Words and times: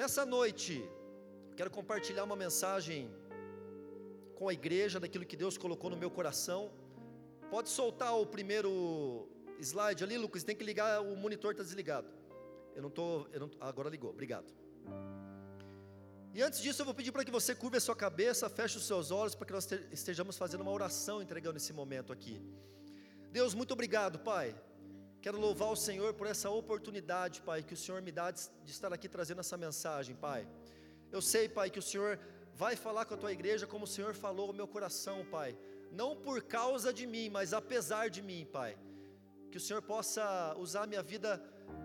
Nessa 0.00 0.24
noite, 0.24 0.82
quero 1.54 1.70
compartilhar 1.70 2.24
uma 2.24 2.34
mensagem 2.34 3.10
com 4.34 4.48
a 4.48 4.52
igreja 4.54 4.98
daquilo 4.98 5.26
que 5.26 5.36
Deus 5.36 5.58
colocou 5.58 5.90
no 5.90 5.96
meu 6.02 6.10
coração. 6.10 6.72
Pode 7.50 7.68
soltar 7.68 8.12
o 8.18 8.24
primeiro 8.24 9.28
slide 9.60 10.02
ali, 10.02 10.16
Lucas. 10.16 10.42
Tem 10.42 10.56
que 10.56 10.64
ligar, 10.64 11.02
o 11.02 11.14
monitor 11.14 11.50
está 11.50 11.62
desligado. 11.62 12.08
Eu 12.74 12.80
não 12.80 12.88
estou. 12.88 13.28
Agora 13.60 13.90
ligou, 13.90 14.08
obrigado. 14.08 14.50
E 16.32 16.40
antes 16.40 16.62
disso, 16.62 16.80
eu 16.80 16.86
vou 16.86 16.94
pedir 16.94 17.12
para 17.12 17.22
que 17.22 17.30
você 17.30 17.54
curva 17.54 17.76
a 17.76 17.80
sua 17.88 17.94
cabeça, 17.94 18.48
feche 18.48 18.78
os 18.78 18.86
seus 18.86 19.10
olhos, 19.10 19.34
para 19.34 19.46
que 19.48 19.52
nós 19.52 19.70
estejamos 19.92 20.38
fazendo 20.38 20.62
uma 20.62 20.72
oração 20.72 21.20
entregando 21.20 21.58
esse 21.58 21.74
momento 21.74 22.10
aqui. 22.10 22.40
Deus, 23.30 23.52
muito 23.52 23.74
obrigado, 23.74 24.18
Pai. 24.18 24.56
Quero 25.22 25.38
louvar 25.38 25.70
o 25.70 25.76
Senhor 25.76 26.14
por 26.14 26.26
essa 26.26 26.48
oportunidade, 26.48 27.42
Pai, 27.42 27.62
que 27.62 27.74
o 27.74 27.76
Senhor 27.76 28.00
me 28.00 28.10
dá 28.10 28.30
de 28.30 28.70
estar 28.76 28.90
aqui 28.90 29.06
trazendo 29.06 29.40
essa 29.40 29.54
mensagem, 29.54 30.16
Pai. 30.16 30.48
Eu 31.12 31.20
sei, 31.20 31.46
Pai, 31.46 31.68
que 31.68 31.78
o 31.78 31.82
Senhor 31.82 32.18
vai 32.54 32.74
falar 32.74 33.04
com 33.04 33.12
a 33.12 33.18
tua 33.18 33.30
igreja 33.30 33.66
como 33.66 33.84
o 33.84 33.92
Senhor 33.94 34.14
falou 34.14 34.46
ao 34.48 34.54
meu 34.54 34.66
coração, 34.66 35.18
Pai. 35.30 35.58
Não 35.92 36.16
por 36.16 36.40
causa 36.42 36.90
de 36.90 37.06
mim, 37.06 37.28
mas 37.28 37.52
apesar 37.52 38.08
de 38.08 38.22
mim, 38.22 38.46
Pai. 38.50 38.78
Que 39.50 39.58
o 39.58 39.60
Senhor 39.60 39.82
possa 39.82 40.54
usar 40.56 40.84
a 40.84 40.86
minha 40.86 41.02
vida 41.02 41.30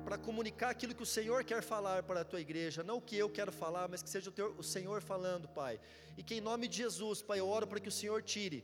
para 0.05 0.17
comunicar 0.17 0.69
aquilo 0.69 0.95
que 0.95 1.03
o 1.03 1.13
Senhor 1.17 1.43
quer 1.43 1.61
falar 1.61 2.03
para 2.03 2.21
a 2.21 2.25
tua 2.25 2.39
igreja, 2.39 2.83
não 2.83 2.97
o 2.97 3.01
que 3.01 3.17
eu 3.17 3.29
quero 3.29 3.51
falar, 3.51 3.89
mas 3.89 4.01
que 4.01 4.09
seja 4.09 4.29
o, 4.29 4.33
teu, 4.33 4.55
o 4.57 4.63
Senhor 4.63 5.01
falando, 5.01 5.49
Pai. 5.49 5.77
E 6.17 6.23
que 6.23 6.35
em 6.35 6.41
nome 6.41 6.69
de 6.69 6.77
Jesus, 6.77 7.21
Pai, 7.21 7.41
eu 7.41 7.49
oro 7.49 7.67
para 7.67 7.81
que 7.81 7.89
o 7.89 7.91
Senhor 7.91 8.23
tire 8.23 8.63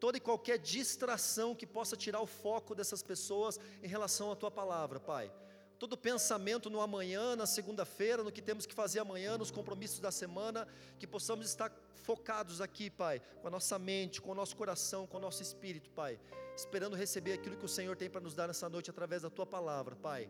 toda 0.00 0.16
e 0.16 0.20
qualquer 0.20 0.58
distração 0.58 1.54
que 1.54 1.66
possa 1.66 1.96
tirar 1.96 2.20
o 2.20 2.26
foco 2.26 2.74
dessas 2.74 3.02
pessoas 3.02 3.58
em 3.82 3.88
relação 3.88 4.30
à 4.32 4.36
tua 4.36 4.50
palavra, 4.50 5.00
Pai. 5.00 5.32
Todo 5.78 5.96
pensamento 5.96 6.68
no 6.68 6.80
amanhã, 6.80 7.36
na 7.36 7.46
segunda-feira, 7.46 8.24
no 8.24 8.32
que 8.32 8.42
temos 8.42 8.66
que 8.66 8.74
fazer 8.74 8.98
amanhã, 8.98 9.38
nos 9.38 9.50
compromissos 9.50 10.00
da 10.00 10.10
semana, 10.10 10.66
que 10.98 11.06
possamos 11.06 11.46
estar 11.46 11.72
focados 11.94 12.60
aqui, 12.60 12.90
Pai, 12.90 13.20
com 13.40 13.46
a 13.46 13.50
nossa 13.50 13.78
mente, 13.78 14.20
com 14.20 14.32
o 14.32 14.34
nosso 14.34 14.56
coração, 14.56 15.06
com 15.06 15.18
o 15.18 15.20
nosso 15.20 15.42
espírito, 15.42 15.90
Pai, 15.90 16.18
esperando 16.56 16.96
receber 16.96 17.34
aquilo 17.34 17.56
que 17.56 17.64
o 17.64 17.68
Senhor 17.68 17.96
tem 17.96 18.10
para 18.10 18.20
nos 18.20 18.34
dar 18.34 18.48
nessa 18.48 18.68
noite 18.68 18.90
através 18.90 19.22
da 19.22 19.30
tua 19.30 19.46
palavra, 19.46 19.94
Pai. 19.94 20.28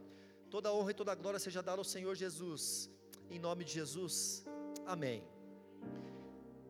Toda 0.50 0.72
honra 0.72 0.90
e 0.90 0.94
toda 0.94 1.14
glória 1.14 1.38
seja 1.38 1.62
dada 1.62 1.80
ao 1.80 1.84
Senhor 1.84 2.14
Jesus, 2.14 2.90
em 3.30 3.38
nome 3.38 3.64
de 3.64 3.72
Jesus, 3.72 4.44
amém. 4.86 5.22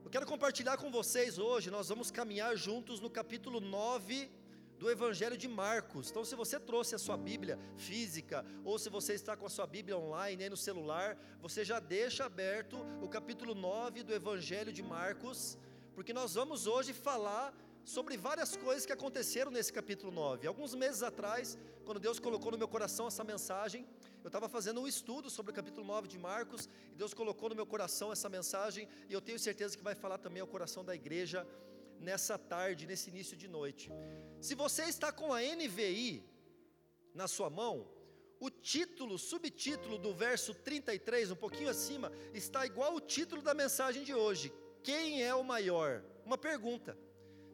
Eu 0.04 0.10
quero 0.10 0.26
compartilhar 0.26 0.76
com 0.76 0.90
vocês 0.90 1.38
hoje, 1.38 1.70
nós 1.70 1.88
vamos 1.88 2.10
caminhar 2.10 2.56
juntos 2.56 3.00
no 3.00 3.10
capítulo 3.10 3.60
9 3.60 4.30
do 4.78 4.90
Evangelho 4.90 5.36
de 5.36 5.48
Marcos. 5.48 6.10
Então, 6.10 6.24
se 6.24 6.34
você 6.34 6.58
trouxe 6.58 6.94
a 6.94 6.98
sua 6.98 7.16
Bíblia 7.16 7.58
física, 7.76 8.44
ou 8.64 8.78
se 8.78 8.88
você 8.88 9.12
está 9.14 9.36
com 9.36 9.44
a 9.44 9.50
sua 9.50 9.66
Bíblia 9.66 9.98
online 9.98 10.44
aí 10.44 10.50
no 10.50 10.56
celular, 10.56 11.18
você 11.40 11.64
já 11.64 11.78
deixa 11.80 12.24
aberto 12.24 12.78
o 13.02 13.08
capítulo 13.08 13.54
9 13.54 14.02
do 14.02 14.14
Evangelho 14.14 14.72
de 14.72 14.82
Marcos, 14.82 15.58
porque 15.94 16.12
nós 16.12 16.34
vamos 16.34 16.66
hoje 16.66 16.92
falar 16.92 17.52
sobre 17.84 18.16
várias 18.16 18.56
coisas 18.56 18.86
que 18.86 18.92
aconteceram 18.92 19.50
nesse 19.50 19.72
capítulo 19.72 20.12
9. 20.12 20.46
Alguns 20.46 20.74
meses 20.74 21.02
atrás, 21.02 21.58
quando 21.84 21.98
Deus 21.98 22.18
colocou 22.18 22.52
no 22.52 22.58
meu 22.58 22.68
coração 22.68 23.08
essa 23.08 23.24
mensagem, 23.24 23.86
eu 24.22 24.28
estava 24.28 24.48
fazendo 24.48 24.80
um 24.80 24.86
estudo 24.86 25.30
sobre 25.30 25.52
o 25.52 25.54
capítulo 25.54 25.86
9 25.86 26.08
de 26.08 26.18
Marcos, 26.18 26.68
e 26.92 26.94
Deus 26.94 27.14
colocou 27.14 27.48
no 27.48 27.54
meu 27.54 27.66
coração 27.66 28.12
essa 28.12 28.28
mensagem, 28.28 28.88
e 29.08 29.12
eu 29.12 29.20
tenho 29.20 29.38
certeza 29.38 29.76
que 29.76 29.82
vai 29.82 29.94
falar 29.94 30.18
também 30.18 30.40
ao 30.40 30.46
coração 30.46 30.84
da 30.84 30.94
igreja 30.94 31.46
nessa 32.00 32.38
tarde, 32.38 32.86
nesse 32.86 33.10
início 33.10 33.36
de 33.36 33.48
noite. 33.48 33.90
Se 34.40 34.54
você 34.54 34.84
está 34.84 35.10
com 35.12 35.32
a 35.32 35.40
NVI 35.40 36.24
na 37.14 37.26
sua 37.26 37.50
mão, 37.50 37.88
o 38.40 38.50
título, 38.50 39.18
subtítulo 39.18 39.98
do 39.98 40.14
verso 40.14 40.54
33, 40.54 41.32
um 41.32 41.36
pouquinho 41.36 41.68
acima, 41.68 42.12
está 42.32 42.64
igual 42.64 42.94
o 42.94 43.00
título 43.00 43.42
da 43.42 43.54
mensagem 43.54 44.04
de 44.04 44.14
hoje: 44.14 44.52
Quem 44.82 45.22
é 45.22 45.34
o 45.34 45.42
maior? 45.42 46.04
Uma 46.24 46.38
pergunta. 46.38 46.96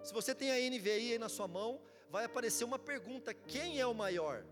Se 0.02 0.12
você 0.12 0.34
tem 0.34 0.50
a 0.50 0.70
NVI 0.70 1.12
aí 1.12 1.18
na 1.18 1.30
sua 1.30 1.48
mão, 1.48 1.80
vai 2.10 2.24
aparecer 2.24 2.64
uma 2.64 2.78
pergunta: 2.78 3.32
quem 3.32 3.80
é 3.80 3.86
o 3.86 3.94
maior? 3.94 4.44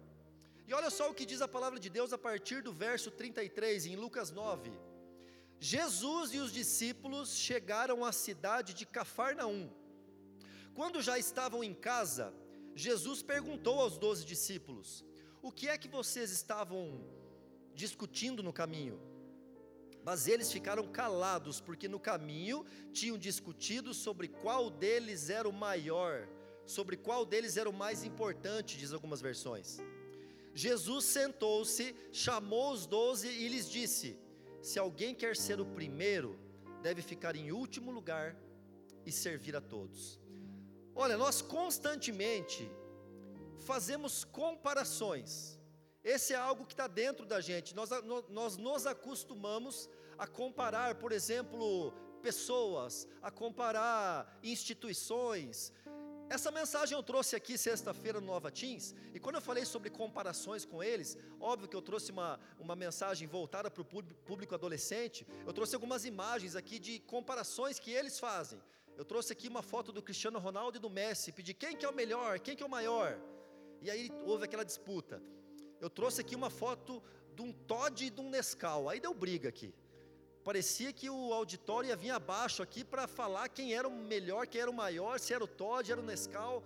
E 0.67 0.75
olha 0.75 0.91
só 0.91 1.11
o 1.11 1.15
que 1.15 1.27
diz 1.27 1.41
a 1.43 1.49
palavra 1.49 1.79
de 1.79 1.91
Deus 1.91 2.13
a 2.13 2.19
partir 2.19 2.63
do 2.63 2.73
verso 2.73 3.11
33, 3.11 3.87
em 3.87 3.97
Lucas 3.97 4.31
9. 4.31 4.71
Jesus 5.59 6.35
e 6.35 6.39
os 6.39 6.53
discípulos 6.53 7.37
chegaram 7.37 8.05
à 8.05 8.13
cidade 8.13 8.75
de 8.75 8.85
Cafarnaum. 8.85 9.71
Quando 10.75 11.03
já 11.03 11.19
estavam 11.19 11.63
em 11.63 11.75
casa, 11.75 12.35
Jesus 12.75 13.23
perguntou 13.23 13.81
aos 13.81 13.99
doze 13.99 14.25
discípulos: 14.25 15.05
O 15.41 15.53
que 15.53 15.69
é 15.69 15.77
que 15.77 15.89
vocês 15.89 16.31
estavam 16.31 17.05
discutindo 17.75 18.43
no 18.43 18.53
caminho? 18.53 19.01
Mas 20.05 20.27
eles 20.27 20.51
ficaram 20.51 20.87
calados, 20.89 21.61
porque 21.61 21.87
no 21.87 22.01
caminho 22.01 22.65
tinham 22.93 23.17
discutido 23.17 23.95
sobre 23.95 24.27
qual 24.27 24.69
deles 24.69 25.31
era 25.31 25.49
o 25.49 25.53
maior, 25.53 26.29
sobre 26.67 26.97
qual 26.97 27.25
deles 27.25 27.57
era 27.57 27.71
o 27.71 27.73
mais 27.73 28.03
importante, 28.03 28.77
diz 28.77 28.93
algumas 28.93 29.21
versões. 29.21 29.79
Jesus 30.55 31.05
sentou-se, 31.05 31.95
chamou 32.11 32.73
os 32.73 32.87
doze 32.87 33.29
e 33.29 33.49
lhes 33.49 33.69
disse: 33.69 34.19
Se 34.61 34.79
alguém 34.79 35.15
quer 35.15 35.37
ser 35.37 35.61
o 35.61 35.67
primeiro, 35.67 36.39
deve 36.83 37.03
ficar 37.03 37.35
em 37.37 37.53
último 37.53 37.91
lugar 37.91 38.37
e 39.07 39.13
servir 39.13 39.57
a 39.57 39.61
todos. 39.61 40.21
Olha, 40.95 41.17
nós 41.17 41.41
constantemente 41.41 42.71
fazemos 43.61 44.25
comparações 44.25 45.59
esse 46.05 46.33
é 46.33 46.37
algo 46.37 46.67
que 46.67 46.73
está 46.73 46.89
dentro 46.89 47.25
da 47.25 47.41
gente. 47.41 47.75
Nós, 47.75 47.91
nós 48.29 48.57
nos 48.57 48.87
acostumamos 48.87 49.89
a 50.19 50.27
comparar, 50.27 50.97
por 50.97 51.13
exemplo, 51.13 51.93
pessoas, 52.21 53.07
a 53.23 53.31
comparar 53.31 54.39
instituições. 54.43 55.73
Essa 56.37 56.51
mensagem 56.51 56.97
eu 56.97 57.03
trouxe 57.03 57.37
aqui 57.37 57.59
sexta-feira 57.59 58.19
no 58.19 58.27
Nova 58.27 58.51
Teams, 58.51 58.95
e 59.15 59.21
quando 59.21 59.35
eu 59.35 59.43
falei 59.49 59.65
sobre 59.67 59.91
comparações 59.91 60.65
com 60.65 60.83
eles, 60.83 61.11
óbvio 61.39 61.69
que 61.69 61.77
eu 61.77 61.83
trouxe 61.83 62.11
uma, 62.11 62.41
uma 62.59 62.75
mensagem 62.75 63.29
voltada 63.29 63.71
para 63.71 63.83
o 63.83 63.85
público 64.31 64.55
adolescente, 64.55 65.27
eu 65.47 65.53
trouxe 65.53 65.75
algumas 65.75 66.07
imagens 66.07 66.57
aqui 66.57 66.79
de 66.79 67.01
comparações 67.01 67.79
que 67.79 67.91
eles 67.91 68.19
fazem. 68.19 68.59
Eu 68.97 69.05
trouxe 69.05 69.31
aqui 69.35 69.47
uma 69.47 69.63
foto 69.63 69.93
do 69.93 70.03
Cristiano 70.03 70.39
Ronaldo 70.39 70.79
e 70.79 70.81
do 70.81 70.89
Messi, 70.89 71.33
pedi 71.33 71.53
quem 71.53 71.77
que 71.77 71.85
é 71.85 71.89
o 71.91 71.95
melhor, 71.95 72.41
quem 72.41 72.57
que 72.57 72.63
é 72.63 72.67
o 72.67 72.71
maior. 72.79 73.21
E 73.83 73.91
aí 73.91 74.11
houve 74.25 74.45
aquela 74.45 74.65
disputa 74.65 75.21
eu 75.83 75.91
trouxe 75.91 76.21
aqui 76.21 76.37
uma 76.37 76.49
foto 76.49 77.03
de 77.35 77.43
um 77.43 77.53
Todd 77.53 78.07
e 78.07 78.09
de 78.09 78.21
um 78.21 78.31
Nescau. 78.31 78.89
Aí 78.89 79.01
deu 79.01 79.13
briga 79.13 79.49
aqui. 79.49 79.75
Parecia 80.45 80.93
que 80.93 81.09
o 81.09 81.33
auditório 81.33 81.89
ia 81.89 81.97
vir 81.97 82.11
abaixo 82.11 82.63
aqui 82.63 82.83
para 82.83 83.07
falar 83.07 83.49
quem 83.49 83.75
era 83.75 83.87
o 83.87 83.97
melhor, 84.13 84.47
quem 84.47 84.61
era 84.61 84.71
o 84.71 84.75
maior, 84.75 85.21
se 85.21 85.33
era 85.33 85.45
o 85.45 85.47
Todd, 85.47 85.91
era 85.91 86.01
o 86.01 86.05
Nescau. 86.05 86.65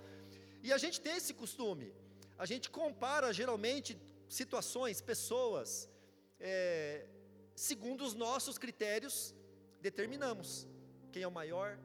E 0.63 0.73
a 0.73 0.79
gente 0.79 1.01
tem 1.01 1.15
esse 1.17 1.35
costume. 1.35 1.93
A 2.39 2.47
gente 2.47 2.71
compara 2.71 3.33
geralmente 3.33 3.99
situações, 4.29 5.01
pessoas, 5.01 5.89
é, 6.41 7.07
segundo 7.55 8.03
os 8.05 8.15
nossos 8.15 8.57
critérios, 8.59 9.35
determinamos 9.81 10.67
quem 11.13 11.23
é 11.23 11.29
o 11.29 11.31
maior, 11.31 11.79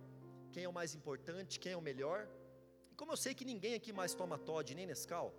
quem 0.52 0.64
é 0.64 0.70
o 0.70 0.74
mais 0.74 0.96
importante, 0.96 1.60
quem 1.60 1.74
é 1.74 1.78
o 1.78 1.82
melhor. 1.82 2.28
E 2.92 2.96
como 2.96 3.12
eu 3.12 3.18
sei 3.18 3.34
que 3.34 3.46
ninguém 3.46 3.76
aqui 3.76 3.92
mais 3.92 4.14
toma 4.14 4.38
Todd 4.38 4.74
nem 4.74 4.86
Nescau, 4.86 5.34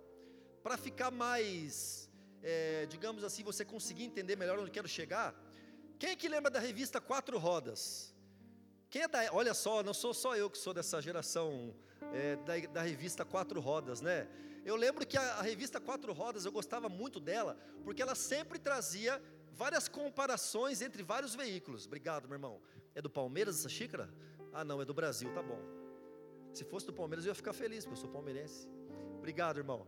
para 0.61 0.77
ficar 0.77 1.11
mais, 1.11 2.09
é, 2.41 2.85
digamos 2.85 3.23
assim, 3.23 3.43
você 3.43 3.65
conseguir 3.65 4.03
entender 4.03 4.35
melhor 4.35 4.59
onde 4.59 4.71
quero 4.71 4.87
chegar, 4.87 5.35
quem 6.03 6.11
é 6.11 6.15
que 6.17 6.27
lembra 6.27 6.51
da 6.51 6.59
revista 6.59 6.99
Quatro 6.99 7.37
Rodas? 7.37 8.13
Quem 8.89 9.03
é 9.03 9.07
da, 9.07 9.19
olha 9.31 9.53
só, 9.53 9.81
não 9.81 9.93
sou 9.93 10.13
só 10.13 10.35
eu 10.35 10.49
que 10.49 10.57
sou 10.57 10.73
dessa 10.73 11.01
geração 11.01 11.73
é, 12.11 12.35
da, 12.35 12.59
da, 12.73 12.81
revista 12.81 13.23
Quatro 13.23 13.61
Rodas, 13.61 14.01
né? 14.01 14.27
Eu 14.65 14.75
lembro 14.75 15.07
que 15.07 15.17
a, 15.17 15.35
a 15.35 15.41
revista 15.41 15.79
Quatro 15.79 16.11
Rodas, 16.11 16.43
eu 16.43 16.51
gostava 16.51 16.89
muito 16.89 17.21
dela, 17.21 17.57
porque 17.85 18.01
ela 18.01 18.15
sempre 18.15 18.59
trazia 18.59 19.23
várias 19.53 19.87
comparações 19.87 20.81
entre 20.81 21.03
vários 21.03 21.35
veículos. 21.35 21.85
Obrigado, 21.85 22.27
meu 22.27 22.35
irmão. 22.35 22.61
É 22.93 23.01
do 23.01 23.09
Palmeiras 23.09 23.59
essa 23.59 23.69
xícara? 23.69 24.13
Ah, 24.51 24.65
não, 24.65 24.81
é 24.81 24.85
do 24.85 24.93
Brasil, 24.93 25.33
tá 25.33 25.41
bom. 25.41 25.61
Se 26.53 26.65
fosse 26.65 26.85
do 26.85 26.91
Palmeiras, 26.91 27.25
eu 27.25 27.29
ia 27.29 27.35
ficar 27.35 27.53
feliz, 27.53 27.85
porque 27.85 27.97
eu 27.97 28.01
sou 28.01 28.09
palmeirense. 28.09 28.67
Obrigado, 29.19 29.57
irmão. 29.57 29.87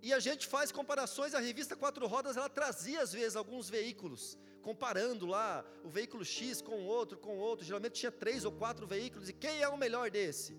E 0.00 0.12
a 0.12 0.20
gente 0.20 0.46
faz 0.46 0.70
comparações, 0.70 1.34
a 1.34 1.40
revista 1.40 1.74
Quatro 1.74 2.06
Rodas, 2.06 2.36
ela 2.36 2.48
trazia 2.48 3.02
às 3.02 3.12
vezes 3.12 3.34
alguns 3.34 3.68
veículos, 3.68 4.38
comparando 4.64 5.26
lá 5.26 5.64
o 5.84 5.90
veículo 5.90 6.24
X 6.24 6.62
com 6.62 6.76
o 6.76 6.86
outro, 6.86 7.18
com 7.18 7.36
o 7.36 7.38
outro, 7.38 7.64
geralmente 7.64 8.00
tinha 8.00 8.10
três 8.10 8.44
ou 8.46 8.52
quatro 8.52 8.86
veículos, 8.86 9.28
e 9.28 9.32
quem 9.32 9.60
é 9.60 9.68
o 9.68 9.76
melhor 9.76 10.10
desse? 10.10 10.56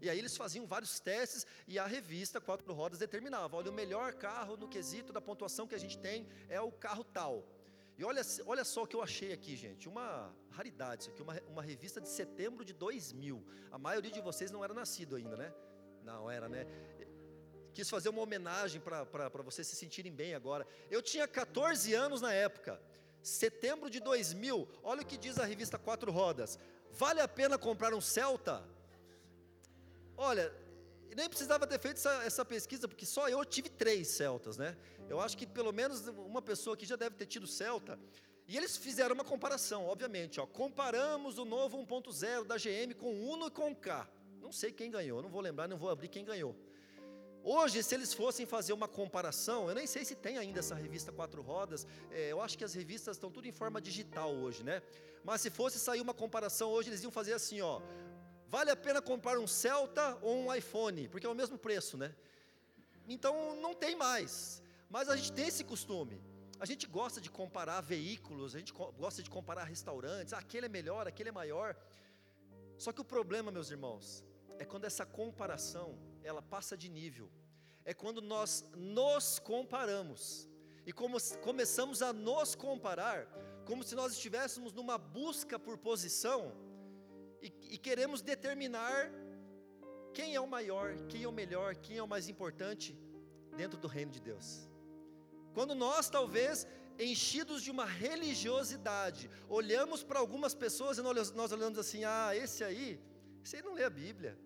E 0.00 0.08
aí 0.08 0.16
eles 0.16 0.36
faziam 0.36 0.64
vários 0.64 1.00
testes 1.00 1.44
e 1.66 1.76
a 1.76 1.84
revista 1.84 2.40
Quatro 2.40 2.72
Rodas 2.72 3.00
determinava, 3.00 3.56
olha, 3.56 3.68
o 3.68 3.74
melhor 3.74 4.14
carro 4.14 4.56
no 4.56 4.68
quesito 4.68 5.12
da 5.12 5.20
pontuação 5.20 5.66
que 5.66 5.74
a 5.74 5.78
gente 5.84 5.98
tem 5.98 6.28
é 6.48 6.60
o 6.60 6.70
carro 6.70 7.02
tal. 7.02 7.44
E 7.98 8.04
olha, 8.04 8.22
olha 8.46 8.64
só 8.64 8.84
o 8.84 8.86
que 8.86 8.94
eu 8.94 9.02
achei 9.02 9.32
aqui, 9.32 9.56
gente, 9.56 9.88
uma 9.88 10.32
raridade 10.50 11.02
isso 11.02 11.10
aqui, 11.10 11.20
uma, 11.20 11.34
uma 11.48 11.62
revista 11.62 12.00
de 12.00 12.08
setembro 12.08 12.64
de 12.64 12.72
2000. 12.72 13.44
A 13.72 13.78
maioria 13.78 14.12
de 14.12 14.20
vocês 14.20 14.52
não 14.52 14.62
era 14.62 14.72
nascido 14.72 15.16
ainda, 15.16 15.36
né? 15.36 15.52
Não 16.04 16.30
era, 16.30 16.48
né? 16.48 16.64
quis 17.78 17.88
fazer 17.88 18.08
uma 18.08 18.22
homenagem 18.22 18.80
para 18.80 19.42
vocês 19.44 19.64
se 19.64 19.76
sentirem 19.76 20.12
bem 20.12 20.34
agora. 20.34 20.66
Eu 20.90 21.00
tinha 21.00 21.28
14 21.28 21.94
anos 21.94 22.20
na 22.20 22.32
época. 22.32 22.80
Setembro 23.28 23.90
de 23.90 24.00
2000, 24.00 24.68
olha 24.82 25.02
o 25.02 25.06
que 25.06 25.16
diz 25.16 25.38
a 25.38 25.44
revista 25.44 25.78
Quatro 25.78 26.10
Rodas. 26.10 26.58
Vale 26.92 27.20
a 27.20 27.28
pena 27.28 27.58
comprar 27.58 27.94
um 27.94 28.00
Celta? 28.00 28.64
Olha, 30.16 30.52
nem 31.14 31.28
precisava 31.28 31.66
ter 31.66 31.78
feito 31.78 31.96
essa, 31.96 32.24
essa, 32.24 32.44
pesquisa, 32.44 32.88
porque 32.88 33.06
só 33.06 33.28
eu 33.28 33.44
tive 33.44 33.68
três 33.68 34.08
Celtas, 34.08 34.56
né? 34.56 34.76
Eu 35.08 35.20
acho 35.20 35.36
que 35.36 35.46
pelo 35.46 35.72
menos 35.72 36.06
uma 36.08 36.42
pessoa 36.42 36.74
aqui 36.74 36.86
já 36.86 36.96
deve 36.96 37.16
ter 37.16 37.26
tido 37.26 37.46
Celta. 37.46 37.98
E 38.46 38.56
eles 38.56 38.76
fizeram 38.76 39.14
uma 39.14 39.24
comparação, 39.24 39.84
obviamente, 39.86 40.40
ó, 40.40 40.46
comparamos 40.46 41.38
o 41.38 41.44
novo 41.44 41.76
1.0 41.78 42.44
da 42.44 42.56
GM 42.56 42.94
com 42.94 43.12
o 43.12 43.28
Uno 43.30 43.48
e 43.48 43.50
com 43.50 43.70
o 43.70 43.76
K. 43.76 44.08
Não 44.40 44.50
sei 44.50 44.72
quem 44.72 44.90
ganhou, 44.90 45.20
não 45.20 45.28
vou 45.28 45.42
lembrar, 45.42 45.68
não 45.68 45.76
vou 45.76 45.90
abrir 45.90 46.08
quem 46.08 46.24
ganhou. 46.24 46.56
Hoje, 47.42 47.82
se 47.82 47.94
eles 47.94 48.12
fossem 48.12 48.44
fazer 48.44 48.72
uma 48.72 48.88
comparação, 48.88 49.68
eu 49.68 49.74
nem 49.74 49.86
sei 49.86 50.04
se 50.04 50.14
tem 50.14 50.38
ainda 50.38 50.58
essa 50.58 50.74
revista 50.74 51.12
Quatro 51.12 51.40
Rodas, 51.40 51.86
é, 52.10 52.32
eu 52.32 52.40
acho 52.40 52.58
que 52.58 52.64
as 52.64 52.74
revistas 52.74 53.16
estão 53.16 53.30
tudo 53.30 53.46
em 53.46 53.52
forma 53.52 53.80
digital 53.80 54.34
hoje, 54.34 54.62
né? 54.62 54.82
Mas 55.24 55.40
se 55.40 55.50
fosse 55.50 55.78
sair 55.78 56.00
uma 56.00 56.14
comparação 56.14 56.70
hoje, 56.70 56.90
eles 56.90 57.02
iam 57.02 57.10
fazer 57.10 57.32
assim, 57.32 57.60
ó. 57.60 57.80
Vale 58.48 58.70
a 58.70 58.76
pena 58.76 59.00
comprar 59.00 59.38
um 59.38 59.46
Celta 59.46 60.18
ou 60.22 60.36
um 60.36 60.54
iPhone, 60.54 61.08
porque 61.08 61.26
é 61.26 61.30
o 61.30 61.34
mesmo 61.34 61.58
preço, 61.58 61.96
né? 61.96 62.14
Então 63.06 63.56
não 63.56 63.74
tem 63.74 63.94
mais. 63.94 64.62
Mas 64.90 65.08
a 65.08 65.16
gente 65.16 65.32
tem 65.32 65.46
esse 65.46 65.64
costume. 65.64 66.20
A 66.60 66.66
gente 66.66 66.86
gosta 66.86 67.20
de 67.20 67.30
comparar 67.30 67.80
veículos, 67.80 68.54
a 68.54 68.58
gente 68.58 68.72
gosta 68.72 69.22
de 69.22 69.30
comparar 69.30 69.64
restaurantes, 69.64 70.32
ah, 70.32 70.38
aquele 70.38 70.66
é 70.66 70.68
melhor, 70.68 71.06
aquele 71.06 71.28
é 71.28 71.32
maior. 71.32 71.76
Só 72.76 72.92
que 72.92 73.00
o 73.00 73.04
problema, 73.04 73.50
meus 73.50 73.70
irmãos, 73.70 74.24
é 74.58 74.64
quando 74.64 74.84
essa 74.84 75.06
comparação 75.06 75.96
ela 76.22 76.42
passa 76.42 76.76
de 76.76 76.88
nível. 76.88 77.30
É 77.84 77.94
quando 77.94 78.20
nós 78.20 78.64
nos 78.76 79.38
comparamos 79.38 80.48
e 80.84 80.92
como 80.92 81.16
começamos 81.42 82.02
a 82.02 82.12
nos 82.12 82.54
comparar, 82.54 83.26
como 83.66 83.82
se 83.82 83.94
nós 83.94 84.12
estivéssemos 84.12 84.72
numa 84.72 84.96
busca 84.98 85.58
por 85.58 85.78
posição 85.78 86.52
e, 87.42 87.52
e 87.74 87.78
queremos 87.78 88.22
determinar 88.22 89.10
quem 90.12 90.34
é 90.34 90.40
o 90.40 90.46
maior, 90.46 90.96
quem 91.08 91.22
é 91.22 91.28
o 91.28 91.32
melhor, 91.32 91.76
quem 91.76 91.98
é 91.98 92.02
o 92.02 92.08
mais 92.08 92.28
importante 92.28 92.98
dentro 93.56 93.78
do 93.78 93.88
reino 93.88 94.10
de 94.10 94.20
Deus. 94.20 94.68
Quando 95.52 95.74
nós 95.74 96.08
talvez 96.08 96.66
enchidos 96.98 97.62
de 97.62 97.70
uma 97.70 97.84
religiosidade, 97.84 99.30
olhamos 99.48 100.02
para 100.02 100.18
algumas 100.18 100.54
pessoas 100.54 100.98
e 100.98 101.02
nós 101.02 101.52
olhamos 101.52 101.78
assim: 101.78 102.04
ah, 102.04 102.34
esse 102.34 102.64
aí, 102.64 103.00
esse 103.44 103.56
aí 103.56 103.62
não 103.62 103.74
lê 103.74 103.84
a 103.84 103.90
Bíblia. 103.90 104.38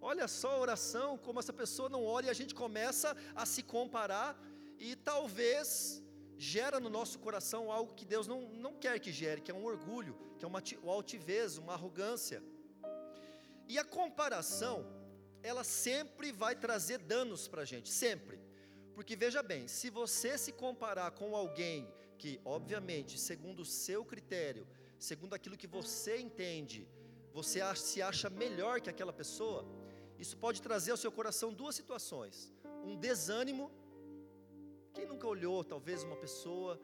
Olha 0.00 0.26
só 0.26 0.50
a 0.52 0.58
oração, 0.58 1.18
como 1.18 1.40
essa 1.40 1.52
pessoa 1.52 1.88
não 1.88 2.04
ora 2.04 2.26
e 2.26 2.30
a 2.30 2.38
gente 2.40 2.54
começa 2.54 3.16
a 3.34 3.44
se 3.44 3.62
comparar 3.62 4.40
e 4.78 4.96
talvez 4.96 6.02
gera 6.38 6.80
no 6.80 6.88
nosso 6.88 7.18
coração 7.18 7.70
algo 7.70 7.94
que 7.94 8.06
Deus 8.06 8.26
não, 8.26 8.40
não 8.64 8.72
quer 8.74 8.98
que 8.98 9.12
gere, 9.12 9.42
que 9.42 9.50
é 9.50 9.54
um 9.54 9.64
orgulho, 9.64 10.16
que 10.38 10.44
é 10.44 10.48
uma, 10.48 10.62
altivez, 10.86 11.58
uma 11.58 11.74
arrogância. 11.74 12.42
E 13.68 13.78
a 13.78 13.84
comparação, 13.84 14.86
ela 15.42 15.62
sempre 15.62 16.32
vai 16.32 16.56
trazer 16.56 16.98
danos 16.98 17.46
para 17.46 17.62
a 17.62 17.64
gente, 17.66 17.90
sempre. 17.90 18.40
Porque 18.94 19.14
veja 19.14 19.42
bem, 19.42 19.68
se 19.68 19.90
você 19.90 20.38
se 20.38 20.50
comparar 20.50 21.10
com 21.10 21.36
alguém 21.36 21.86
que, 22.18 22.40
obviamente, 22.44 23.18
segundo 23.18 23.60
o 23.60 23.64
seu 23.66 24.02
critério, 24.02 24.66
segundo 24.98 25.34
aquilo 25.34 25.58
que 25.58 25.66
você 25.66 26.18
entende, 26.18 26.88
você 27.32 27.60
se 27.76 28.00
acha 28.00 28.28
melhor 28.28 28.80
que 28.80 28.90
aquela 28.90 29.12
pessoa, 29.12 29.64
isso 30.20 30.36
pode 30.36 30.60
trazer 30.60 30.90
ao 30.90 30.96
seu 30.96 31.10
coração 31.10 31.52
duas 31.52 31.74
situações: 31.74 32.52
um 32.84 32.96
desânimo. 32.96 33.70
Quem 34.92 35.06
nunca 35.06 35.26
olhou, 35.26 35.62
talvez, 35.62 36.02
uma 36.02 36.16
pessoa 36.16 36.78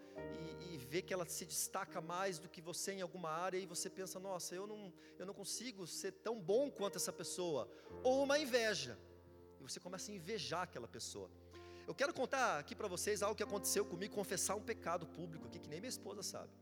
e, 0.61 0.75
e, 0.75 0.79
vê 0.79 1.03
que 1.03 1.13
ela 1.13 1.27
se 1.27 1.45
destaca 1.45 2.01
mais 2.01 2.39
do 2.39 2.49
que 2.49 2.63
você 2.63 2.93
em 2.93 3.03
alguma 3.03 3.29
área 3.29 3.59
e 3.59 3.67
você 3.67 3.91
pensa, 3.91 4.21
nossa, 4.21 4.55
eu 4.55 4.65
não, 4.65 4.93
eu 5.19 5.27
não 5.27 5.35
consigo 5.35 5.89
ser 5.89 6.13
tão 6.13 6.41
bom 6.41 6.71
quanto 6.71 6.97
essa 6.97 7.13
pessoa. 7.13 7.69
Ou 8.05 8.23
uma 8.23 8.39
inveja, 8.39 8.97
e 9.59 9.63
você 9.63 9.81
começa 9.81 10.13
a 10.13 10.15
invejar 10.15 10.63
aquela 10.63 10.87
pessoa. 10.87 11.29
Eu 11.87 11.95
quero 11.97 12.15
contar 12.15 12.61
aqui 12.61 12.77
para 12.77 12.87
vocês 12.87 13.25
algo 13.25 13.35
que 13.35 13.43
aconteceu 13.43 13.85
comigo, 13.85 14.15
confessar 14.15 14.55
um 14.55 14.63
pecado 14.63 15.05
público 15.07 15.47
aqui, 15.47 15.59
que 15.59 15.69
nem 15.69 15.81
minha 15.81 15.91
esposa 15.91 16.23
sabe. 16.23 16.53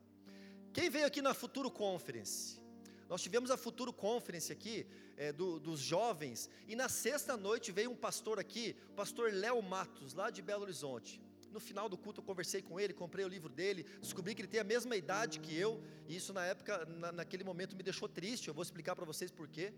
Quem 0.73 0.89
veio 0.89 1.07
aqui 1.07 1.21
na 1.21 1.35
Futuro 1.35 1.71
Conference? 1.71 2.64
Nós 3.09 3.23
tivemos 3.23 3.51
a 3.51 3.57
Futuro 3.57 3.93
Conference 3.93 4.53
aqui, 4.53 4.87
é, 5.17 5.33
do, 5.33 5.61
dos 5.61 5.81
jovens, 5.81 6.49
e 6.67 6.75
na 6.75 6.89
sexta 6.89 7.37
noite 7.37 7.71
veio 7.71 7.91
um 7.91 7.97
pastor 7.97 8.39
aqui, 8.39 8.77
o 8.91 8.95
pastor 8.95 9.33
Léo 9.33 9.63
Matos, 9.63 10.15
lá 10.15 10.31
de 10.31 10.41
Belo 10.43 10.63
Horizonte. 10.63 11.21
No 11.53 11.61
final 11.61 11.89
do 11.89 11.97
culto 11.97 12.21
eu 12.21 12.25
conversei 12.25 12.61
com 12.63 12.81
ele, 12.81 12.93
comprei 12.93 13.25
o 13.25 13.29
livro 13.29 13.49
dele, 13.49 13.85
descobri 14.01 14.35
que 14.35 14.43
ele 14.43 14.49
tem 14.49 14.61
a 14.61 14.65
mesma 14.65 14.97
idade 14.97 15.39
que 15.39 15.57
eu, 15.57 15.81
e 16.09 16.17
isso 16.17 16.33
na 16.33 16.45
época, 16.45 16.85
na, 16.87 17.13
naquele 17.13 17.45
momento 17.45 17.77
me 17.77 17.83
deixou 17.83 18.09
triste, 18.09 18.49
eu 18.49 18.55
vou 18.55 18.63
explicar 18.63 18.97
para 18.97 19.05
vocês 19.05 19.31
por 19.31 19.47
quê. 19.47 19.73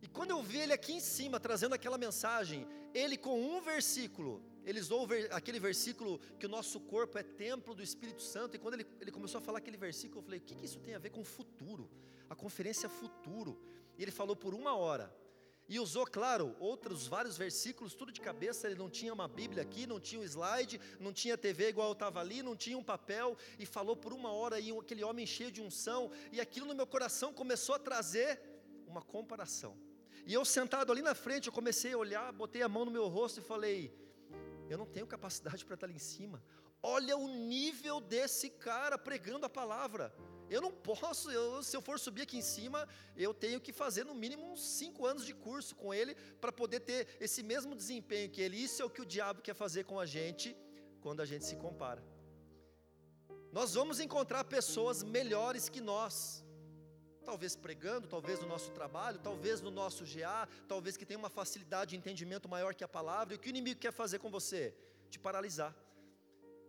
E 0.00 0.08
quando 0.08 0.30
eu 0.30 0.42
vi 0.42 0.58
ele 0.58 0.72
aqui 0.72 0.92
em 0.92 1.00
cima 1.00 1.40
trazendo 1.40 1.74
aquela 1.74 1.98
mensagem, 1.98 2.66
ele 2.94 3.16
com 3.16 3.38
um 3.38 3.60
versículo, 3.60 4.42
ele 4.64 4.80
usou 4.80 5.06
aquele 5.30 5.60
versículo 5.60 6.18
que 6.38 6.46
o 6.46 6.48
nosso 6.48 6.80
corpo 6.80 7.18
é 7.18 7.22
templo 7.22 7.74
do 7.74 7.82
Espírito 7.82 8.22
Santo, 8.22 8.56
e 8.56 8.58
quando 8.58 8.74
ele, 8.74 8.86
ele 9.00 9.10
começou 9.10 9.38
a 9.38 9.42
falar 9.42 9.58
aquele 9.58 9.76
versículo, 9.76 10.20
eu 10.20 10.24
falei: 10.24 10.38
o 10.38 10.42
que, 10.42 10.54
que 10.54 10.64
isso 10.64 10.80
tem 10.80 10.94
a 10.94 10.98
ver 10.98 11.10
com 11.10 11.20
o 11.20 11.24
futuro? 11.24 11.90
A 12.28 12.34
conferência 12.34 12.88
futuro. 12.88 13.60
E 13.98 14.02
ele 14.02 14.10
falou 14.10 14.34
por 14.34 14.54
uma 14.54 14.74
hora. 14.74 15.14
E 15.66 15.80
usou, 15.80 16.06
claro, 16.06 16.54
outros 16.58 17.06
vários 17.06 17.38
versículos, 17.38 17.94
tudo 17.94 18.12
de 18.12 18.20
cabeça. 18.20 18.66
Ele 18.66 18.76
não 18.76 18.90
tinha 18.90 19.12
uma 19.14 19.26
Bíblia 19.26 19.62
aqui, 19.62 19.86
não 19.86 19.98
tinha 19.98 20.20
um 20.20 20.24
slide, 20.24 20.80
não 21.00 21.12
tinha 21.12 21.38
TV 21.38 21.68
igual 21.68 21.88
eu 21.88 21.92
estava 21.94 22.20
ali, 22.20 22.42
não 22.42 22.54
tinha 22.54 22.76
um 22.76 22.82
papel. 22.82 23.36
E 23.58 23.64
falou 23.64 23.96
por 23.96 24.12
uma 24.12 24.30
hora, 24.30 24.60
e 24.60 24.70
aquele 24.76 25.02
homem 25.02 25.26
cheio 25.26 25.50
de 25.50 25.62
unção. 25.62 26.10
E 26.32 26.40
aquilo 26.40 26.66
no 26.66 26.74
meu 26.74 26.86
coração 26.86 27.32
começou 27.32 27.74
a 27.74 27.78
trazer 27.78 28.40
uma 28.86 29.00
comparação. 29.00 29.76
E 30.26 30.34
eu 30.34 30.44
sentado 30.44 30.92
ali 30.92 31.00
na 31.02 31.14
frente, 31.14 31.46
eu 31.46 31.52
comecei 31.52 31.92
a 31.92 31.98
olhar, 31.98 32.32
botei 32.32 32.62
a 32.62 32.68
mão 32.68 32.84
no 32.84 32.90
meu 32.90 33.08
rosto 33.08 33.40
e 33.40 33.42
falei: 33.42 34.03
eu 34.68 34.78
não 34.78 34.86
tenho 34.86 35.06
capacidade 35.06 35.64
para 35.64 35.74
estar 35.74 35.86
ali 35.86 35.96
em 35.96 35.98
cima. 35.98 36.42
Olha 36.82 37.16
o 37.16 37.28
nível 37.28 38.00
desse 38.00 38.50
cara 38.50 38.98
pregando 38.98 39.46
a 39.46 39.48
palavra. 39.48 40.14
Eu 40.50 40.60
não 40.60 40.70
posso, 40.70 41.30
eu, 41.30 41.62
se 41.62 41.74
eu 41.74 41.80
for 41.80 41.98
subir 41.98 42.22
aqui 42.22 42.36
em 42.36 42.42
cima, 42.42 42.86
eu 43.16 43.32
tenho 43.32 43.60
que 43.60 43.72
fazer 43.72 44.04
no 44.04 44.14
mínimo 44.14 44.52
uns 44.52 44.62
cinco 44.62 45.06
anos 45.06 45.24
de 45.24 45.34
curso 45.34 45.74
com 45.74 45.94
ele 45.94 46.14
para 46.40 46.52
poder 46.52 46.80
ter 46.80 47.16
esse 47.20 47.42
mesmo 47.42 47.74
desempenho 47.74 48.30
que 48.30 48.42
ele. 48.42 48.58
Isso 48.58 48.82
é 48.82 48.84
o 48.84 48.90
que 48.90 49.00
o 49.00 49.06
diabo 49.06 49.40
quer 49.40 49.54
fazer 49.54 49.84
com 49.84 49.98
a 49.98 50.04
gente 50.04 50.54
quando 51.00 51.20
a 51.22 51.24
gente 51.24 51.46
se 51.46 51.56
compara. 51.56 52.04
Nós 53.50 53.72
vamos 53.72 53.98
encontrar 54.00 54.44
pessoas 54.44 55.02
melhores 55.02 55.68
que 55.68 55.80
nós, 55.80 56.43
talvez 57.24 57.56
pregando, 57.56 58.06
talvez 58.06 58.40
no 58.40 58.46
nosso 58.46 58.70
trabalho, 58.70 59.18
talvez 59.18 59.60
no 59.60 59.70
nosso 59.70 60.04
GA, 60.04 60.48
talvez 60.68 60.96
que 60.96 61.06
tenha 61.06 61.18
uma 61.18 61.30
facilidade 61.30 61.90
de 61.90 61.96
entendimento 61.96 62.48
maior 62.48 62.74
que 62.74 62.84
a 62.84 62.88
palavra, 62.88 63.34
e 63.34 63.36
o 63.36 63.40
que 63.40 63.48
o 63.48 63.54
inimigo 63.56 63.80
quer 63.80 63.92
fazer 63.92 64.18
com 64.18 64.30
você? 64.30 64.74
Te 65.10 65.18
paralisar, 65.18 65.74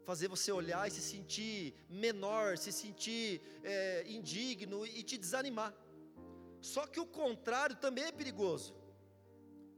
fazer 0.05 0.27
você 0.27 0.51
olhar 0.51 0.87
e 0.87 0.91
se 0.91 1.01
sentir 1.01 1.73
menor, 1.89 2.57
se 2.57 2.71
sentir 2.71 3.41
é, 3.63 4.05
indigno 4.07 4.85
e 4.85 5.03
te 5.03 5.17
desanimar. 5.17 5.73
Só 6.61 6.87
que 6.87 6.99
o 6.99 7.05
contrário 7.05 7.75
também 7.75 8.05
é 8.05 8.11
perigoso. 8.11 8.73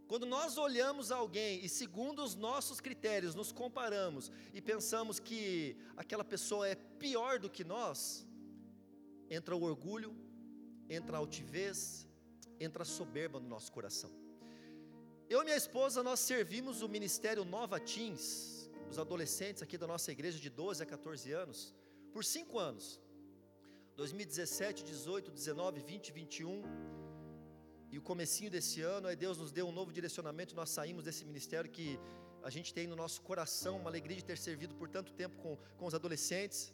Quando 0.07 0.25
nós 0.25 0.57
olhamos 0.57 1.11
alguém 1.11 1.63
e, 1.65 1.67
segundo 1.67 2.23
os 2.23 2.33
nossos 2.33 2.79
critérios, 2.79 3.35
nos 3.35 3.51
comparamos 3.51 4.31
e 4.53 4.61
pensamos 4.61 5.19
que 5.19 5.75
aquela 5.97 6.23
pessoa 6.23 6.65
é 6.67 6.75
pior 6.75 7.39
do 7.39 7.49
que 7.49 7.65
nós, 7.65 8.25
entra 9.29 9.53
o 9.53 9.63
orgulho, 9.63 10.15
entra 10.89 11.17
a 11.17 11.19
altivez, 11.19 12.07
entra 12.59 12.83
a 12.83 12.85
soberba 12.85 13.39
no 13.39 13.47
nosso 13.47 13.71
coração. 13.71 14.11
Eu 15.29 15.41
e 15.41 15.45
minha 15.45 15.57
esposa, 15.57 16.01
nós 16.01 16.19
servimos 16.19 16.81
o 16.81 16.87
ministério 16.87 17.43
Nova 17.43 17.79
Teens, 17.79 18.69
os 18.89 18.97
adolescentes 18.97 19.61
aqui 19.61 19.77
da 19.77 19.85
nossa 19.85 20.11
igreja 20.11 20.39
de 20.39 20.49
12 20.49 20.81
a 20.81 20.85
14 20.85 21.31
anos, 21.31 21.75
por 22.13 22.23
cinco 22.23 22.57
anos. 22.57 23.01
2017, 23.97 24.83
18, 24.83 25.31
19, 25.31 25.81
20, 25.81 26.11
21 26.11 26.63
e 27.91 27.97
o 27.97 28.01
comecinho 28.01 28.51
desse 28.51 28.81
ano, 28.81 29.07
aí 29.07 29.15
Deus 29.15 29.37
nos 29.37 29.51
deu 29.51 29.67
um 29.67 29.71
novo 29.71 29.91
direcionamento, 29.91 30.55
nós 30.55 30.69
saímos 30.69 31.03
desse 31.03 31.25
ministério 31.25 31.69
que 31.69 31.99
a 32.43 32.49
gente 32.49 32.73
tem 32.73 32.85
no 32.87 32.95
nosso 32.95 33.21
coração 33.21 33.77
uma 33.77 33.89
alegria 33.89 34.15
de 34.15 34.23
ter 34.23 34.37
servido 34.37 34.75
por 34.75 34.87
tanto 34.87 35.13
tempo 35.13 35.35
com, 35.37 35.57
com 35.77 35.85
os 35.85 35.93
adolescentes. 35.93 36.73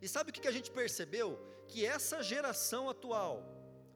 E 0.00 0.08
sabe 0.08 0.30
o 0.30 0.32
que 0.32 0.48
a 0.48 0.52
gente 0.52 0.70
percebeu? 0.70 1.38
Que 1.68 1.84
essa 1.84 2.22
geração 2.22 2.88
atual, 2.88 3.42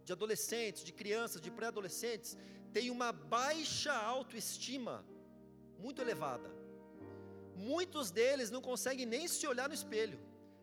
de 0.04 0.12
adolescentes, 0.12 0.84
de 0.84 0.92
crianças, 0.92 1.40
de 1.40 1.50
pré-adolescentes, 1.50 2.36
tem 2.72 2.90
uma 2.90 3.12
baixa 3.12 3.92
autoestima 3.92 5.04
muito 5.78 6.00
elevada. 6.00 6.50
Muitos 7.54 8.10
deles 8.10 8.50
não 8.50 8.60
conseguem 8.60 9.06
nem 9.06 9.26
se 9.26 9.46
olhar 9.46 9.68
no 9.68 9.74
espelho. 9.74 10.18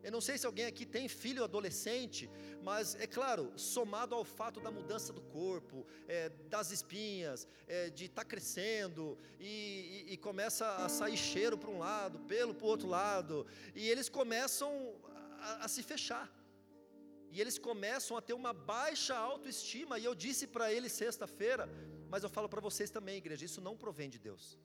Eu 0.05 0.11
não 0.11 0.21
sei 0.21 0.37
se 0.37 0.45
alguém 0.45 0.65
aqui 0.65 0.85
tem 0.85 1.07
filho 1.07 1.43
adolescente, 1.43 2.29
mas 2.61 2.93
é 2.99 3.07
claro, 3.07 3.51
somado 3.55 4.13
ao 4.13 4.23
fato 4.23 4.59
da 4.59 4.69
mudança 4.69 5.11
do 5.11 5.19
corpo, 5.19 5.83
é, 6.07 6.29
das 6.47 6.69
espinhas, 6.69 7.47
é, 7.67 7.89
de 7.89 8.05
estar 8.05 8.21
tá 8.23 8.29
crescendo 8.29 9.17
e, 9.39 10.05
e, 10.07 10.13
e, 10.13 10.17
começa 10.17 10.75
a 10.75 10.87
sair 10.89 11.17
cheiro 11.17 11.57
para 11.57 11.71
um 11.71 11.79
lado, 11.79 12.19
pelo 12.19 12.53
para 12.53 12.65
o 12.67 12.69
outro 12.69 12.87
lado, 12.87 13.47
e 13.73 13.89
eles 13.89 14.07
começam 14.07 14.93
a, 15.45 15.65
a 15.65 15.67
se 15.67 15.83
fechar. 15.91 16.25
E 17.33 17.41
eles 17.41 17.57
começam 17.69 18.15
a 18.17 18.21
ter 18.27 18.35
uma 18.41 18.53
baixa 18.53 19.15
autoestima. 19.15 19.99
E 19.99 20.05
eu 20.09 20.15
disse 20.25 20.45
para 20.47 20.71
eles 20.75 20.91
sexta-feira, 21.03 21.63
mas 22.11 22.23
eu 22.23 22.29
falo 22.29 22.47
para 22.53 22.61
vocês 22.61 22.89
também, 22.89 23.17
igreja, 23.17 23.43
isso 23.49 23.61
não 23.67 23.75
provém 23.83 24.09
de 24.09 24.19
Deus. 24.27 24.57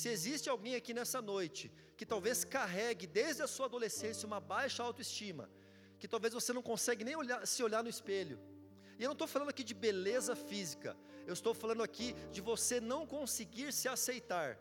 Se 0.00 0.08
existe 0.08 0.48
alguém 0.48 0.74
aqui 0.76 0.92
nessa 0.94 1.20
noite 1.20 1.72
que 1.96 2.06
talvez 2.06 2.44
carregue 2.44 3.06
desde 3.06 3.42
a 3.42 3.48
sua 3.48 3.66
adolescência 3.66 4.26
uma 4.26 4.40
baixa 4.40 4.82
autoestima, 4.82 5.50
que 5.98 6.06
talvez 6.06 6.32
você 6.32 6.52
não 6.52 6.62
consegue 6.62 7.02
nem 7.02 7.16
olhar, 7.16 7.44
se 7.46 7.62
olhar 7.62 7.82
no 7.82 7.90
espelho. 7.90 8.38
E 8.98 9.02
eu 9.02 9.08
não 9.08 9.18
estou 9.18 9.26
falando 9.26 9.48
aqui 9.48 9.64
de 9.64 9.74
beleza 9.74 10.36
física, 10.36 10.96
eu 11.26 11.32
estou 11.32 11.52
falando 11.52 11.82
aqui 11.82 12.14
de 12.30 12.40
você 12.40 12.80
não 12.80 13.06
conseguir 13.06 13.72
se 13.72 13.88
aceitar. 13.88 14.58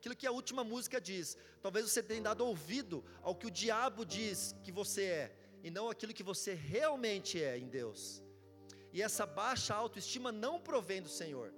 Aquilo 0.00 0.16
que 0.16 0.26
a 0.26 0.32
última 0.32 0.64
música 0.64 0.98
diz. 0.98 1.36
Talvez 1.60 1.84
você 1.84 2.02
tenha 2.02 2.22
dado 2.22 2.42
ouvido 2.46 3.04
ao 3.20 3.34
que 3.34 3.46
o 3.46 3.50
diabo 3.50 4.02
diz 4.02 4.54
que 4.64 4.72
você 4.72 5.02
é, 5.02 5.36
e 5.62 5.70
não 5.70 5.90
aquilo 5.90 6.14
que 6.14 6.22
você 6.22 6.54
realmente 6.54 7.42
é 7.42 7.58
em 7.58 7.68
Deus. 7.68 8.22
E 8.94 9.02
essa 9.02 9.26
baixa 9.26 9.74
autoestima 9.74 10.32
não 10.32 10.58
provém 10.58 11.02
do 11.02 11.08
Senhor. 11.10 11.52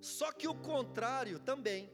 Só 0.00 0.32
que 0.32 0.48
o 0.48 0.54
contrário 0.54 1.38
também. 1.38 1.90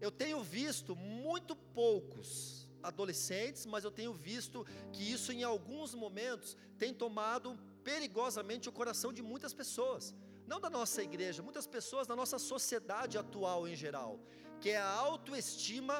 Eu 0.00 0.10
tenho 0.10 0.42
visto 0.42 0.96
muito 0.96 1.54
poucos 1.54 2.66
adolescentes, 2.82 3.66
mas 3.66 3.84
eu 3.84 3.90
tenho 3.90 4.14
visto 4.14 4.64
que 4.94 5.02
isso 5.12 5.30
em 5.30 5.42
alguns 5.42 5.94
momentos 5.94 6.56
tem 6.78 6.94
tomado 6.94 7.58
perigosamente 7.84 8.66
o 8.66 8.72
coração 8.72 9.12
de 9.12 9.20
muitas 9.20 9.52
pessoas. 9.52 10.14
Não 10.50 10.58
da 10.64 10.70
nossa 10.70 11.00
igreja, 11.08 11.42
muitas 11.48 11.66
pessoas 11.66 12.06
da 12.10 12.16
nossa 12.20 12.38
sociedade 12.38 13.18
atual 13.22 13.68
em 13.68 13.76
geral, 13.84 14.12
que 14.60 14.70
é 14.70 14.78
a 14.78 14.94
autoestima 15.08 15.96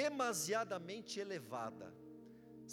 demasiadamente 0.00 1.18
elevada. 1.18 1.92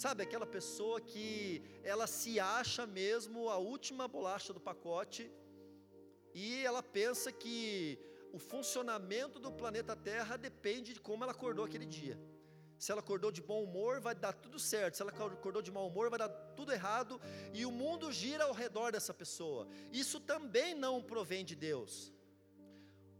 Sabe, 0.02 0.22
aquela 0.22 0.46
pessoa 0.46 1.00
que 1.00 1.62
ela 1.82 2.06
se 2.06 2.38
acha 2.38 2.86
mesmo 2.86 3.48
a 3.48 3.56
última 3.56 4.06
bolacha 4.06 4.52
do 4.52 4.60
pacote 4.60 5.24
e 6.32 6.64
ela 6.68 6.82
pensa 6.82 7.32
que 7.32 7.98
o 8.32 8.38
funcionamento 8.38 9.40
do 9.40 9.50
planeta 9.50 9.96
Terra 9.96 10.36
depende 10.36 10.92
de 10.94 11.00
como 11.00 11.24
ela 11.24 11.32
acordou 11.32 11.64
aquele 11.64 11.86
dia. 11.86 12.16
Se 12.78 12.92
ela 12.92 13.00
acordou 13.00 13.32
de 13.32 13.40
bom 13.40 13.62
humor, 13.62 14.00
vai 14.00 14.14
dar 14.14 14.32
tudo 14.32 14.58
certo. 14.58 14.96
Se 14.96 15.02
ela 15.02 15.10
acordou 15.10 15.62
de 15.62 15.70
mau 15.70 15.86
humor, 15.88 16.10
vai 16.10 16.18
dar 16.18 16.28
tudo 16.28 16.72
errado. 16.72 17.20
E 17.52 17.64
o 17.64 17.70
mundo 17.70 18.12
gira 18.12 18.44
ao 18.44 18.52
redor 18.52 18.92
dessa 18.92 19.14
pessoa. 19.14 19.66
Isso 19.92 20.20
também 20.20 20.74
não 20.74 21.02
provém 21.02 21.44
de 21.44 21.54
Deus. 21.54 22.12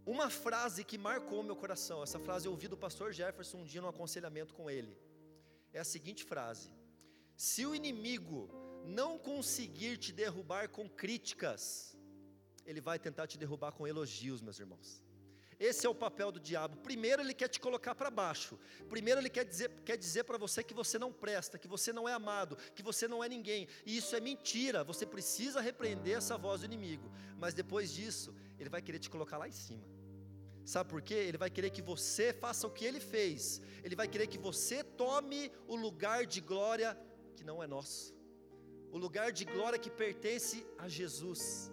Uma 0.04 0.30
frase 0.30 0.84
que 0.84 0.96
marcou 0.96 1.42
meu 1.42 1.56
coração, 1.56 2.02
essa 2.02 2.18
frase 2.20 2.46
eu 2.46 2.52
ouvi 2.52 2.68
do 2.68 2.76
pastor 2.76 3.12
Jefferson 3.12 3.58
um 3.58 3.64
dia 3.64 3.80
no 3.80 3.88
aconselhamento 3.88 4.54
com 4.54 4.70
ele. 4.70 4.96
É 5.72 5.80
a 5.80 5.84
seguinte 5.84 6.22
frase: 6.22 6.70
Se 7.36 7.66
o 7.66 7.74
inimigo 7.74 8.48
não 8.84 9.18
conseguir 9.18 9.96
te 9.96 10.12
derrubar 10.12 10.68
com 10.68 10.88
críticas, 10.88 11.96
ele 12.64 12.80
vai 12.80 12.98
tentar 12.98 13.26
te 13.26 13.36
derrubar 13.36 13.72
com 13.72 13.86
elogios, 13.86 14.40
meus 14.40 14.60
irmãos. 14.60 15.05
Esse 15.58 15.86
é 15.86 15.88
o 15.88 15.94
papel 15.94 16.30
do 16.30 16.38
diabo. 16.38 16.76
Primeiro 16.78 17.22
ele 17.22 17.32
quer 17.32 17.48
te 17.48 17.58
colocar 17.58 17.94
para 17.94 18.10
baixo. 18.10 18.58
Primeiro 18.88 19.20
ele 19.20 19.30
quer 19.30 19.44
dizer, 19.44 19.70
quer 19.84 19.96
dizer 19.96 20.24
para 20.24 20.36
você 20.36 20.62
que 20.62 20.74
você 20.74 20.98
não 20.98 21.12
presta, 21.12 21.58
que 21.58 21.66
você 21.66 21.92
não 21.92 22.08
é 22.08 22.12
amado, 22.12 22.56
que 22.74 22.82
você 22.82 23.08
não 23.08 23.24
é 23.24 23.28
ninguém. 23.28 23.66
E 23.86 23.96
isso 23.96 24.14
é 24.14 24.20
mentira. 24.20 24.84
Você 24.84 25.06
precisa 25.06 25.60
repreender 25.60 26.16
essa 26.18 26.36
voz 26.36 26.60
do 26.60 26.66
inimigo. 26.66 27.10
Mas 27.38 27.54
depois 27.54 27.90
disso, 27.92 28.34
ele 28.58 28.68
vai 28.68 28.82
querer 28.82 28.98
te 28.98 29.08
colocar 29.08 29.38
lá 29.38 29.48
em 29.48 29.52
cima. 29.52 29.86
Sabe 30.64 30.90
por 30.90 31.00
quê? 31.00 31.14
Ele 31.14 31.38
vai 31.38 31.48
querer 31.48 31.70
que 31.70 31.80
você 31.80 32.32
faça 32.32 32.66
o 32.66 32.70
que 32.70 32.84
ele 32.84 33.00
fez. 33.00 33.62
Ele 33.82 33.96
vai 33.96 34.08
querer 34.08 34.26
que 34.26 34.36
você 34.36 34.84
tome 34.84 35.50
o 35.66 35.76
lugar 35.76 36.26
de 36.26 36.40
glória 36.40 36.98
que 37.36 37.44
não 37.44 37.62
é 37.62 37.66
nosso. 37.66 38.14
O 38.90 38.98
lugar 38.98 39.32
de 39.32 39.44
glória 39.44 39.78
que 39.78 39.88
pertence 39.88 40.66
a 40.76 40.88
Jesus. 40.88 41.70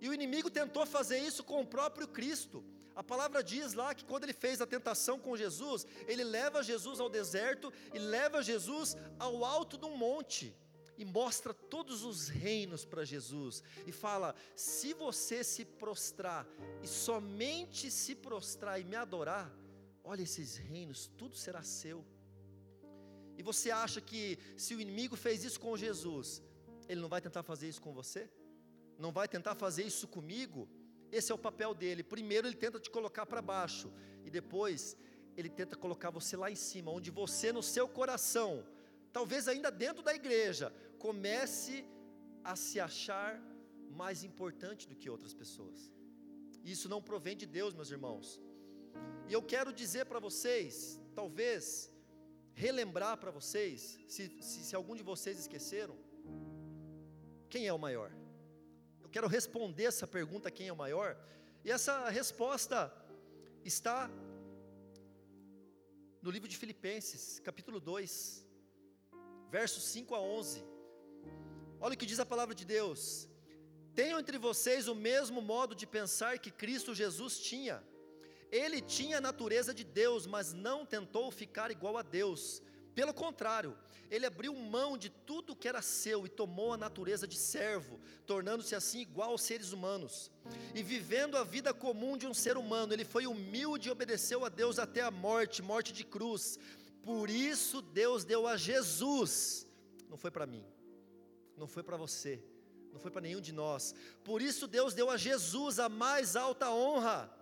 E 0.00 0.08
o 0.08 0.14
inimigo 0.14 0.50
tentou 0.50 0.84
fazer 0.86 1.18
isso 1.18 1.42
com 1.42 1.60
o 1.60 1.66
próprio 1.66 2.08
Cristo. 2.08 2.64
A 2.94 3.02
palavra 3.02 3.42
diz 3.42 3.74
lá 3.74 3.94
que 3.94 4.04
quando 4.04 4.24
ele 4.24 4.32
fez 4.32 4.60
a 4.60 4.66
tentação 4.66 5.18
com 5.18 5.36
Jesus, 5.36 5.86
ele 6.06 6.24
leva 6.24 6.62
Jesus 6.62 6.98
ao 6.98 7.08
deserto 7.08 7.72
e 7.94 7.98
leva 7.98 8.42
Jesus 8.42 8.96
ao 9.18 9.44
alto 9.44 9.78
de 9.78 9.86
um 9.86 9.96
monte 9.96 10.54
e 10.98 11.04
mostra 11.04 11.54
todos 11.54 12.02
os 12.02 12.28
reinos 12.28 12.84
para 12.84 13.04
Jesus 13.04 13.62
e 13.86 13.92
fala: 13.92 14.34
se 14.56 14.92
você 14.92 15.44
se 15.44 15.64
prostrar 15.64 16.44
e 16.82 16.88
somente 16.88 17.88
se 17.88 18.16
prostrar 18.16 18.80
e 18.80 18.84
me 18.84 18.96
adorar, 18.96 19.48
olha 20.02 20.22
esses 20.22 20.56
reinos, 20.56 21.06
tudo 21.16 21.36
será 21.36 21.62
seu. 21.62 22.04
E 23.36 23.42
você 23.44 23.70
acha 23.70 24.00
que 24.00 24.36
se 24.56 24.74
o 24.74 24.80
inimigo 24.80 25.14
fez 25.14 25.44
isso 25.44 25.60
com 25.60 25.76
Jesus, 25.76 26.42
ele 26.88 27.00
não 27.00 27.08
vai 27.08 27.20
tentar 27.20 27.44
fazer 27.44 27.68
isso 27.68 27.80
com 27.80 27.94
você? 27.94 28.28
Não 28.98 29.12
vai 29.12 29.28
tentar 29.28 29.54
fazer 29.54 29.84
isso 29.84 30.06
comigo. 30.08 30.68
Esse 31.10 31.30
é 31.32 31.34
o 31.34 31.38
papel 31.38 31.72
dele. 31.74 32.02
Primeiro 32.02 32.46
ele 32.46 32.56
tenta 32.56 32.80
te 32.80 32.90
colocar 32.90 33.24
para 33.24 33.40
baixo 33.40 33.92
e 34.24 34.30
depois 34.30 34.96
ele 35.36 35.48
tenta 35.48 35.76
colocar 35.76 36.10
você 36.10 36.36
lá 36.36 36.50
em 36.50 36.56
cima, 36.56 36.90
onde 36.90 37.10
você 37.10 37.52
no 37.52 37.62
seu 37.62 37.86
coração, 37.88 38.66
talvez 39.12 39.46
ainda 39.46 39.70
dentro 39.70 40.02
da 40.02 40.14
igreja, 40.14 40.72
comece 40.98 41.84
a 42.42 42.56
se 42.56 42.80
achar 42.80 43.40
mais 43.90 44.24
importante 44.24 44.88
do 44.88 44.96
que 44.96 45.08
outras 45.08 45.32
pessoas. 45.32 45.92
Isso 46.64 46.88
não 46.88 47.00
provém 47.00 47.36
de 47.36 47.46
Deus, 47.46 47.72
meus 47.72 47.90
irmãos. 47.90 48.40
E 49.28 49.32
eu 49.32 49.42
quero 49.42 49.72
dizer 49.72 50.06
para 50.06 50.18
vocês, 50.18 51.00
talvez 51.14 51.90
relembrar 52.52 53.16
para 53.16 53.30
vocês, 53.30 53.98
se, 54.08 54.36
se, 54.40 54.64
se 54.64 54.74
algum 54.74 54.96
de 54.96 55.04
vocês 55.04 55.38
esqueceram, 55.38 55.96
quem 57.48 57.66
é 57.66 57.72
o 57.72 57.78
maior? 57.78 58.10
Eu 59.08 59.12
quero 59.12 59.26
responder 59.26 59.84
essa 59.84 60.06
pergunta: 60.06 60.50
quem 60.50 60.68
é 60.68 60.72
o 60.72 60.76
maior? 60.76 61.16
E 61.64 61.70
essa 61.70 62.10
resposta 62.10 62.92
está 63.64 64.10
no 66.20 66.30
livro 66.30 66.46
de 66.46 66.58
Filipenses, 66.58 67.40
capítulo 67.40 67.80
2, 67.80 68.44
versos 69.50 69.84
5 69.84 70.14
a 70.14 70.20
11. 70.20 70.62
Olha 71.80 71.94
o 71.94 71.96
que 71.96 72.04
diz 72.04 72.20
a 72.20 72.26
palavra 72.26 72.54
de 72.54 72.66
Deus: 72.66 73.26
Tenham 73.94 74.20
entre 74.20 74.36
vocês 74.36 74.88
o 74.88 74.94
mesmo 74.94 75.40
modo 75.40 75.74
de 75.74 75.86
pensar 75.86 76.38
que 76.38 76.50
Cristo 76.50 76.94
Jesus 76.94 77.40
tinha. 77.40 77.82
Ele 78.52 78.82
tinha 78.82 79.16
a 79.16 79.26
natureza 79.30 79.72
de 79.72 79.84
Deus, 79.84 80.26
mas 80.26 80.52
não 80.52 80.84
tentou 80.84 81.30
ficar 81.30 81.70
igual 81.70 81.96
a 81.96 82.02
Deus. 82.02 82.62
Pelo 82.98 83.14
contrário, 83.14 83.78
ele 84.10 84.26
abriu 84.26 84.52
mão 84.52 84.98
de 84.98 85.08
tudo 85.08 85.54
que 85.54 85.68
era 85.68 85.80
seu 85.80 86.26
e 86.26 86.28
tomou 86.28 86.72
a 86.72 86.76
natureza 86.76 87.28
de 87.28 87.36
servo, 87.36 88.00
tornando-se 88.26 88.74
assim 88.74 88.98
igual 88.98 89.30
aos 89.30 89.42
seres 89.42 89.70
humanos. 89.70 90.32
E 90.74 90.82
vivendo 90.82 91.36
a 91.36 91.44
vida 91.44 91.72
comum 91.72 92.18
de 92.18 92.26
um 92.26 92.34
ser 92.34 92.56
humano, 92.56 92.92
ele 92.92 93.04
foi 93.04 93.24
humilde 93.24 93.86
e 93.88 93.92
obedeceu 93.92 94.44
a 94.44 94.48
Deus 94.48 94.80
até 94.80 95.00
a 95.00 95.12
morte 95.12 95.62
morte 95.62 95.92
de 95.92 96.02
cruz. 96.02 96.58
Por 97.04 97.30
isso, 97.30 97.80
Deus 97.80 98.24
deu 98.24 98.48
a 98.48 98.56
Jesus, 98.56 99.64
não 100.10 100.16
foi 100.16 100.32
para 100.32 100.44
mim, 100.44 100.66
não 101.56 101.68
foi 101.68 101.84
para 101.84 101.96
você, 101.96 102.42
não 102.92 102.98
foi 102.98 103.12
para 103.12 103.20
nenhum 103.20 103.40
de 103.40 103.52
nós. 103.52 103.94
Por 104.24 104.42
isso, 104.42 104.66
Deus 104.66 104.92
deu 104.92 105.08
a 105.08 105.16
Jesus 105.16 105.78
a 105.78 105.88
mais 105.88 106.34
alta 106.34 106.68
honra 106.68 107.37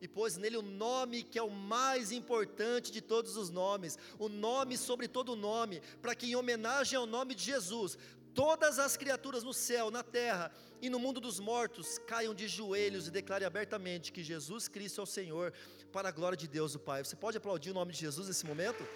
e 0.00 0.08
pôs 0.08 0.36
nele 0.36 0.56
o 0.56 0.62
nome 0.62 1.22
que 1.22 1.38
é 1.38 1.42
o 1.42 1.50
mais 1.50 2.12
importante 2.12 2.92
de 2.92 3.00
todos 3.00 3.36
os 3.36 3.50
nomes, 3.50 3.98
o 4.18 4.28
nome 4.28 4.76
sobre 4.76 5.08
todo 5.08 5.36
nome, 5.36 5.80
para 6.02 6.14
que 6.14 6.26
em 6.26 6.36
homenagem 6.36 6.98
ao 6.98 7.06
nome 7.06 7.34
de 7.34 7.44
Jesus, 7.44 7.96
todas 8.34 8.78
as 8.78 8.96
criaturas 8.96 9.42
no 9.42 9.54
céu, 9.54 9.90
na 9.90 10.02
terra 10.02 10.52
e 10.82 10.90
no 10.90 10.98
mundo 10.98 11.20
dos 11.20 11.40
mortos 11.40 11.98
caiam 12.06 12.34
de 12.34 12.46
joelhos 12.46 13.08
e 13.08 13.10
declarem 13.10 13.46
abertamente 13.46 14.12
que 14.12 14.22
Jesus 14.22 14.68
Cristo 14.68 15.00
é 15.00 15.04
o 15.04 15.06
Senhor, 15.06 15.52
para 15.90 16.10
a 16.10 16.12
glória 16.12 16.36
de 16.36 16.46
Deus 16.46 16.74
o 16.74 16.78
Pai. 16.78 17.02
Você 17.02 17.16
pode 17.16 17.38
aplaudir 17.38 17.70
o 17.70 17.74
nome 17.74 17.92
de 17.92 18.00
Jesus 18.00 18.28
nesse 18.28 18.44
momento? 18.44 18.86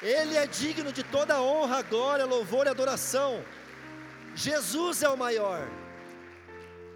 Ele 0.00 0.36
é 0.36 0.46
digno 0.46 0.92
de 0.92 1.02
toda 1.02 1.42
honra, 1.42 1.82
glória, 1.82 2.24
louvor 2.24 2.66
e 2.66 2.70
adoração. 2.70 3.44
Jesus 4.34 5.02
é 5.02 5.08
o 5.08 5.16
maior. 5.16 5.68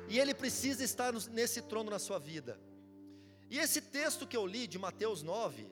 E 0.08 0.18
ele 0.18 0.34
precisa 0.34 0.84
estar 0.84 1.12
nesse 1.30 1.62
trono 1.62 1.90
na 1.90 1.98
sua 1.98 2.18
vida. 2.18 2.58
E 3.48 3.58
esse 3.58 3.80
texto 3.80 4.26
que 4.26 4.36
eu 4.36 4.46
li 4.46 4.66
de 4.66 4.78
Mateus 4.78 5.22
9, 5.22 5.66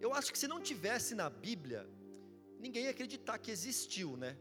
eu 0.00 0.14
acho 0.14 0.32
que 0.32 0.38
se 0.38 0.48
não 0.48 0.60
tivesse 0.60 1.14
na 1.14 1.28
Bíblia, 1.28 1.88
ninguém 2.58 2.84
ia 2.84 2.90
acreditar 2.90 3.38
que 3.38 3.50
existiu, 3.50 4.16
né? 4.16 4.36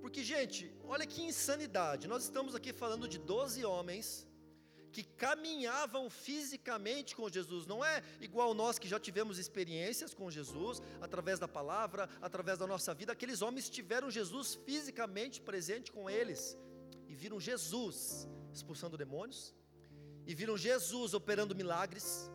Porque, 0.00 0.22
gente, 0.22 0.72
olha 0.84 1.06
que 1.06 1.22
insanidade. 1.22 2.08
Nós 2.08 2.24
estamos 2.24 2.54
aqui 2.54 2.72
falando 2.72 3.08
de 3.08 3.18
12 3.18 3.64
homens 3.64 4.26
que 4.92 5.02
caminhavam 5.02 6.10
fisicamente 6.10 7.16
com 7.16 7.28
Jesus, 7.28 7.66
não 7.66 7.82
é 7.82 8.02
igual 8.20 8.52
nós 8.52 8.78
que 8.78 8.86
já 8.86 9.00
tivemos 9.00 9.38
experiências 9.38 10.12
com 10.12 10.30
Jesus, 10.30 10.82
através 11.00 11.38
da 11.38 11.48
palavra, 11.48 12.08
através 12.20 12.58
da 12.58 12.66
nossa 12.66 12.92
vida. 12.92 13.12
Aqueles 13.12 13.40
homens 13.40 13.70
tiveram 13.70 14.10
Jesus 14.10 14.54
fisicamente 14.66 15.40
presente 15.40 15.90
com 15.90 16.10
eles 16.10 16.58
e 17.08 17.14
viram 17.14 17.40
Jesus 17.40 18.28
expulsando 18.52 18.98
demônios, 18.98 19.54
e 20.26 20.34
viram 20.34 20.56
Jesus 20.56 21.14
operando 21.14 21.54
milagres, 21.54 22.30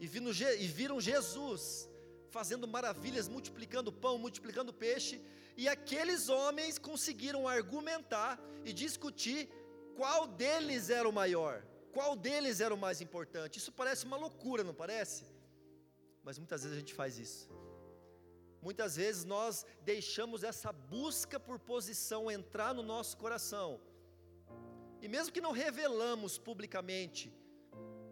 e 0.00 0.06
viram, 0.06 0.30
e 0.30 0.66
viram 0.66 1.00
Jesus 1.00 1.88
fazendo 2.30 2.66
maravilhas, 2.68 3.28
multiplicando 3.28 3.92
pão, 3.92 4.18
multiplicando 4.18 4.72
peixe, 4.72 5.20
e 5.56 5.68
aqueles 5.68 6.28
homens 6.28 6.78
conseguiram 6.78 7.48
argumentar 7.48 8.38
e 8.64 8.72
discutir 8.72 9.48
qual 9.96 10.26
deles 10.26 10.90
era 10.90 11.08
o 11.08 11.12
maior, 11.12 11.64
qual 11.92 12.14
deles 12.14 12.60
era 12.60 12.72
o 12.74 12.78
mais 12.78 13.00
importante. 13.00 13.58
Isso 13.58 13.72
parece 13.72 14.04
uma 14.04 14.16
loucura, 14.16 14.62
não 14.62 14.74
parece? 14.74 15.24
Mas 16.22 16.38
muitas 16.38 16.62
vezes 16.62 16.76
a 16.76 16.80
gente 16.80 16.94
faz 16.94 17.18
isso. 17.18 17.48
Muitas 18.60 18.96
vezes 18.96 19.24
nós 19.24 19.64
deixamos 19.82 20.42
essa 20.42 20.72
busca 20.72 21.40
por 21.40 21.58
posição 21.58 22.30
entrar 22.30 22.74
no 22.74 22.82
nosso 22.82 23.16
coração. 23.16 23.80
E 25.00 25.08
mesmo 25.08 25.32
que 25.32 25.40
não 25.40 25.52
revelamos 25.52 26.38
publicamente, 26.38 27.32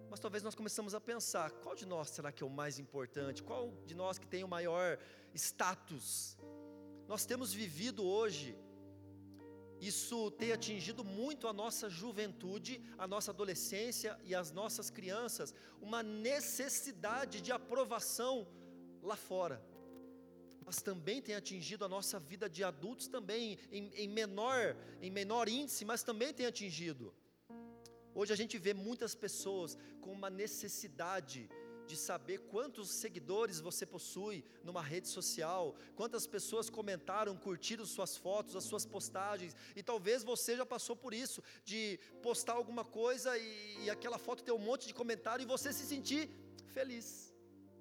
mas 0.09 0.21
talvez 0.21 0.43
nós 0.43 0.55
começamos 0.55 0.95
a 0.95 1.00
pensar: 1.00 1.50
qual 1.62 1.75
de 1.75 1.87
nós 1.87 2.11
será 2.11 2.31
que 2.33 2.43
é 2.43 2.47
o 2.47 2.50
mais 2.50 2.78
importante? 2.78 3.43
Qual 3.43 3.73
de 3.85 3.95
nós 3.95 4.19
que 4.19 4.26
tem 4.26 4.45
o 4.45 4.49
maior 4.49 4.99
status? 5.35 6.37
Nós 7.09 7.26
temos 7.26 7.52
vivido 7.52 8.05
hoje, 8.05 8.57
isso 9.81 10.31
tem 10.33 10.52
atingido 10.52 11.05
muito 11.05 11.47
a 11.47 11.52
nossa 11.52 11.88
juventude, 11.88 12.83
a 12.97 13.07
nossa 13.07 13.31
adolescência 13.31 14.19
e 14.25 14.35
as 14.35 14.50
nossas 14.50 14.90
crianças, 14.90 15.55
uma 15.81 16.02
necessidade 16.02 17.40
de 17.40 17.52
aprovação 17.52 18.47
lá 19.02 19.16
fora 19.16 19.62
mas 20.67 20.83
também 20.83 21.23
tem 21.23 21.37
atingido 21.37 21.85
a 21.85 21.89
nossa 21.89 22.19
vida 22.19 22.51
de 22.51 22.65
adultos 22.65 23.07
também, 23.07 23.57
em, 23.71 23.89
em, 23.95 24.09
menor, 24.09 24.77
em 25.01 25.11
menor 25.11 25.49
índice, 25.49 25.85
mas 25.85 26.03
também 26.03 26.35
tem 26.35 26.45
atingido. 26.45 27.15
Hoje 28.13 28.33
a 28.33 28.37
gente 28.37 28.59
vê 28.59 28.75
muitas 28.75 29.15
pessoas 29.15 29.79
com 30.01 30.13
uma 30.13 30.29
necessidade 30.29 31.49
de 31.87 31.97
saber 31.97 32.39
quantos 32.49 32.91
seguidores 32.91 33.61
você 33.61 33.87
possui 33.87 34.45
numa 34.65 34.83
rede 34.83 35.07
social, 35.07 35.77
quantas 35.95 36.27
pessoas 36.27 36.69
comentaram, 36.69 37.37
curtiram 37.37 37.87
suas 37.87 38.17
fotos, 38.17 38.57
as 38.57 38.65
suas 38.65 38.85
postagens, 38.85 39.55
e 39.77 39.85
talvez 39.85 40.25
você 40.25 40.57
já 40.57 40.67
passou 40.67 40.97
por 40.97 41.15
isso, 41.15 41.41
de 41.65 42.01
postar 42.21 42.55
alguma 42.55 42.85
coisa 42.85 43.39
e, 43.39 43.85
e 43.85 43.91
aquela 43.91 44.19
foto 44.19 44.43
ter 44.43 44.51
um 44.51 44.59
monte 44.59 44.89
de 44.89 44.95
comentário 44.95 45.45
e 45.45 45.47
você 45.47 45.73
se 45.73 45.87
sentir 45.87 46.29
feliz. 46.67 47.25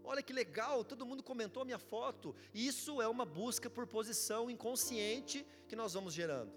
Olha 0.06 0.22
que 0.22 0.34
legal, 0.34 0.84
todo 0.84 1.06
mundo 1.06 1.24
comentou 1.24 1.62
a 1.62 1.66
minha 1.66 1.80
foto. 1.80 2.36
Isso 2.54 3.02
é 3.02 3.08
uma 3.08 3.26
busca 3.26 3.70
por 3.70 3.88
posição 3.88 4.50
inconsciente 4.50 5.46
que 5.68 5.76
nós 5.76 5.94
vamos 5.94 6.14
gerando. 6.14 6.54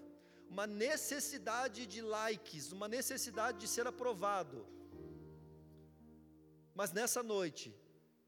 Uma 0.48 0.66
necessidade 0.66 1.86
de 1.86 2.00
likes, 2.00 2.72
uma 2.72 2.88
necessidade 2.88 3.58
de 3.58 3.68
ser 3.68 3.86
aprovado. 3.86 4.66
Mas 6.74 6.92
nessa 6.92 7.22
noite, 7.22 7.74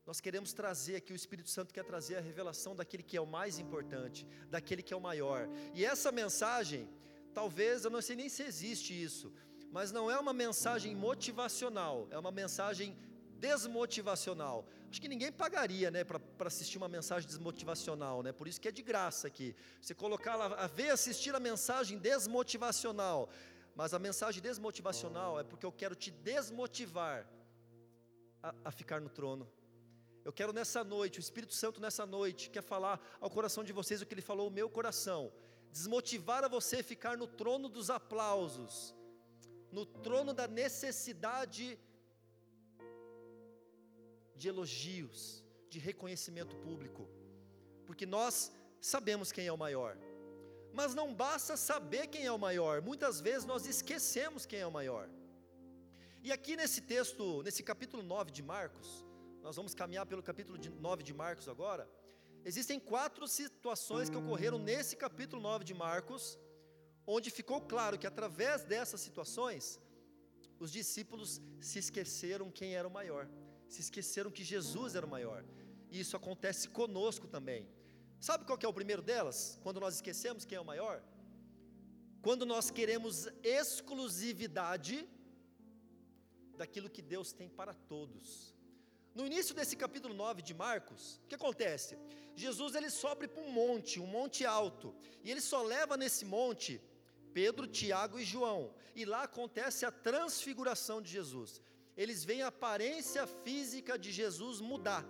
nós 0.07 0.21
queremos 0.21 0.53
trazer 0.53 0.97
aqui, 0.97 1.13
o 1.13 1.17
Espírito 1.17 1.49
Santo 1.49 1.73
quer 1.73 1.85
trazer 1.85 2.17
a 2.17 2.21
revelação 2.21 2.75
daquele 2.75 3.03
que 3.03 3.17
é 3.17 3.21
o 3.21 3.27
mais 3.27 3.59
importante, 3.59 4.27
daquele 4.49 4.83
que 4.83 4.93
é 4.93 4.97
o 4.97 5.01
maior. 5.01 5.49
E 5.73 5.85
essa 5.85 6.11
mensagem, 6.11 6.89
talvez, 7.33 7.85
eu 7.85 7.91
não 7.91 8.03
sei 8.03 8.17
nem 8.17 8.29
se 8.29 8.43
existe 8.43 9.01
isso, 9.01 9.33
mas 9.71 9.93
não 9.93 10.11
é 10.11 10.19
uma 10.19 10.33
mensagem 10.33 10.97
motivacional, 10.97 12.09
é 12.11 12.19
uma 12.19 12.33
mensagem 12.33 12.99
desmotivacional. 13.39 14.67
Acho 14.91 15.01
que 15.01 15.09
ninguém 15.09 15.31
pagaria, 15.31 15.89
né, 15.89 16.03
para 16.03 16.21
assistir 16.47 16.77
uma 16.77 16.89
mensagem 16.89 17.29
desmotivacional, 17.29 18.25
né? 18.25 18.33
Por 18.33 18.49
isso 18.49 18.61
que 18.61 18.67
é 18.67 18.73
de 18.73 18.83
graça 18.83 19.29
aqui. 19.29 19.55
Você 19.81 19.95
colocar 19.95 20.35
lá, 20.35 20.47
a 20.47 20.67
ver 20.67 20.91
assistir 20.91 21.33
a 21.33 21.39
mensagem 21.39 21.97
desmotivacional. 21.97 23.31
Mas 23.77 23.95
a 23.95 24.01
mensagem 24.01 24.43
desmotivacional 24.43 25.39
é 25.39 25.45
porque 25.45 25.65
eu 25.65 25.71
quero 25.71 25.95
te 25.95 26.11
desmotivar 26.11 27.25
a, 28.43 28.53
a 28.65 28.71
ficar 28.73 29.01
no 29.01 29.09
trono. 29.09 29.49
Eu 30.25 30.33
quero 30.33 30.53
nessa 30.53 30.83
noite, 30.83 31.19
o 31.19 31.25
Espírito 31.27 31.55
Santo 31.55 31.81
nessa 31.81 32.05
noite 32.05 32.51
quer 32.51 32.63
falar 32.63 33.01
ao 33.21 33.31
coração 33.31 33.63
de 33.63 33.73
vocês 33.73 34.03
o 34.03 34.07
que 34.07 34.13
ele 34.13 34.21
falou 34.21 34.47
ao 34.47 34.51
meu 34.51 34.69
coração, 34.69 35.33
desmotivar 35.73 36.45
a 36.45 36.49
você 36.49 36.83
ficar 36.83 37.17
no 37.17 37.29
trono 37.29 37.69
dos 37.69 37.91
aplausos, 37.91 38.95
no 39.71 39.87
trono 39.87 40.35
da 40.35 40.49
necessidade 40.49 41.79
de 44.41 44.49
elogios, 44.49 45.45
de 45.69 45.79
reconhecimento 45.79 46.55
público, 46.67 47.03
porque 47.87 48.07
nós 48.07 48.51
sabemos 48.81 49.31
quem 49.31 49.47
é 49.47 49.53
o 49.53 49.63
maior, 49.65 49.99
mas 50.73 50.95
não 50.95 51.09
basta 51.15 51.59
saber 51.59 52.07
quem 52.07 52.25
é 52.25 52.33
o 52.33 52.39
maior, 52.39 52.81
muitas 52.81 53.21
vezes 53.21 53.45
nós 53.45 53.67
esquecemos 53.67 54.47
quem 54.47 54.61
é 54.61 54.67
o 54.67 54.73
maior. 54.79 55.07
E 56.23 56.33
aqui 56.33 56.57
nesse 56.57 56.81
texto, 56.81 57.43
nesse 57.43 57.63
capítulo 57.63 58.03
9 58.03 58.31
de 58.31 58.43
Marcos, 58.43 58.89
nós 59.43 59.57
vamos 59.57 59.75
caminhar 59.75 60.07
pelo 60.07 60.23
capítulo 60.23 60.59
9 60.89 61.03
de 61.03 61.13
Marcos 61.13 61.47
agora. 61.47 61.85
Existem 62.43 62.81
quatro 62.81 63.29
situações 63.29 64.09
que 64.09 64.17
ocorreram 64.17 64.59
nesse 64.59 64.97
capítulo 64.97 65.43
9 65.43 65.67
de 65.67 65.75
Marcos, 65.75 66.39
onde 67.07 67.31
ficou 67.31 67.61
claro 67.61 67.99
que 67.99 68.07
através 68.07 68.65
dessas 68.65 69.03
situações, 69.03 69.79
os 70.59 70.73
discípulos 70.73 71.43
se 71.61 71.79
esqueceram 71.79 72.51
quem 72.51 72.75
era 72.75 72.89
o 72.89 72.91
maior 73.01 73.29
se 73.71 73.81
esqueceram 73.81 74.31
que 74.31 74.45
Jesus 74.45 74.95
era 74.95 75.07
o 75.07 75.15
maior. 75.17 75.45
E 75.91 76.01
isso 76.01 76.17
acontece 76.17 76.69
conosco 76.69 77.27
também. 77.29 77.69
Sabe 78.29 78.45
qual 78.45 78.59
é 78.61 78.69
o 78.69 78.79
primeiro 78.81 79.03
delas? 79.11 79.59
Quando 79.63 79.81
nós 79.81 79.95
esquecemos 79.95 80.45
quem 80.45 80.57
é 80.57 80.61
o 80.61 80.65
maior? 80.73 81.03
Quando 82.21 82.45
nós 82.45 82.71
queremos 82.71 83.29
exclusividade 83.43 85.09
daquilo 86.57 86.91
que 86.91 87.01
Deus 87.01 87.33
tem 87.33 87.49
para 87.49 87.73
todos. 87.73 88.55
No 89.15 89.25
início 89.25 89.55
desse 89.55 89.77
capítulo 89.77 90.15
9 90.15 90.43
de 90.43 90.53
Marcos, 90.53 91.21
o 91.25 91.29
que 91.29 91.35
acontece? 91.35 91.97
Jesus 92.35 92.75
ele 92.75 92.91
sobe 92.91 93.27
para 93.27 93.43
um 93.43 93.51
monte, 93.51 93.99
um 93.99 94.07
monte 94.07 94.45
alto, 94.45 94.95
e 95.25 95.31
ele 95.31 95.41
só 95.41 95.63
leva 95.63 95.97
nesse 95.97 96.25
monte 96.25 96.81
Pedro, 97.33 97.67
Tiago 97.67 98.19
e 98.19 98.25
João. 98.25 98.75
E 98.95 99.05
lá 99.05 99.23
acontece 99.23 99.87
a 99.87 99.91
transfiguração 99.91 101.01
de 101.01 101.11
Jesus 101.11 101.63
eles 102.03 102.25
veem 102.25 102.43
a 102.43 102.47
aparência 102.47 103.27
física 103.45 103.99
de 103.99 104.11
Jesus 104.11 104.59
mudar. 104.71 105.05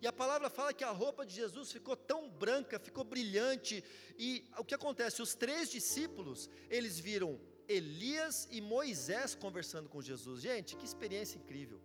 E 0.00 0.06
a 0.06 0.12
palavra 0.20 0.48
fala 0.48 0.72
que 0.72 0.82
a 0.82 0.90
roupa 0.90 1.26
de 1.26 1.34
Jesus 1.34 1.70
ficou 1.70 1.94
tão 1.94 2.22
branca, 2.30 2.78
ficou 2.78 3.04
brilhante, 3.04 3.84
e 4.18 4.28
o 4.56 4.64
que 4.64 4.74
acontece? 4.74 5.20
Os 5.20 5.34
três 5.34 5.70
discípulos, 5.70 6.48
eles 6.70 6.98
viram 6.98 7.38
Elias 7.68 8.48
e 8.50 8.62
Moisés 8.62 9.34
conversando 9.34 9.90
com 9.90 10.00
Jesus. 10.00 10.40
Gente, 10.40 10.74
que 10.74 10.86
experiência 10.86 11.36
incrível. 11.36 11.82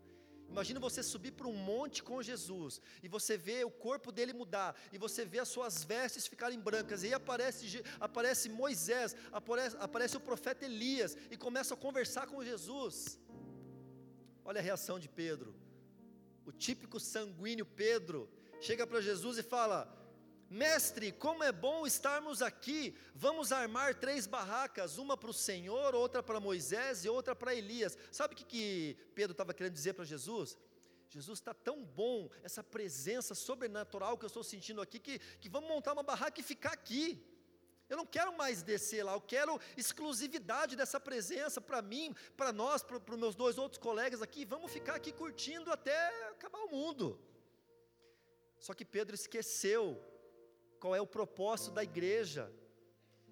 Imagina 0.52 0.82
você 0.82 1.02
subir 1.02 1.32
para 1.32 1.48
um 1.48 1.54
monte 1.54 2.04
com 2.04 2.22
Jesus 2.22 2.82
e 3.02 3.08
você 3.08 3.38
vê 3.38 3.64
o 3.64 3.72
corpo 3.72 4.12
dele 4.12 4.34
mudar 4.34 4.76
e 4.92 4.98
você 4.98 5.24
vê 5.24 5.40
as 5.40 5.48
suas 5.48 5.82
vestes 5.82 6.28
ficarem 6.28 6.60
brancas 6.60 7.04
e 7.04 7.08
aí 7.08 7.14
aparece, 7.14 7.82
aparece 7.98 8.50
Moisés, 8.50 9.16
aparece, 9.32 9.78
aparece 9.80 10.18
o 10.18 10.20
profeta 10.20 10.66
Elias 10.66 11.16
e 11.30 11.38
começa 11.38 11.74
a 11.74 11.78
conversar 11.78 12.28
com 12.28 12.44
Jesus. 12.44 13.18
Olha 14.44 14.60
a 14.60 14.64
reação 14.64 15.00
de 15.00 15.08
Pedro. 15.08 15.56
O 16.46 16.52
típico 16.52 17.00
sanguíneo 17.00 17.66
Pedro 17.66 18.30
chega 18.60 18.86
para 18.88 19.02
Jesus 19.02 19.38
e 19.38 19.44
fala: 19.44 19.88
Mestre, 20.50 21.12
como 21.12 21.44
é 21.44 21.52
bom 21.52 21.88
estarmos 21.88 22.42
aqui. 22.42 22.96
Vamos 23.16 23.52
armar 23.52 23.96
três 23.96 24.28
barracas: 24.28 24.98
uma 24.98 25.16
para 25.16 25.30
o 25.30 25.34
Senhor, 25.34 25.96
outra 25.96 26.22
para 26.22 26.40
Moisés 26.40 27.06
e 27.06 27.10
outra 27.10 27.36
para 27.36 27.56
Elias. 27.56 27.98
Sabe 28.12 28.34
o 28.34 28.38
que, 28.38 28.44
que 28.44 28.98
Pedro 29.16 29.32
estava 29.32 29.54
querendo 29.54 29.74
dizer 29.74 29.94
para 29.94 30.04
Jesus? 30.04 30.58
Jesus 31.08 31.40
está 31.40 31.54
tão 31.54 31.84
bom, 31.84 32.30
essa 32.42 32.64
presença 32.64 33.36
sobrenatural 33.36 34.18
que 34.18 34.24
eu 34.24 34.28
estou 34.28 34.44
sentindo 34.44 34.82
aqui, 34.82 34.98
que, 34.98 35.20
que 35.20 35.50
vamos 35.50 35.70
montar 35.70 35.92
uma 35.94 36.04
barraca 36.04 36.40
e 36.40 36.44
ficar 36.44 36.72
aqui. 36.72 37.22
Eu 37.92 37.98
não 37.98 38.06
quero 38.06 38.32
mais 38.42 38.64
descer 38.64 39.04
lá, 39.04 39.14
eu 39.16 39.20
quero 39.20 39.60
exclusividade 39.76 40.78
dessa 40.78 40.98
presença 40.98 41.60
para 41.60 41.82
mim, 41.82 42.16
para 42.38 42.54
nós, 42.54 42.82
para 42.82 42.96
os 42.98 43.20
meus 43.24 43.36
dois 43.36 43.58
outros 43.58 43.82
colegas 43.88 44.22
aqui. 44.22 44.46
Vamos 44.46 44.72
ficar 44.72 44.96
aqui 44.96 45.12
curtindo 45.12 45.70
até 45.70 45.98
acabar 46.30 46.60
o 46.60 46.72
mundo. 46.72 47.20
Só 48.58 48.74
que 48.74 48.86
Pedro 48.86 49.14
esqueceu 49.14 50.02
qual 50.80 50.96
é 50.96 51.02
o 51.02 51.06
propósito 51.18 51.72
da 51.72 51.84
igreja. 51.84 52.50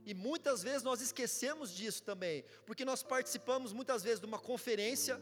E 0.06 0.14
muitas 0.14 0.62
vezes 0.62 0.84
nós 0.84 1.00
esquecemos 1.00 1.72
disso 1.72 2.04
também, 2.04 2.44
porque 2.66 2.84
nós 2.84 3.02
participamos 3.02 3.72
muitas 3.72 4.04
vezes 4.04 4.20
de 4.20 4.26
uma 4.26 4.40
conferência 4.40 5.22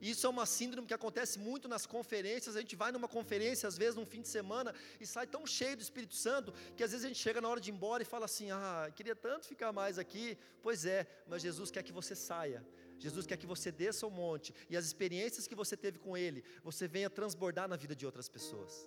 isso 0.00 0.26
é 0.26 0.30
uma 0.30 0.46
síndrome 0.46 0.86
que 0.86 0.94
acontece 0.94 1.38
muito 1.38 1.68
nas 1.68 1.86
conferências. 1.86 2.56
A 2.56 2.60
gente 2.60 2.76
vai 2.76 2.90
numa 2.92 3.08
conferência, 3.08 3.68
às 3.68 3.76
vezes, 3.76 3.96
num 3.96 4.06
fim 4.06 4.22
de 4.22 4.28
semana, 4.28 4.74
e 5.00 5.06
sai 5.06 5.26
tão 5.26 5.46
cheio 5.46 5.76
do 5.76 5.82
Espírito 5.82 6.14
Santo, 6.14 6.52
que 6.76 6.82
às 6.82 6.90
vezes 6.92 7.04
a 7.04 7.08
gente 7.08 7.20
chega 7.20 7.40
na 7.40 7.48
hora 7.48 7.60
de 7.60 7.70
ir 7.70 7.74
embora 7.74 8.02
e 8.02 8.06
fala 8.06 8.24
assim: 8.24 8.50
Ah, 8.50 8.90
queria 8.94 9.14
tanto 9.14 9.46
ficar 9.46 9.72
mais 9.72 9.98
aqui. 9.98 10.38
Pois 10.62 10.84
é, 10.84 11.06
mas 11.26 11.42
Jesus 11.42 11.70
quer 11.70 11.82
que 11.82 11.92
você 11.92 12.14
saia. 12.14 12.64
Jesus 12.98 13.26
quer 13.26 13.38
que 13.38 13.46
você 13.46 13.72
desça 13.72 14.06
o 14.06 14.10
monte 14.10 14.54
e 14.68 14.76
as 14.76 14.84
experiências 14.84 15.46
que 15.46 15.54
você 15.54 15.74
teve 15.74 15.98
com 15.98 16.16
Ele, 16.16 16.44
você 16.62 16.86
venha 16.86 17.08
transbordar 17.08 17.66
na 17.66 17.74
vida 17.74 17.96
de 17.96 18.04
outras 18.04 18.28
pessoas. 18.28 18.86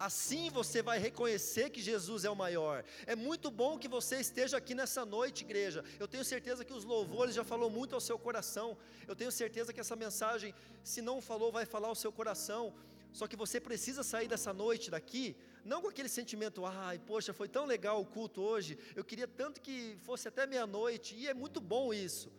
Assim 0.00 0.48
você 0.48 0.80
vai 0.80 0.98
reconhecer 0.98 1.68
que 1.68 1.82
Jesus 1.82 2.24
é 2.24 2.30
o 2.30 2.34
maior. 2.34 2.82
É 3.06 3.14
muito 3.14 3.50
bom 3.50 3.78
que 3.78 3.86
você 3.86 4.16
esteja 4.16 4.56
aqui 4.56 4.74
nessa 4.74 5.04
noite, 5.04 5.44
igreja. 5.44 5.84
Eu 5.98 6.08
tenho 6.08 6.24
certeza 6.24 6.64
que 6.64 6.72
os 6.72 6.84
louvores 6.84 7.34
já 7.34 7.44
falou 7.44 7.68
muito 7.68 7.94
ao 7.94 8.00
seu 8.00 8.18
coração. 8.18 8.78
Eu 9.06 9.14
tenho 9.14 9.30
certeza 9.30 9.74
que 9.74 9.80
essa 9.84 9.94
mensagem, 9.94 10.54
se 10.82 11.02
não 11.02 11.20
falou, 11.20 11.52
vai 11.52 11.66
falar 11.66 11.88
ao 11.88 11.94
seu 11.94 12.10
coração. 12.10 12.72
Só 13.12 13.26
que 13.26 13.36
você 13.36 13.60
precisa 13.60 14.02
sair 14.02 14.26
dessa 14.26 14.54
noite 14.54 14.90
daqui, 14.90 15.36
não 15.66 15.82
com 15.82 15.88
aquele 15.88 16.08
sentimento, 16.08 16.64
ai, 16.64 16.98
poxa, 16.98 17.34
foi 17.34 17.48
tão 17.48 17.66
legal 17.66 18.00
o 18.00 18.06
culto 18.06 18.40
hoje, 18.40 18.78
eu 18.94 19.04
queria 19.04 19.28
tanto 19.28 19.60
que 19.60 19.98
fosse 20.00 20.28
até 20.28 20.46
meia-noite, 20.46 21.14
e 21.14 21.28
é 21.28 21.34
muito 21.34 21.60
bom 21.60 21.92
isso. 21.92 22.32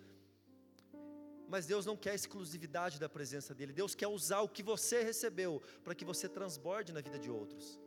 Mas 1.54 1.66
Deus 1.72 1.86
não 1.86 1.98
quer 1.98 2.16
exclusividade 2.16 2.98
da 2.98 3.10
presença 3.10 3.54
dEle, 3.54 3.74
Deus 3.74 3.94
quer 3.94 4.08
usar 4.08 4.40
o 4.40 4.48
que 4.48 4.64
você 4.64 5.04
recebeu 5.04 5.62
para 5.84 5.94
que 5.94 6.06
você 6.06 6.30
transborde 6.30 6.94
na 6.94 7.02
vida 7.02 7.20
de 7.20 7.30
outros. 7.30 7.78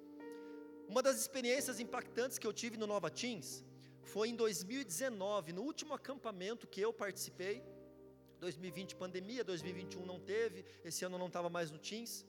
Uma 0.86 1.02
das 1.02 1.16
experiências 1.18 1.80
impactantes 1.80 2.38
que 2.38 2.46
eu 2.46 2.52
tive 2.52 2.76
no 2.76 2.86
Nova 2.86 3.10
Teams 3.10 3.64
foi 4.02 4.28
em 4.28 4.36
2019, 4.36 5.54
no 5.54 5.62
último 5.62 5.94
acampamento 5.94 6.66
que 6.66 6.82
eu 6.82 6.92
participei. 6.92 7.64
2020 8.38 8.96
pandemia, 8.96 9.42
2021 9.42 10.04
não 10.04 10.20
teve, 10.20 10.62
esse 10.84 11.02
ano 11.06 11.16
não 11.16 11.28
estava 11.28 11.48
mais 11.48 11.70
no 11.70 11.78
Teams. 11.78 12.26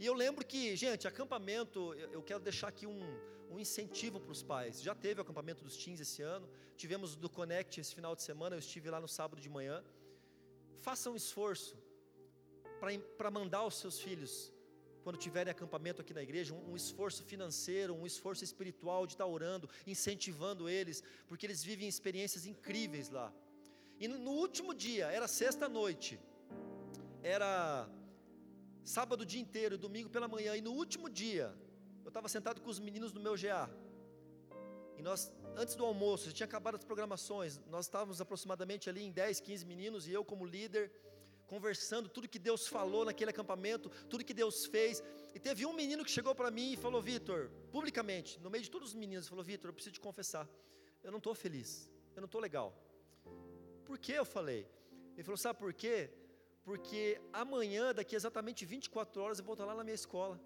E 0.00 0.04
eu 0.04 0.12
lembro 0.12 0.44
que, 0.44 0.74
gente, 0.74 1.06
acampamento, 1.06 1.94
eu 2.16 2.20
quero 2.20 2.40
deixar 2.40 2.66
aqui 2.66 2.84
um, 2.84 3.00
um 3.48 3.60
incentivo 3.60 4.18
para 4.18 4.32
os 4.32 4.42
pais. 4.42 4.82
Já 4.82 4.92
teve 4.92 5.20
o 5.20 5.22
acampamento 5.22 5.62
dos 5.62 5.76
teens 5.76 6.00
esse 6.00 6.20
ano, 6.20 6.48
tivemos 6.76 7.14
do 7.14 7.30
Connect 7.30 7.80
esse 7.80 7.94
final 7.94 8.16
de 8.16 8.24
semana, 8.24 8.56
eu 8.56 8.58
estive 8.58 8.90
lá 8.90 9.00
no 9.00 9.06
sábado 9.06 9.40
de 9.40 9.48
manhã. 9.48 9.84
Faça 10.86 11.10
um 11.10 11.16
esforço 11.16 11.74
para 13.18 13.30
mandar 13.30 13.62
os 13.64 13.76
seus 13.82 13.96
filhos, 13.98 14.32
quando 15.02 15.16
tiverem 15.26 15.50
acampamento 15.50 16.02
aqui 16.02 16.12
na 16.18 16.22
igreja, 16.22 16.52
um, 16.52 16.72
um 16.72 16.76
esforço 16.76 17.22
financeiro, 17.32 17.94
um 17.94 18.06
esforço 18.12 18.42
espiritual 18.48 19.06
de 19.06 19.14
estar 19.14 19.26
orando, 19.26 19.66
incentivando 19.86 20.68
eles, 20.68 21.02
porque 21.26 21.46
eles 21.46 21.62
vivem 21.64 21.88
experiências 21.88 22.44
incríveis 22.44 23.08
lá. 23.08 23.32
E 23.98 24.06
no, 24.06 24.18
no 24.18 24.32
último 24.32 24.74
dia, 24.74 25.06
era 25.18 25.26
sexta-noite, 25.26 26.20
era 27.22 27.88
sábado 28.96 29.22
o 29.22 29.26
dia 29.32 29.40
inteiro, 29.40 29.78
domingo 29.78 30.10
pela 30.10 30.28
manhã, 30.28 30.54
e 30.54 30.60
no 30.60 30.72
último 30.72 31.08
dia, 31.08 31.46
eu 32.04 32.08
estava 32.08 32.28
sentado 32.28 32.60
com 32.60 32.68
os 32.68 32.78
meninos 32.78 33.10
no 33.14 33.20
meu 33.20 33.36
GA. 33.42 33.70
E 34.98 35.02
nós, 35.02 35.32
antes 35.56 35.74
do 35.74 35.84
almoço, 35.84 36.26
já 36.26 36.32
tinha 36.32 36.46
acabado 36.46 36.76
as 36.76 36.84
programações, 36.84 37.60
nós 37.68 37.86
estávamos 37.86 38.20
aproximadamente 38.20 38.88
ali 38.88 39.02
em 39.02 39.10
10, 39.10 39.40
15 39.40 39.64
meninos, 39.64 40.06
e 40.06 40.12
eu 40.12 40.24
como 40.24 40.44
líder, 40.44 40.90
conversando 41.46 42.08
tudo 42.08 42.28
que 42.28 42.38
Deus 42.38 42.66
falou 42.66 43.04
naquele 43.04 43.30
acampamento, 43.30 43.90
tudo 44.08 44.24
que 44.24 44.34
Deus 44.34 44.66
fez. 44.66 45.02
E 45.34 45.38
teve 45.38 45.66
um 45.66 45.72
menino 45.72 46.04
que 46.04 46.10
chegou 46.10 46.34
para 46.34 46.50
mim 46.50 46.72
e 46.72 46.76
falou: 46.76 47.00
Vitor, 47.02 47.50
publicamente, 47.70 48.40
no 48.40 48.50
meio 48.50 48.64
de 48.64 48.70
todos 48.70 48.90
os 48.90 48.94
meninos, 48.94 49.28
falou: 49.28 49.44
Vitor, 49.44 49.68
eu 49.68 49.74
preciso 49.74 49.94
te 49.94 50.00
confessar, 50.00 50.48
eu 51.02 51.10
não 51.10 51.18
estou 51.18 51.34
feliz, 51.34 51.90
eu 52.14 52.20
não 52.20 52.26
estou 52.26 52.40
legal. 52.40 52.74
Por 53.84 53.98
que 53.98 54.12
eu 54.12 54.24
falei? 54.24 54.66
Ele 55.14 55.22
falou: 55.22 55.36
Sabe 55.36 55.58
por 55.58 55.72
quê? 55.72 56.10
porque 56.64 57.20
amanhã, 57.32 57.94
daqui 57.94 58.16
exatamente 58.16 58.64
24 58.64 59.22
horas, 59.22 59.38
eu 59.38 59.44
vou 59.44 59.52
estar 59.52 59.66
lá 59.66 59.74
na 59.74 59.84
minha 59.84 59.94
escola. 59.94 60.40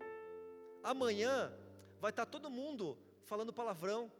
Amanhã 0.82 1.52
vai 2.00 2.11
estar 2.11 2.26
todo 2.26 2.50
mundo 2.50 2.98
falando 3.24 3.52
palavrão. 3.52 4.11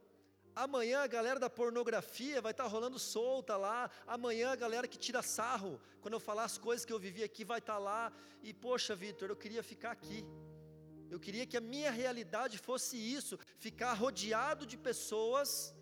Amanhã 0.65 1.03
a 1.03 1.07
galera 1.07 1.39
da 1.39 1.49
pornografia 1.49 2.43
vai 2.43 2.51
estar 2.51 2.67
rolando 2.67 2.99
solta 2.99 3.57
lá. 3.57 3.89
Amanhã 4.15 4.51
a 4.51 4.57
galera 4.57 4.89
que 4.89 4.99
tira 4.99 5.23
sarro, 5.23 5.81
quando 6.01 6.15
eu 6.15 6.21
falar 6.29 6.45
as 6.51 6.59
coisas 6.59 6.85
que 6.85 6.93
eu 6.93 6.99
vivi 6.99 7.23
aqui, 7.23 7.45
vai 7.45 7.61
estar 7.61 7.79
lá. 7.79 8.13
E 8.43 8.53
poxa, 8.53 8.97
Vitor, 8.97 9.29
eu 9.31 9.37
queria 9.37 9.63
ficar 9.63 9.93
aqui. 9.93 10.27
Eu 11.09 11.21
queria 11.21 11.47
que 11.47 11.57
a 11.57 11.61
minha 11.61 11.93
realidade 11.93 12.59
fosse 12.59 12.97
isso: 12.97 13.39
ficar 13.67 13.93
rodeado 13.93 14.67
de 14.67 14.77
pessoas 14.77 15.73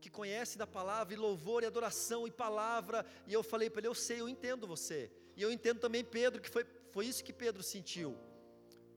que 0.00 0.08
conhece 0.08 0.56
da 0.56 0.66
palavra, 0.66 1.12
e 1.12 1.16
louvor, 1.18 1.62
e 1.62 1.66
adoração, 1.66 2.26
e 2.26 2.30
palavra, 2.30 3.04
e 3.26 3.32
eu 3.34 3.42
falei 3.42 3.68
para 3.68 3.80
ele: 3.80 3.88
Eu 3.88 3.94
sei, 3.94 4.20
eu 4.22 4.28
entendo 4.28 4.66
você, 4.66 5.12
e 5.36 5.42
eu 5.42 5.52
entendo 5.52 5.80
também 5.80 6.02
Pedro, 6.02 6.40
que 6.40 6.48
foi, 6.48 6.64
foi 6.92 7.04
isso 7.04 7.22
que 7.22 7.32
Pedro 7.44 7.62
sentiu, 7.62 8.16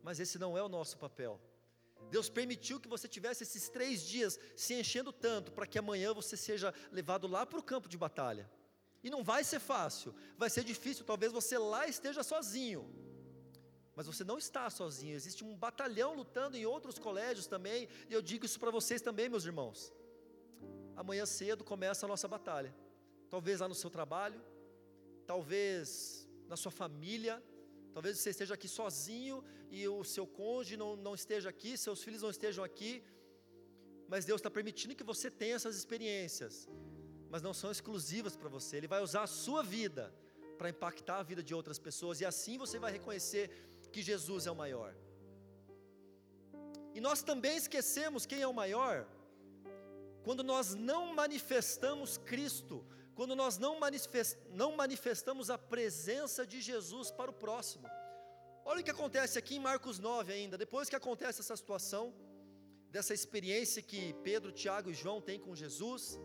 mas 0.02 0.22
esse 0.22 0.40
não 0.40 0.58
é 0.58 0.64
o 0.64 0.70
nosso 0.70 0.98
papel. 0.98 1.38
Deus 2.10 2.30
permitiu 2.30 2.80
que 2.80 2.88
você 2.88 3.08
tivesse 3.08 3.44
esses 3.44 3.70
três 3.70 4.02
dias 4.02 4.40
se 4.56 4.74
enchendo 4.74 5.12
tanto, 5.12 5.52
para 5.52 5.68
que 5.68 5.78
amanhã 5.78 6.14
você 6.14 6.36
seja 6.36 6.74
levado 6.92 7.28
lá 7.28 7.46
para 7.46 7.60
o 7.60 7.64
campo 7.64 7.88
de 7.88 7.98
batalha. 7.98 8.50
E 9.04 9.10
não 9.10 9.24
vai 9.24 9.44
ser 9.44 9.60
fácil, 9.60 10.14
vai 10.38 10.50
ser 10.50 10.64
difícil, 10.64 11.06
talvez 11.06 11.32
você 11.32 11.58
lá 11.58 11.88
esteja 11.88 12.22
sozinho, 12.24 12.90
mas 13.96 14.08
você 14.08 14.24
não 14.24 14.38
está 14.38 14.70
sozinho, 14.70 15.16
existe 15.16 15.44
um 15.44 15.56
batalhão 15.56 16.14
lutando 16.14 16.58
em 16.58 16.66
outros 16.66 17.00
colégios 17.00 17.48
também, 17.48 17.88
e 18.10 18.14
eu 18.14 18.22
digo 18.22 18.46
isso 18.46 18.60
para 18.60 18.72
vocês 18.72 19.02
também, 19.02 19.30
meus 19.30 19.46
irmãos 19.46 19.94
amanhã 21.00 21.26
cedo 21.26 21.64
começa 21.64 22.06
a 22.06 22.10
nossa 22.10 22.28
batalha. 22.28 22.76
Talvez 23.30 23.62
lá 23.62 23.70
no 23.70 23.74
seu 23.74 23.90
trabalho, 23.90 24.42
talvez 25.26 26.28
na 26.46 26.58
sua 26.58 26.72
família, 26.72 27.42
talvez 27.94 28.18
você 28.20 28.30
esteja 28.32 28.54
aqui 28.54 28.68
sozinho 28.68 29.44
e 29.70 29.88
o 29.88 30.04
seu 30.04 30.26
cônjuge 30.26 30.78
não, 30.78 30.96
não 30.96 31.14
esteja 31.14 31.50
aqui, 31.50 31.78
seus 31.78 32.04
filhos 32.04 32.22
não 32.22 32.30
estejam 32.30 32.64
aqui, 32.64 33.04
mas 34.08 34.26
Deus 34.26 34.40
está 34.40 34.50
permitindo 34.50 34.96
que 34.96 35.04
você 35.04 35.30
tenha 35.30 35.56
essas 35.56 35.76
experiências, 35.76 36.68
mas 37.30 37.42
não 37.42 37.54
são 37.54 37.72
exclusivas 37.72 38.36
para 38.36 38.50
você, 38.50 38.78
Ele 38.78 38.88
vai 38.88 39.02
usar 39.02 39.24
a 39.24 39.28
sua 39.28 39.62
vida 39.64 40.14
para 40.58 40.70
impactar 40.70 41.20
a 41.20 41.24
vida 41.24 41.42
de 41.42 41.54
outras 41.54 41.80
pessoas, 41.80 42.20
e 42.20 42.26
assim 42.26 42.58
você 42.58 42.80
vai 42.80 42.92
reconhecer 42.92 43.50
que 43.94 44.02
Jesus 44.02 44.46
é 44.46 44.52
o 44.52 44.56
maior. 44.56 44.94
E 46.94 47.00
nós 47.00 47.22
também 47.22 47.56
esquecemos 47.56 48.26
quem 48.26 48.42
é 48.42 48.48
o 48.48 48.54
maior, 48.54 49.08
quando 50.24 50.44
nós 50.44 50.76
não 50.76 51.14
manifestamos 51.14 52.18
Cristo, 52.18 52.86
quando 53.20 53.36
nós 53.36 53.58
não, 53.58 53.78
manifest, 53.78 54.38
não 54.50 54.78
manifestamos 54.78 55.50
a 55.50 55.58
presença 55.58 56.48
de 56.48 56.62
Jesus 56.62 57.12
para 57.12 57.30
o 57.30 57.34
próximo. 57.34 57.86
Olha 58.64 58.80
o 58.80 58.84
que 58.84 58.96
acontece 58.98 59.38
aqui 59.38 59.56
em 59.58 59.60
Marcos 59.60 60.00
9 60.00 60.32
ainda, 60.32 60.58
depois 60.58 60.88
que 60.88 60.96
acontece 60.96 61.42
essa 61.42 61.58
situação, 61.58 62.14
dessa 62.90 63.14
experiência 63.14 63.82
que 63.82 64.14
Pedro, 64.24 64.54
Tiago 64.54 64.90
e 64.90 64.94
João 64.94 65.20
têm 65.20 65.38
com 65.38 65.54
Jesus, 65.54 66.18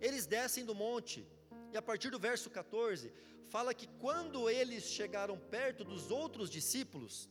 eles 0.00 0.26
descem 0.26 0.64
do 0.64 0.74
monte, 0.74 1.24
e 1.72 1.76
a 1.76 1.82
partir 1.82 2.10
do 2.10 2.18
verso 2.18 2.50
14, 2.50 3.12
fala 3.46 3.72
que 3.72 3.86
quando 3.86 4.50
eles 4.50 4.82
chegaram 4.98 5.38
perto 5.38 5.84
dos 5.84 6.10
outros 6.10 6.50
discípulos, 6.50 7.30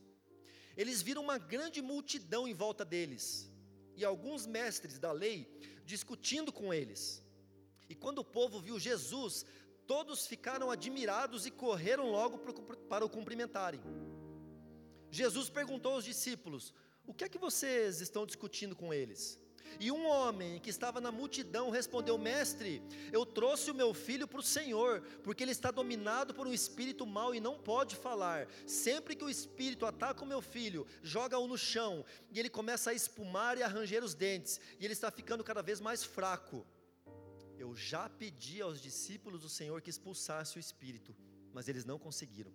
eles 0.78 1.02
viram 1.02 1.24
uma 1.24 1.38
grande 1.38 1.82
multidão 1.82 2.48
em 2.48 2.54
volta 2.54 2.86
deles, 2.86 3.52
e 3.98 4.06
alguns 4.06 4.48
mestres 4.48 4.98
da 4.98 5.12
lei 5.12 5.46
discutindo 5.84 6.54
com 6.54 6.74
eles. 6.74 7.27
E 7.90 7.96
quando 7.96 8.20
o 8.20 8.26
povo 8.26 8.60
viu 8.60 8.80
Jesus, 8.80 9.46
todos 9.86 10.28
ficaram 10.28 10.70
admirados 10.70 11.46
e 11.46 11.52
correram 11.52 12.12
logo 12.12 12.40
para 12.90 13.06
o 13.06 13.10
cumprimentarem. 13.10 13.82
Jesus 15.10 15.50
perguntou 15.50 15.94
aos 15.94 16.04
discípulos: 16.04 16.74
O 17.06 17.14
que 17.14 17.24
é 17.24 17.30
que 17.30 17.38
vocês 17.38 18.02
estão 18.02 18.26
discutindo 18.26 18.76
com 18.76 18.94
eles? 18.94 19.40
E 19.80 19.92
um 19.92 20.08
homem 20.08 20.60
que 20.60 20.70
estava 20.70 21.00
na 21.00 21.12
multidão 21.12 21.70
respondeu: 21.70 22.18
Mestre, 22.18 22.82
eu 23.12 23.26
trouxe 23.26 23.70
o 23.70 23.76
meu 23.76 23.94
filho 23.94 24.28
para 24.28 24.40
o 24.40 24.44
Senhor, 24.44 25.02
porque 25.24 25.44
ele 25.44 25.52
está 25.52 25.72
dominado 25.72 26.34
por 26.34 26.48
um 26.48 26.54
espírito 26.54 27.06
mau 27.06 27.34
e 27.36 27.40
não 27.40 27.58
pode 27.58 27.96
falar. 27.96 28.48
Sempre 28.66 29.16
que 29.16 29.24
o 29.24 29.30
espírito 29.30 29.86
ataca 29.86 30.24
o 30.24 30.28
meu 30.28 30.42
filho, 30.42 30.88
joga-o 31.04 31.48
no 31.48 31.58
chão, 31.58 32.04
e 32.32 32.40
ele 32.40 32.50
começa 32.50 32.92
a 32.92 32.94
espumar 32.94 33.58
e 33.58 33.64
a 33.64 33.68
ranger 33.68 34.04
os 34.04 34.14
dentes, 34.14 34.60
e 34.80 34.86
ele 34.86 34.94
está 34.94 35.12
ficando 35.12 35.44
cada 35.44 35.62
vez 35.62 35.80
mais 35.80 36.04
fraco. 36.04 36.66
Eu 37.58 37.76
já 37.76 38.08
pedi 38.22 38.62
aos 38.62 38.80
discípulos 38.82 39.42
do 39.42 39.50
Senhor 39.50 39.82
que 39.82 39.90
expulsasse 39.90 40.58
o 40.58 40.60
espírito, 40.60 41.16
mas 41.54 41.68
eles 41.68 41.86
não 41.86 41.98
conseguiram. 41.98 42.54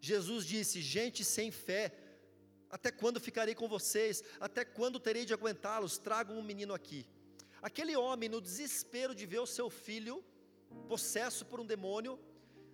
Jesus 0.00 0.46
disse: 0.46 0.80
Gente 0.80 1.24
sem 1.24 1.50
fé, 1.50 1.92
até 2.70 2.90
quando 2.90 3.20
ficarei 3.28 3.54
com 3.54 3.68
vocês? 3.68 4.22
Até 4.38 4.64
quando 4.64 5.00
terei 5.00 5.24
de 5.24 5.34
aguentá-los? 5.34 5.98
Tragam 5.98 6.38
um 6.38 6.42
menino 6.42 6.72
aqui. 6.72 7.06
Aquele 7.60 7.94
homem, 7.96 8.28
no 8.28 8.40
desespero 8.40 9.14
de 9.14 9.26
ver 9.26 9.40
o 9.40 9.46
seu 9.46 9.68
filho 9.68 10.24
possesso 10.88 11.44
por 11.44 11.60
um 11.60 11.66
demônio, 11.66 12.18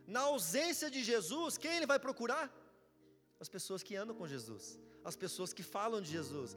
na 0.07 0.21
ausência 0.21 0.89
de 0.91 1.03
Jesus, 1.03 1.57
quem 1.59 1.77
ele 1.77 1.87
vai 1.87 1.99
procurar? 1.99 2.47
As 3.41 3.49
pessoas 3.49 3.83
que 3.83 3.97
andam 3.97 4.15
com 4.15 4.27
Jesus, 4.27 4.79
as 5.05 5.17
pessoas 5.17 5.53
que 5.53 5.63
falam 5.63 6.01
de 6.01 6.11
Jesus, 6.11 6.57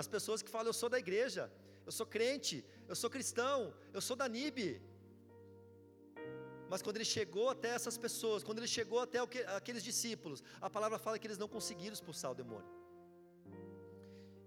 as 0.00 0.08
pessoas 0.08 0.42
que 0.42 0.50
falam: 0.50 0.68
Eu 0.68 0.78
sou 0.82 0.88
da 0.88 0.98
igreja, 0.98 1.50
eu 1.90 1.94
sou 2.00 2.06
crente, 2.16 2.56
eu 2.90 2.96
sou 3.00 3.10
cristão, 3.14 3.56
eu 3.96 4.00
sou 4.08 4.16
da 4.20 4.26
NIB. 4.34 4.80
Mas 6.72 6.82
quando 6.82 6.98
ele 6.98 7.08
chegou 7.16 7.46
até 7.54 7.70
essas 7.78 7.96
pessoas, 8.04 8.44
quando 8.46 8.58
ele 8.60 8.72
chegou 8.78 9.00
até 9.06 9.18
aqueles 9.58 9.82
discípulos, 9.90 10.40
a 10.66 10.70
palavra 10.76 11.00
fala 11.04 11.18
que 11.18 11.26
eles 11.26 11.42
não 11.42 11.48
conseguiram 11.56 11.96
expulsar 11.98 12.30
o 12.30 12.38
demônio. 12.42 12.70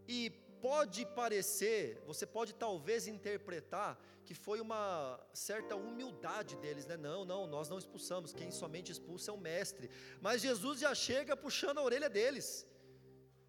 E 0.08 0.30
pode 0.68 1.02
parecer, 1.22 2.02
você 2.12 2.26
pode 2.38 2.54
talvez 2.66 3.08
interpretar 3.16 3.92
que 4.26 4.34
foi 4.46 4.62
uma 4.62 4.82
certa 5.34 5.76
humildade 5.76 6.56
deles, 6.64 6.86
né? 6.86 6.96
Não, 6.96 7.26
não, 7.26 7.42
nós 7.46 7.68
não 7.68 7.78
expulsamos, 7.84 8.32
quem 8.32 8.52
somente 8.52 8.90
expulsa 8.90 9.32
é 9.32 9.34
o 9.34 9.46
mestre. 9.52 9.90
Mas 10.22 10.42
Jesus 10.48 10.80
já 10.80 10.96
chega 10.96 11.36
puxando 11.36 11.80
a 11.80 11.84
orelha 11.84 12.10
deles 12.10 12.66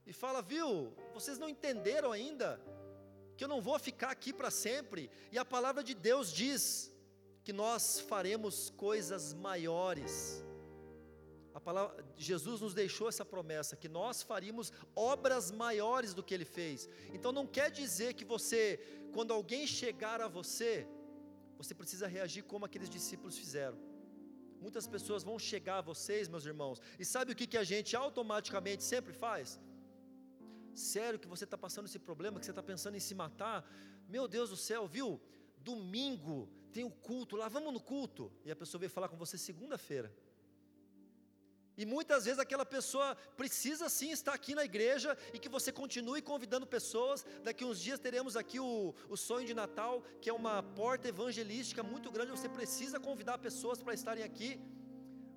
e 0.04 0.12
fala: 0.12 0.42
Viu, 0.42 0.92
vocês 1.16 1.38
não 1.38 1.48
entenderam 1.48 2.10
ainda 2.10 2.48
que 3.36 3.44
eu 3.44 3.48
não 3.48 3.60
vou 3.60 3.78
ficar 3.78 4.10
aqui 4.10 4.32
para 4.32 4.50
sempre, 4.50 5.10
e 5.32 5.38
a 5.38 5.44
palavra 5.44 5.82
de 5.82 5.94
Deus 5.94 6.32
diz 6.32 6.92
que 7.42 7.52
nós 7.52 8.00
faremos 8.00 8.70
coisas 8.70 9.34
maiores. 9.34 10.42
A 11.52 11.60
palavra, 11.60 12.04
Jesus 12.16 12.60
nos 12.60 12.74
deixou 12.74 13.08
essa 13.08 13.24
promessa 13.24 13.76
que 13.76 13.88
nós 13.88 14.22
faríamos 14.22 14.72
obras 14.96 15.50
maiores 15.50 16.12
do 16.12 16.22
que 16.22 16.34
ele 16.34 16.44
fez. 16.44 16.88
Então 17.12 17.30
não 17.30 17.46
quer 17.46 17.70
dizer 17.70 18.14
que 18.14 18.24
você, 18.24 18.80
quando 19.12 19.32
alguém 19.32 19.66
chegar 19.66 20.20
a 20.20 20.26
você, 20.26 20.86
você 21.56 21.74
precisa 21.74 22.08
reagir 22.08 22.42
como 22.42 22.64
aqueles 22.64 22.90
discípulos 22.90 23.38
fizeram. 23.38 23.78
Muitas 24.60 24.86
pessoas 24.86 25.22
vão 25.22 25.38
chegar 25.38 25.78
a 25.78 25.82
vocês, 25.82 26.28
meus 26.28 26.46
irmãos, 26.46 26.80
e 26.98 27.04
sabe 27.04 27.32
o 27.32 27.36
que, 27.36 27.46
que 27.46 27.58
a 27.58 27.64
gente 27.64 27.94
automaticamente 27.94 28.82
sempre 28.82 29.12
faz? 29.12 29.60
Sério 30.74 31.18
que 31.18 31.28
você 31.28 31.44
está 31.44 31.56
passando 31.56 31.86
esse 31.86 31.98
problema, 31.98 32.38
que 32.38 32.46
você 32.46 32.52
está 32.52 32.62
pensando 32.62 32.96
em 32.96 33.00
se 33.00 33.14
matar? 33.14 33.68
Meu 34.08 34.26
Deus 34.26 34.50
do 34.50 34.56
céu, 34.56 34.86
viu? 34.86 35.20
Domingo 35.58 36.48
tem 36.72 36.84
o 36.84 36.90
culto 36.90 37.36
lá, 37.36 37.48
vamos 37.48 37.72
no 37.72 37.80
culto. 37.80 38.32
E 38.44 38.50
a 38.50 38.56
pessoa 38.56 38.78
veio 38.80 38.90
falar 38.90 39.08
com 39.08 39.16
você 39.16 39.38
segunda-feira. 39.38 40.12
E 41.76 41.84
muitas 41.84 42.24
vezes 42.24 42.38
aquela 42.38 42.64
pessoa 42.64 43.16
precisa 43.36 43.88
sim 43.88 44.10
estar 44.12 44.32
aqui 44.32 44.54
na 44.54 44.64
igreja 44.64 45.16
e 45.32 45.38
que 45.38 45.48
você 45.48 45.72
continue 45.72 46.22
convidando 46.22 46.66
pessoas. 46.66 47.26
Daqui 47.42 47.64
uns 47.64 47.80
dias 47.80 47.98
teremos 47.98 48.36
aqui 48.36 48.60
o, 48.60 48.94
o 49.08 49.16
sonho 49.16 49.46
de 49.46 49.54
Natal, 49.54 50.02
que 50.20 50.30
é 50.30 50.32
uma 50.32 50.62
porta 50.62 51.08
evangelística 51.08 51.82
muito 51.82 52.10
grande. 52.12 52.30
Você 52.30 52.48
precisa 52.48 53.00
convidar 53.00 53.38
pessoas 53.38 53.82
para 53.82 53.94
estarem 53.94 54.22
aqui. 54.22 54.60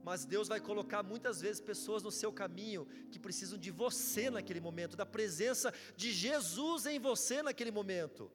Mas 0.07 0.23
Deus 0.23 0.47
vai 0.47 0.61
colocar 0.61 1.03
muitas 1.03 1.41
vezes 1.41 1.59
pessoas 1.59 2.01
no 2.01 2.11
seu 2.19 2.31
caminho 2.31 2.87
que 3.11 3.19
precisam 3.19 3.59
de 3.59 3.69
você 3.69 4.29
naquele 4.29 4.61
momento, 4.61 4.95
da 4.95 5.05
presença 5.05 5.73
de 5.97 6.13
Jesus 6.13 6.85
em 6.85 6.97
você 6.97 7.43
naquele 7.43 7.71
momento. 7.71 8.31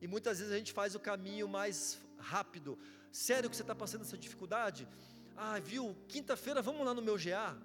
E 0.00 0.06
muitas 0.06 0.38
vezes 0.38 0.52
a 0.52 0.58
gente 0.58 0.72
faz 0.72 0.94
o 0.94 1.00
caminho 1.00 1.48
mais 1.48 1.98
rápido. 2.18 2.78
Sério 3.10 3.50
que 3.50 3.56
você 3.56 3.64
está 3.64 3.74
passando 3.74 4.02
essa 4.02 4.16
dificuldade? 4.16 4.86
Ah, 5.36 5.58
viu? 5.58 5.96
Quinta-feira 6.06 6.62
vamos 6.62 6.86
lá 6.86 6.94
no 6.94 7.02
meu 7.02 7.16
GA. 7.18 7.58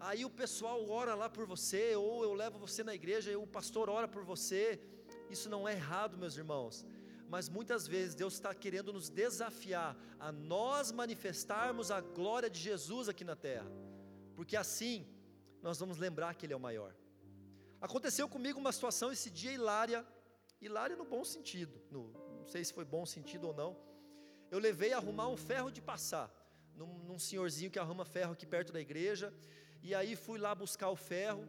Aí 0.00 0.24
o 0.24 0.30
pessoal 0.30 0.88
ora 0.88 1.14
lá 1.14 1.28
por 1.28 1.44
você, 1.44 1.94
ou 1.94 2.24
eu 2.24 2.32
levo 2.32 2.58
você 2.58 2.82
na 2.82 2.94
igreja 2.94 3.30
e 3.30 3.36
o 3.36 3.46
pastor 3.46 3.90
ora 3.90 4.08
por 4.08 4.24
você. 4.24 4.80
Isso 5.28 5.50
não 5.50 5.68
é 5.68 5.74
errado, 5.74 6.16
meus 6.16 6.38
irmãos. 6.38 6.86
Mas 7.28 7.48
muitas 7.48 7.86
vezes 7.86 8.14
Deus 8.14 8.34
está 8.34 8.54
querendo 8.54 8.92
nos 8.92 9.08
desafiar 9.08 9.96
a 10.18 10.32
nós 10.32 10.90
manifestarmos 10.90 11.90
a 11.90 12.00
glória 12.00 12.48
de 12.48 12.58
Jesus 12.58 13.08
aqui 13.08 13.24
na 13.24 13.36
terra, 13.36 13.70
porque 14.34 14.56
assim 14.56 15.06
nós 15.62 15.78
vamos 15.78 15.98
lembrar 15.98 16.34
que 16.34 16.46
Ele 16.46 16.54
é 16.54 16.56
o 16.56 16.60
maior. 16.60 16.94
Aconteceu 17.80 18.28
comigo 18.28 18.58
uma 18.58 18.72
situação 18.72 19.12
esse 19.12 19.30
dia 19.30 19.52
hilária, 19.52 20.04
hilária 20.60 20.96
no 20.96 21.04
bom 21.04 21.24
sentido, 21.24 21.80
no, 21.90 22.12
não 22.38 22.46
sei 22.46 22.64
se 22.64 22.72
foi 22.72 22.84
bom 22.84 23.04
sentido 23.04 23.48
ou 23.48 23.54
não. 23.54 23.76
Eu 24.50 24.58
levei 24.58 24.92
a 24.92 24.96
arrumar 24.96 25.28
um 25.28 25.36
ferro 25.36 25.70
de 25.70 25.82
passar 25.82 26.32
num, 26.74 26.98
num 27.00 27.18
senhorzinho 27.18 27.70
que 27.70 27.78
arruma 27.78 28.04
ferro 28.04 28.32
aqui 28.32 28.46
perto 28.46 28.72
da 28.72 28.80
igreja. 28.80 29.32
E 29.82 29.94
aí 29.94 30.16
fui 30.16 30.38
lá 30.38 30.54
buscar 30.54 30.88
o 30.88 30.96
ferro. 30.96 31.46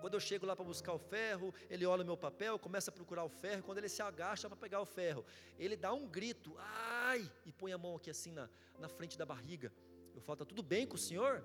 Quando 0.00 0.14
eu 0.14 0.20
chego 0.20 0.46
lá 0.46 0.54
para 0.54 0.64
buscar 0.64 0.92
o 0.92 0.98
ferro, 0.98 1.52
ele 1.68 1.84
olha 1.84 2.02
o 2.02 2.06
meu 2.06 2.16
papel, 2.16 2.58
começa 2.58 2.90
a 2.90 2.94
procurar 2.94 3.24
o 3.24 3.28
ferro. 3.28 3.62
Quando 3.62 3.78
ele 3.78 3.88
se 3.88 4.00
agacha 4.00 4.48
para 4.48 4.56
pegar 4.56 4.80
o 4.80 4.86
ferro, 4.86 5.24
ele 5.58 5.76
dá 5.76 5.92
um 5.92 6.06
grito, 6.06 6.54
ai, 6.58 7.30
e 7.44 7.52
põe 7.52 7.72
a 7.72 7.78
mão 7.78 7.96
aqui 7.96 8.10
assim 8.10 8.32
na, 8.32 8.48
na 8.78 8.88
frente 8.88 9.18
da 9.18 9.26
barriga. 9.26 9.72
Eu 10.14 10.20
falo, 10.20 10.34
está 10.34 10.44
tudo 10.44 10.62
bem 10.62 10.86
com 10.86 10.94
o 10.94 10.98
senhor? 10.98 11.44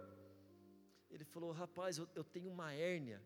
Ele 1.09 1.23
falou, 1.23 1.51
rapaz, 1.51 1.97
eu, 1.97 2.07
eu 2.15 2.23
tenho 2.23 2.49
uma 2.49 2.73
hérnia. 2.73 3.21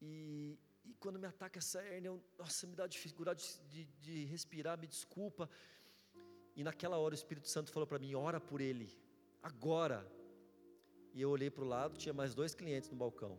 E, 0.00 0.58
e, 0.84 0.94
quando 0.94 1.18
me 1.18 1.26
ataca 1.26 1.58
essa 1.58 1.80
hérnia, 1.82 2.08
eu, 2.08 2.22
nossa, 2.38 2.66
me 2.66 2.74
dá 2.74 2.86
dificuldade 2.86 3.60
de, 3.68 3.84
de, 4.00 4.24
respirar, 4.26 4.78
me 4.78 4.86
desculpa. 4.86 5.50
E 6.54 6.62
naquela 6.62 6.98
hora 6.98 7.12
o 7.12 7.16
Espírito 7.16 7.48
Santo 7.48 7.72
falou 7.72 7.86
para 7.86 7.98
mim: 7.98 8.14
ora 8.14 8.40
por 8.40 8.60
ele, 8.60 8.96
agora. 9.42 10.06
E 11.12 11.20
eu 11.20 11.30
olhei 11.30 11.50
para 11.50 11.64
o 11.64 11.66
lado, 11.66 11.96
tinha 11.96 12.14
mais 12.14 12.34
dois 12.34 12.54
clientes 12.54 12.88
no 12.88 12.96
balcão. 12.96 13.36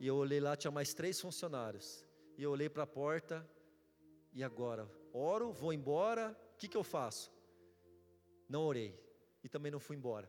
E 0.00 0.06
eu 0.06 0.16
olhei 0.16 0.40
lá, 0.40 0.56
tinha 0.56 0.70
mais 0.70 0.94
três 0.94 1.20
funcionários. 1.20 2.02
E 2.38 2.42
eu 2.42 2.50
olhei 2.50 2.70
para 2.70 2.84
a 2.84 2.86
porta, 2.86 3.46
e 4.32 4.42
agora? 4.42 4.90
Oro, 5.12 5.52
vou 5.52 5.74
embora, 5.74 6.34
o 6.54 6.56
que, 6.56 6.68
que 6.68 6.76
eu 6.76 6.82
faço? 6.82 7.30
Não 8.48 8.62
orei, 8.62 8.98
e 9.44 9.48
também 9.48 9.70
não 9.70 9.78
fui 9.78 9.96
embora. 9.96 10.28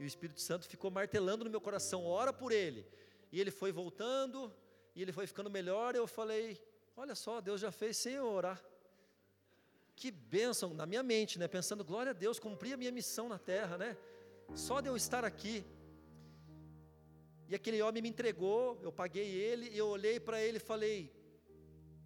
E 0.00 0.02
o 0.02 0.06
Espírito 0.06 0.40
Santo 0.40 0.66
ficou 0.66 0.90
martelando 0.90 1.44
no 1.44 1.50
meu 1.50 1.60
coração: 1.60 2.04
ora 2.06 2.32
por 2.32 2.50
ele. 2.50 2.84
E 3.30 3.40
ele 3.40 3.52
foi 3.52 3.70
voltando, 3.70 4.52
e 4.96 5.02
ele 5.02 5.12
foi 5.12 5.28
ficando 5.28 5.48
melhor. 5.48 5.94
E 5.94 5.98
eu 5.98 6.08
falei: 6.08 6.60
olha 6.96 7.14
só, 7.14 7.40
Deus 7.40 7.60
já 7.60 7.70
fez 7.70 7.98
sem 7.98 8.14
eu 8.14 8.26
orar. 8.26 8.60
Que 9.94 10.10
bênção 10.10 10.74
na 10.74 10.86
minha 10.86 11.04
mente, 11.04 11.38
né? 11.38 11.46
Pensando, 11.46 11.84
glória 11.84 12.10
a 12.10 12.14
Deus, 12.14 12.40
cumpri 12.40 12.72
a 12.72 12.76
minha 12.76 12.90
missão 12.90 13.28
na 13.28 13.38
terra, 13.38 13.78
né? 13.78 13.96
Só 14.56 14.80
de 14.80 14.88
eu 14.88 14.96
estar 14.96 15.24
aqui. 15.24 15.64
E 17.50 17.54
aquele 17.56 17.82
homem 17.82 18.00
me 18.04 18.08
entregou, 18.08 18.78
eu 18.80 18.92
paguei 18.92 19.28
ele, 19.28 19.76
eu 19.76 19.88
olhei 19.88 20.20
para 20.20 20.40
ele 20.40 20.58
e 20.58 20.68
falei: 20.72 20.98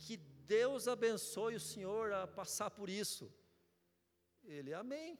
Que 0.02 0.16
Deus 0.56 0.88
abençoe 0.88 1.54
o 1.54 1.60
senhor 1.60 2.12
a 2.14 2.26
passar 2.26 2.70
por 2.70 2.88
isso. 2.88 3.30
Ele, 4.42 4.72
amém. 4.72 5.18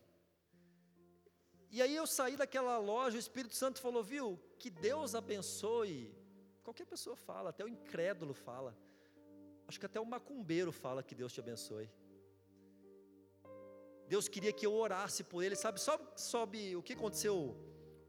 E 1.71 1.83
aí 1.83 1.95
eu 1.95 2.07
saí 2.07 2.37
daquela 2.39 2.79
loja, 2.79 3.19
o 3.19 3.25
Espírito 3.27 3.55
Santo 3.55 3.83
falou: 3.87 4.03
Viu, 4.03 4.41
que 4.59 4.71
Deus 4.71 5.15
abençoe. 5.15 5.99
Qualquer 6.63 6.87
pessoa 6.87 7.15
fala, 7.15 7.51
até 7.51 7.63
o 7.63 7.69
incrédulo 7.69 8.33
fala. 8.33 8.75
Acho 9.69 9.79
que 9.79 9.85
até 9.91 10.01
o 10.01 10.07
macumbeiro 10.07 10.73
fala 10.73 11.03
que 11.03 11.15
Deus 11.15 11.35
te 11.35 11.41
abençoe. 11.41 11.87
Deus 14.09 14.27
queria 14.27 14.55
que 14.55 14.65
eu 14.65 14.73
orasse 14.73 15.23
por 15.23 15.43
ele, 15.43 15.55
sabe? 15.55 15.79
Sobe, 15.79 16.05
sobe 16.17 16.77
o 16.77 16.83
que 16.83 16.95
aconteceu, 16.95 17.55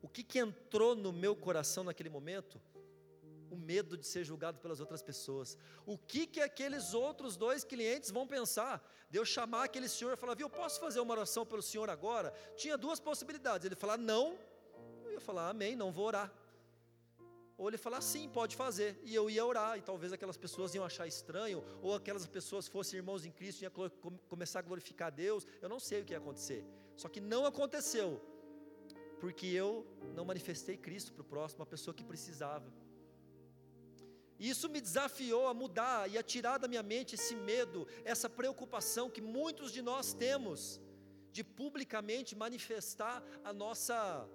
o 0.06 0.08
que, 0.08 0.24
que 0.24 0.38
entrou 0.38 0.96
no 0.96 1.12
meu 1.12 1.36
coração 1.36 1.84
naquele 1.84 2.12
momento? 2.12 2.62
O 3.50 3.56
medo 3.56 3.98
de 3.98 4.06
ser 4.06 4.24
julgado 4.24 4.60
pelas 4.60 4.80
outras 4.80 5.02
pessoas. 5.02 5.58
O 5.84 5.98
que 5.98 6.28
que 6.28 6.41
aqueles 6.41 6.94
outros 6.94 7.36
dois 7.36 7.63
clientes 7.63 8.12
vão 8.12 8.28
pensar? 8.28 8.88
Deus 9.10 9.28
chamar 9.28 9.63
aquele 9.63 9.89
senhor 9.89 10.13
e 10.13 10.15
falar, 10.15 10.36
viu, 10.36 10.48
posso 10.48 10.80
fazer 10.80 11.00
uma 11.00 11.12
oração 11.12 11.44
pelo 11.44 11.63
senhor 11.63 11.89
agora? 11.89 12.32
Tinha 12.56 12.78
duas 12.78 13.00
possibilidades. 13.00 13.65
Ele 13.65 13.76
falar 13.76 13.98
não, 13.98 14.38
eu 15.04 15.12
ia 15.13 15.20
falar 15.20 15.50
amém, 15.50 15.76
não 15.76 15.91
vou 15.91 16.06
orar. 16.06 16.32
Ou 17.58 17.68
ele 17.68 17.78
falar, 17.78 18.02
sim, 18.02 18.30
pode 18.30 18.56
fazer. 18.56 19.02
E 19.04 19.15
eu 19.15 19.28
ia 19.28 19.44
orar, 19.44 19.76
e 19.76 19.82
talvez 19.82 20.13
aquelas 20.13 20.38
pessoas 20.38 20.76
iam 20.76 20.86
achar 20.86 21.08
estranho, 21.08 21.63
ou 21.82 21.96
aquelas 21.96 22.28
pessoas 22.28 22.68
fossem 22.68 22.98
irmãos 22.98 23.26
em 23.26 23.32
Cristo 23.32 23.62
e 23.62 23.63
iam 23.63 23.72
começar 24.28 24.60
a 24.60 24.62
glorificar 24.62 25.08
a 25.08 25.15
Deus. 25.26 25.48
Eu 25.63 25.70
não 25.70 25.80
sei 25.80 26.02
o 26.02 26.06
que 26.06 26.13
ia 26.13 26.20
acontecer. 26.20 26.63
Só 26.96 27.10
que 27.10 27.20
não 27.20 27.46
aconteceu, 27.46 28.22
porque 29.19 29.47
eu 29.47 29.86
não 30.13 30.25
manifestei 30.25 30.78
Cristo 30.78 31.13
para 31.13 31.21
o 31.21 31.25
próximo, 31.25 31.63
a 31.63 31.65
pessoa 31.65 31.93
que 31.93 32.04
precisava. 32.04 32.71
E 34.38 34.49
isso 34.49 34.67
me 34.69 34.82
desafiou 34.82 35.47
a 35.47 35.54
mudar 35.54 36.10
e 36.10 36.17
a 36.17 36.23
tirar 36.23 36.58
da 36.58 36.67
minha 36.67 36.84
mente 36.84 37.15
esse 37.15 37.36
medo, 37.36 37.88
essa 38.04 38.30
preocupação 38.30 39.10
que 39.10 39.21
muitos 39.21 39.71
de 39.71 39.82
nós 39.82 40.13
temos 40.13 40.82
de 41.32 41.43
publicamente 41.43 42.36
manifestar 42.36 43.23
a 43.43 43.54
nossa 43.54 44.28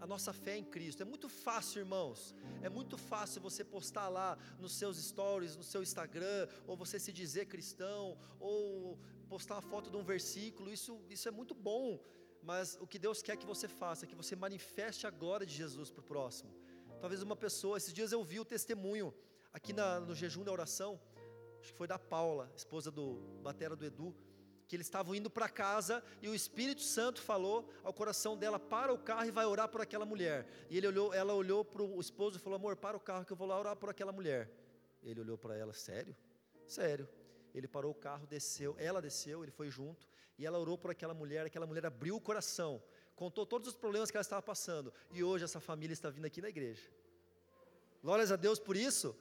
a 0.00 0.06
nossa 0.06 0.32
fé 0.32 0.56
em 0.56 0.64
Cristo. 0.64 1.02
É 1.02 1.04
muito 1.04 1.28
fácil, 1.28 1.80
irmãos. 1.80 2.34
É 2.62 2.70
muito 2.70 2.96
fácil 2.96 3.42
você 3.42 3.62
postar 3.62 4.08
lá 4.08 4.38
nos 4.58 4.72
seus 4.72 4.96
stories, 4.96 5.56
no 5.56 5.62
seu 5.62 5.82
Instagram, 5.82 6.48
ou 6.66 6.74
você 6.74 6.98
se 6.98 7.12
dizer 7.12 7.46
cristão, 7.46 8.16
ou 8.38 8.98
postar 9.28 9.56
uma 9.56 9.62
foto 9.62 9.90
de 9.90 9.96
um 9.98 10.02
versículo. 10.02 10.72
Isso, 10.72 10.98
isso 11.10 11.28
é 11.28 11.30
muito 11.30 11.54
bom. 11.54 12.00
Mas 12.42 12.76
o 12.80 12.86
que 12.86 12.98
Deus 12.98 13.22
quer 13.22 13.36
que 13.36 13.46
você 13.46 13.68
faça 13.68 14.04
é 14.04 14.08
que 14.08 14.14
você 14.14 14.34
manifeste 14.34 15.06
a 15.06 15.10
glória 15.10 15.46
de 15.46 15.54
Jesus 15.54 15.90
para 15.90 16.00
o 16.00 16.04
próximo. 16.04 16.50
Talvez 17.00 17.22
uma 17.22 17.36
pessoa, 17.36 17.76
esses 17.76 17.92
dias 17.92 18.12
eu 18.12 18.22
vi 18.22 18.40
o 18.40 18.44
testemunho 18.44 19.14
aqui 19.52 19.72
na, 19.72 20.00
no 20.00 20.14
jejum 20.14 20.44
da 20.44 20.52
oração, 20.52 21.00
acho 21.60 21.72
que 21.72 21.78
foi 21.78 21.86
da 21.86 21.98
Paula, 21.98 22.50
esposa 22.54 22.90
do 22.90 23.20
Batera 23.42 23.76
do 23.76 23.84
Edu 23.84 24.14
que 24.70 24.76
eles 24.76 24.86
estavam 24.86 25.16
indo 25.16 25.28
para 25.28 25.48
casa 25.48 26.00
e 26.22 26.28
o 26.28 26.34
Espírito 26.34 26.80
Santo 26.80 27.20
falou 27.20 27.68
ao 27.82 27.92
coração 27.92 28.36
dela: 28.36 28.56
para 28.56 28.94
o 28.94 28.98
carro 28.98 29.26
e 29.26 29.32
vai 29.32 29.44
orar 29.44 29.68
por 29.68 29.80
aquela 29.80 30.06
mulher. 30.06 30.46
E 30.70 30.76
ele 30.76 30.86
olhou, 30.86 31.12
ela 31.12 31.34
olhou 31.34 31.64
para 31.64 31.82
o 31.82 32.00
esposo 32.00 32.36
e 32.36 32.40
falou: 32.40 32.56
amor, 32.56 32.76
para 32.76 32.96
o 32.96 33.00
carro 33.00 33.24
que 33.24 33.32
eu 33.32 33.36
vou 33.36 33.48
lá 33.48 33.58
orar 33.58 33.74
por 33.74 33.90
aquela 33.90 34.12
mulher. 34.12 34.48
Ele 35.02 35.20
olhou 35.20 35.36
para 35.36 35.56
ela: 35.56 35.72
sério? 35.72 36.16
Sério. 36.68 37.08
Ele 37.52 37.66
parou 37.66 37.90
o 37.90 37.94
carro, 37.96 38.28
desceu, 38.28 38.76
ela 38.78 39.02
desceu, 39.02 39.42
ele 39.42 39.50
foi 39.50 39.68
junto 39.68 40.08
e 40.40 40.46
ela 40.46 40.58
orou 40.58 40.78
por 40.78 40.90
aquela 40.90 41.12
mulher. 41.12 41.44
Aquela 41.44 41.66
mulher 41.66 41.84
abriu 41.84 42.16
o 42.16 42.20
coração, 42.20 42.82
contou 43.14 43.44
todos 43.44 43.68
os 43.68 43.74
problemas 43.74 44.10
que 44.10 44.16
ela 44.16 44.22
estava 44.22 44.40
passando 44.40 44.92
e 45.12 45.22
hoje 45.22 45.44
essa 45.44 45.60
família 45.60 45.92
está 45.92 46.08
vindo 46.08 46.24
aqui 46.24 46.40
na 46.40 46.48
igreja. 46.48 46.82
Glórias 48.02 48.32
a 48.32 48.36
Deus 48.36 48.58
por 48.58 48.74
isso. 48.74 49.14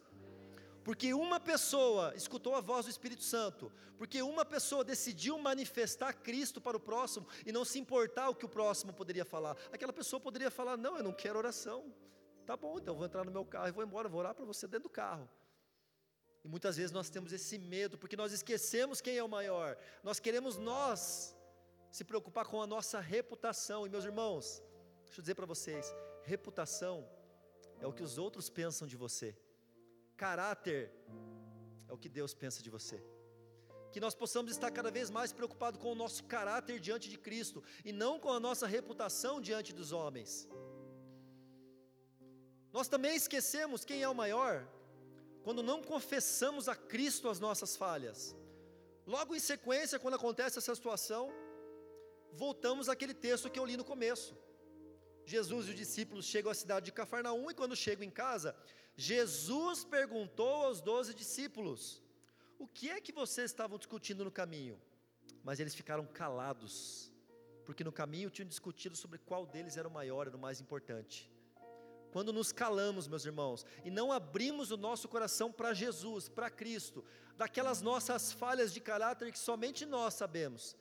Porque 0.82 1.13
uma 1.13 1.39
pessoa 1.39 2.13
escutou 2.15 2.55
a 2.55 2.62
voz 2.62 2.86
do 2.86 2.89
Espírito 2.89 3.21
Santo, 3.21 3.69
porque 3.97 4.21
uma 4.21 4.45
pessoa 4.45 4.82
decidiu 4.82 5.38
manifestar 5.38 6.13
Cristo 6.13 6.62
para 6.62 6.77
o 6.77 6.79
próximo 6.79 7.27
e 7.45 7.51
não 7.51 7.65
se 7.65 7.77
importar 7.77 8.29
o 8.29 8.34
que 8.34 8.45
o 8.45 8.49
próximo 8.49 8.93
poderia 8.93 9.25
falar. 9.25 9.58
Aquela 9.73 9.91
pessoa 9.91 10.21
poderia 10.21 10.49
falar: 10.49 10.77
Não, 10.77 10.97
eu 10.97 11.03
não 11.03 11.12
quero 11.12 11.38
oração. 11.38 11.93
Tá 12.45 12.55
bom, 12.55 12.79
então 12.79 12.95
vou 12.95 13.05
entrar 13.05 13.25
no 13.25 13.32
meu 13.32 13.45
carro 13.45 13.67
e 13.67 13.71
vou 13.71 13.84
embora, 13.84 14.08
vou 14.08 14.21
orar 14.21 14.34
para 14.34 14.45
você 14.45 14.67
dentro 14.67 14.84
do 14.84 14.89
carro. 14.89 15.29
E 16.43 16.47
muitas 16.47 16.78
vezes 16.78 16.91
nós 16.91 17.10
temos 17.10 17.34
esse 17.34 17.58
medo, 17.58 17.97
porque 17.97 18.15
nós 18.15 18.32
esquecemos 18.32 19.02
quem 19.02 19.17
é 19.17 19.23
o 19.23 19.30
maior. 19.30 19.78
Nós 20.04 20.19
queremos 20.19 20.58
nós 20.58 21.36
se 21.91 22.04
preocupar 22.04 22.45
com 22.45 22.62
a 22.62 22.67
nossa 22.67 22.99
reputação. 22.99 23.86
E 23.86 23.89
meus 23.89 24.06
irmãos, 24.06 24.63
deixa 25.06 25.19
eu 25.19 25.23
dizer 25.23 25.36
para 25.36 25.45
vocês: 25.45 25.93
reputação 26.23 27.08
é 27.82 27.88
o 27.88 27.93
que 27.93 28.04
os 28.04 28.17
outros 28.17 28.49
pensam 28.49 28.88
de 28.88 28.95
você, 28.95 29.36
caráter 30.15 30.91
é 31.88 31.93
o 31.93 31.97
que 31.97 32.08
Deus 32.08 32.34
pensa 32.34 32.62
de 32.62 32.69
você. 32.69 33.04
Que 33.91 33.99
nós 33.99 34.13
possamos 34.13 34.52
estar 34.52 34.71
cada 34.71 34.91
vez 34.91 35.10
mais 35.10 35.34
preocupados 35.34 35.82
com 35.82 35.91
o 35.91 35.95
nosso 35.95 36.23
caráter 36.23 36.80
diante 36.80 37.10
de 37.10 37.17
Cristo 37.17 37.63
e 37.84 37.91
não 37.91 38.19
com 38.19 38.32
a 38.32 38.39
nossa 38.39 38.67
reputação 38.67 39.41
diante 39.41 39.73
dos 39.73 39.91
homens. 39.91 40.47
Nós 42.71 42.88
também 42.88 43.15
esquecemos 43.15 43.84
quem 43.84 44.04
é 44.04 44.08
o 44.08 44.13
maior 44.13 44.67
quando 45.43 45.63
não 45.63 45.82
confessamos 45.82 46.67
a 46.67 46.75
Cristo 46.75 47.30
as 47.30 47.39
nossas 47.39 47.75
falhas. 47.75 48.36
Logo 49.06 49.36
em 49.36 49.39
sequência, 49.39 49.99
quando 49.99 50.15
acontece 50.15 50.60
essa 50.60 50.75
situação, 50.75 51.32
voltamos 52.34 52.89
àquele 52.89 53.13
texto 53.13 53.49
que 53.49 53.60
eu 53.60 53.65
li 53.65 53.75
no 53.78 53.84
começo. 53.84 54.38
Jesus 55.25 55.67
e 55.67 55.69
os 55.71 55.75
discípulos 55.75 56.25
chegam 56.25 56.52
à 56.52 56.56
cidade 56.56 56.88
de 56.88 56.91
Cafarnaum 56.91 57.49
e 57.49 57.54
quando 57.54 57.75
chegam 57.75 58.04
em 58.04 58.10
casa, 58.10 58.56
Jesus 58.95 59.84
perguntou 59.84 60.65
aos 60.65 60.82
doze 60.82 61.13
discípulos: 61.13 62.02
O 62.58 62.67
que 62.67 62.89
é 62.89 62.99
que 62.99 63.12
vocês 63.12 63.49
estavam 63.52 63.78
discutindo 63.78 64.25
no 64.25 64.32
caminho? 64.32 64.80
Mas 65.43 65.60
eles 65.60 65.73
ficaram 65.73 66.06
calados, 66.06 67.12
porque 67.65 67.84
no 67.84 67.91
caminho 67.91 68.30
tinham 68.30 68.47
discutido 68.47 68.95
sobre 68.95 69.19
qual 69.19 69.45
deles 69.45 69.78
era 69.78 69.88
o 69.88 69.91
maior, 69.91 70.28
era 70.28 70.36
o 70.36 70.39
mais 70.39 70.60
importante. 70.60 71.32
Quando 72.12 72.34
nos 72.34 72.52
calamos, 72.52 73.08
meus 73.08 73.26
irmãos, 73.26 73.65
e 73.84 73.91
não 73.91 74.12
abrimos 74.12 74.72
o 74.72 74.78
nosso 74.78 75.08
coração 75.08 75.52
para 75.52 75.74
Jesus, 75.74 76.28
para 76.28 76.50
Cristo, 76.50 77.04
daquelas 77.38 77.82
nossas 77.82 78.32
falhas 78.32 78.74
de 78.74 78.80
caráter 78.80 79.32
que 79.32 79.39
somente 79.39 79.86
nós 79.86 80.15
sabemos, 80.15 80.76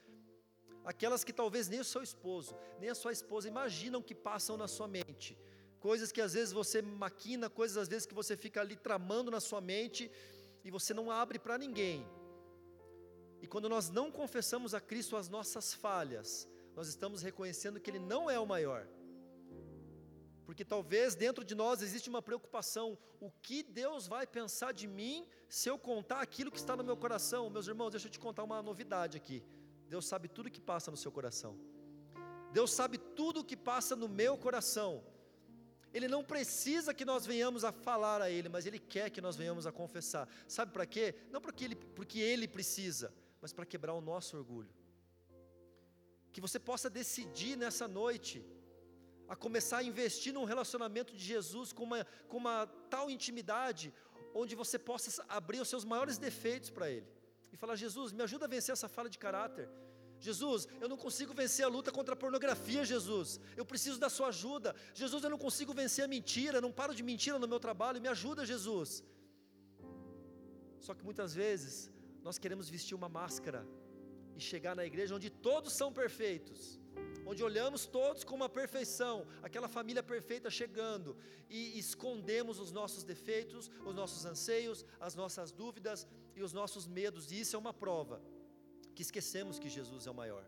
aquelas 0.84 1.22
que 1.22 1.32
talvez 1.32 1.68
nem 1.68 1.80
o 1.80 1.84
seu 1.84 2.02
esposo, 2.02 2.56
nem 2.80 2.88
a 2.88 2.94
sua 2.94 3.12
esposa 3.12 3.46
imaginam 3.46 4.02
que 4.02 4.14
passam 4.14 4.56
na 4.56 4.66
sua 4.66 4.88
mente, 4.88 5.38
coisas 5.78 6.10
que 6.10 6.20
às 6.20 6.32
vezes 6.32 6.52
você 6.52 6.80
maquina, 6.80 7.50
coisas 7.50 7.76
às 7.76 7.88
vezes 7.88 8.06
que 8.06 8.14
você 8.14 8.36
fica 8.36 8.60
ali 8.60 8.74
tramando 8.74 9.30
na 9.30 9.40
sua 9.40 9.60
mente 9.60 10.10
e 10.64 10.70
você 10.70 10.94
não 10.94 11.10
abre 11.10 11.38
para 11.38 11.58
ninguém. 11.58 12.06
E 13.40 13.46
quando 13.46 13.68
nós 13.68 13.90
não 13.90 14.10
confessamos 14.10 14.74
a 14.74 14.80
Cristo 14.80 15.16
as 15.16 15.28
nossas 15.28 15.72
falhas, 15.72 16.48
nós 16.74 16.88
estamos 16.88 17.22
reconhecendo 17.22 17.78
que 17.80 17.90
Ele 17.90 17.98
não 17.98 18.30
é 18.30 18.38
o 18.38 18.46
maior. 18.46 18.88
Porque 20.48 20.64
talvez 20.64 21.14
dentro 21.14 21.44
de 21.44 21.54
nós 21.54 21.82
existe 21.82 22.08
uma 22.08 22.22
preocupação: 22.22 22.96
o 23.20 23.30
que 23.30 23.62
Deus 23.62 24.06
vai 24.08 24.26
pensar 24.26 24.72
de 24.72 24.86
mim 24.86 25.26
se 25.46 25.68
eu 25.68 25.78
contar 25.78 26.22
aquilo 26.22 26.50
que 26.50 26.56
está 26.56 26.74
no 26.74 26.82
meu 26.82 26.96
coração? 26.96 27.50
Meus 27.50 27.68
irmãos, 27.68 27.90
deixa 27.90 28.06
eu 28.06 28.10
te 28.10 28.18
contar 28.18 28.44
uma 28.44 28.62
novidade 28.62 29.18
aqui. 29.18 29.44
Deus 29.90 30.06
sabe 30.06 30.26
tudo 30.26 30.46
o 30.46 30.50
que 30.50 30.58
passa 30.58 30.90
no 30.90 30.96
seu 30.96 31.12
coração. 31.12 31.54
Deus 32.50 32.70
sabe 32.72 32.96
tudo 32.96 33.40
o 33.40 33.44
que 33.44 33.58
passa 33.58 33.94
no 33.94 34.08
meu 34.08 34.38
coração. 34.38 35.04
Ele 35.92 36.08
não 36.08 36.24
precisa 36.24 36.94
que 36.94 37.04
nós 37.04 37.26
venhamos 37.26 37.62
a 37.62 37.70
falar 37.70 38.22
a 38.22 38.30
Ele, 38.30 38.48
mas 38.48 38.64
Ele 38.64 38.78
quer 38.78 39.10
que 39.10 39.20
nós 39.20 39.36
venhamos 39.36 39.66
a 39.66 39.72
confessar. 39.82 40.26
Sabe 40.46 40.72
para 40.72 40.86
quê? 40.86 41.14
Não 41.30 41.42
porque 41.42 41.66
Ele, 41.66 41.76
porque 41.76 42.20
ele 42.20 42.48
precisa, 42.48 43.12
mas 43.42 43.52
para 43.52 43.66
quebrar 43.66 43.92
o 43.92 44.00
nosso 44.00 44.34
orgulho. 44.34 44.72
Que 46.32 46.40
você 46.40 46.58
possa 46.58 46.88
decidir 46.88 47.54
nessa 47.54 47.86
noite 47.86 48.42
a 49.28 49.36
começar 49.36 49.78
a 49.78 49.82
investir 49.82 50.32
num 50.32 50.44
relacionamento 50.44 51.14
de 51.14 51.22
Jesus 51.22 51.72
com 51.72 51.84
uma, 51.84 52.04
com 52.28 52.38
uma 52.38 52.66
tal 52.88 53.10
intimidade, 53.10 53.92
onde 54.34 54.54
você 54.54 54.78
possa 54.78 55.24
abrir 55.28 55.60
os 55.60 55.68
seus 55.68 55.84
maiores 55.84 56.18
defeitos 56.18 56.70
para 56.70 56.90
Ele 56.90 57.06
e 57.52 57.56
falar: 57.56 57.76
Jesus, 57.76 58.12
me 58.12 58.22
ajuda 58.22 58.46
a 58.46 58.48
vencer 58.48 58.72
essa 58.72 58.88
falha 58.88 59.10
de 59.10 59.18
caráter. 59.18 59.68
Jesus, 60.20 60.66
eu 60.80 60.88
não 60.88 60.96
consigo 60.96 61.32
vencer 61.32 61.64
a 61.64 61.68
luta 61.68 61.92
contra 61.92 62.14
a 62.14 62.16
pornografia, 62.16 62.84
Jesus. 62.84 63.38
Eu 63.56 63.64
preciso 63.64 64.00
da 64.00 64.10
sua 64.10 64.28
ajuda. 64.28 64.74
Jesus, 64.92 65.22
eu 65.22 65.30
não 65.30 65.38
consigo 65.38 65.72
vencer 65.72 66.04
a 66.04 66.08
mentira, 66.08 66.60
não 66.60 66.72
paro 66.72 66.94
de 66.94 67.04
mentira 67.04 67.38
no 67.38 67.46
meu 67.46 67.60
trabalho. 67.60 68.00
Me 68.00 68.08
ajuda, 68.08 68.44
Jesus. 68.44 69.04
Só 70.80 70.92
que 70.94 71.04
muitas 71.04 71.34
vezes 71.34 71.90
nós 72.22 72.36
queremos 72.36 72.68
vestir 72.68 72.94
uma 72.96 73.08
máscara 73.08 73.64
e 74.36 74.40
chegar 74.40 74.74
na 74.74 74.84
igreja 74.84 75.14
onde 75.14 75.30
todos 75.30 75.72
são 75.72 75.92
perfeitos 75.92 76.80
onde 77.26 77.44
olhamos 77.44 77.86
todos 77.86 78.24
com 78.24 78.34
uma 78.34 78.48
perfeição, 78.48 79.26
aquela 79.42 79.68
família 79.68 80.02
perfeita 80.02 80.50
chegando, 80.50 81.16
e 81.48 81.78
escondemos 81.78 82.58
os 82.58 82.72
nossos 82.72 83.04
defeitos, 83.04 83.70
os 83.84 83.94
nossos 83.94 84.24
anseios, 84.24 84.84
as 84.98 85.14
nossas 85.14 85.52
dúvidas 85.52 86.06
e 86.34 86.42
os 86.42 86.52
nossos 86.52 86.86
medos, 86.86 87.30
e 87.30 87.40
isso 87.40 87.54
é 87.54 87.58
uma 87.58 87.74
prova 87.74 88.22
que 88.94 89.02
esquecemos 89.02 89.58
que 89.58 89.68
Jesus 89.68 90.06
é 90.06 90.10
o 90.10 90.14
maior. 90.14 90.44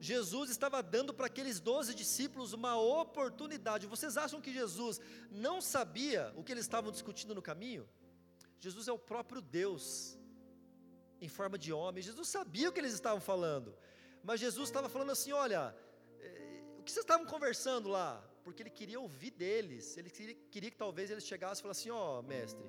Jesus 0.00 0.50
estava 0.50 0.82
dando 0.82 1.12
para 1.12 1.26
aqueles 1.26 1.58
doze 1.58 1.94
discípulos 1.94 2.52
uma 2.52 2.76
oportunidade. 2.76 3.86
Vocês 3.86 4.16
acham 4.16 4.40
que 4.40 4.52
Jesus 4.52 5.00
não 5.30 5.60
sabia 5.60 6.32
o 6.36 6.44
que 6.44 6.52
eles 6.52 6.64
estavam 6.64 6.92
discutindo 6.92 7.34
no 7.34 7.42
caminho? 7.42 7.88
Jesus 8.60 8.86
é 8.88 8.92
o 8.92 8.98
próprio 8.98 9.40
Deus, 9.40 10.16
em 11.20 11.28
forma 11.28 11.58
de 11.58 11.72
homem. 11.72 12.02
Jesus 12.02 12.28
sabia 12.28 12.68
o 12.68 12.72
que 12.72 12.80
eles 12.80 12.92
estavam 12.92 13.20
falando. 13.20 13.74
Mas 14.22 14.40
Jesus 14.40 14.68
estava 14.68 14.88
falando 14.88 15.10
assim: 15.10 15.32
olha, 15.32 15.74
eh, 16.20 16.62
o 16.78 16.82
que 16.82 16.90
vocês 16.90 17.04
estavam 17.04 17.26
conversando 17.26 17.88
lá? 17.88 18.22
Porque 18.44 18.62
ele 18.62 18.70
queria 18.70 18.98
ouvir 18.98 19.30
deles, 19.30 19.96
ele 19.96 20.10
queria, 20.10 20.34
queria 20.50 20.70
que 20.70 20.76
talvez 20.76 21.10
eles 21.10 21.26
chegassem 21.26 21.60
e 21.60 21.62
falassem: 21.62 21.92
ó, 21.92 22.18
oh, 22.18 22.22
mestre, 22.22 22.64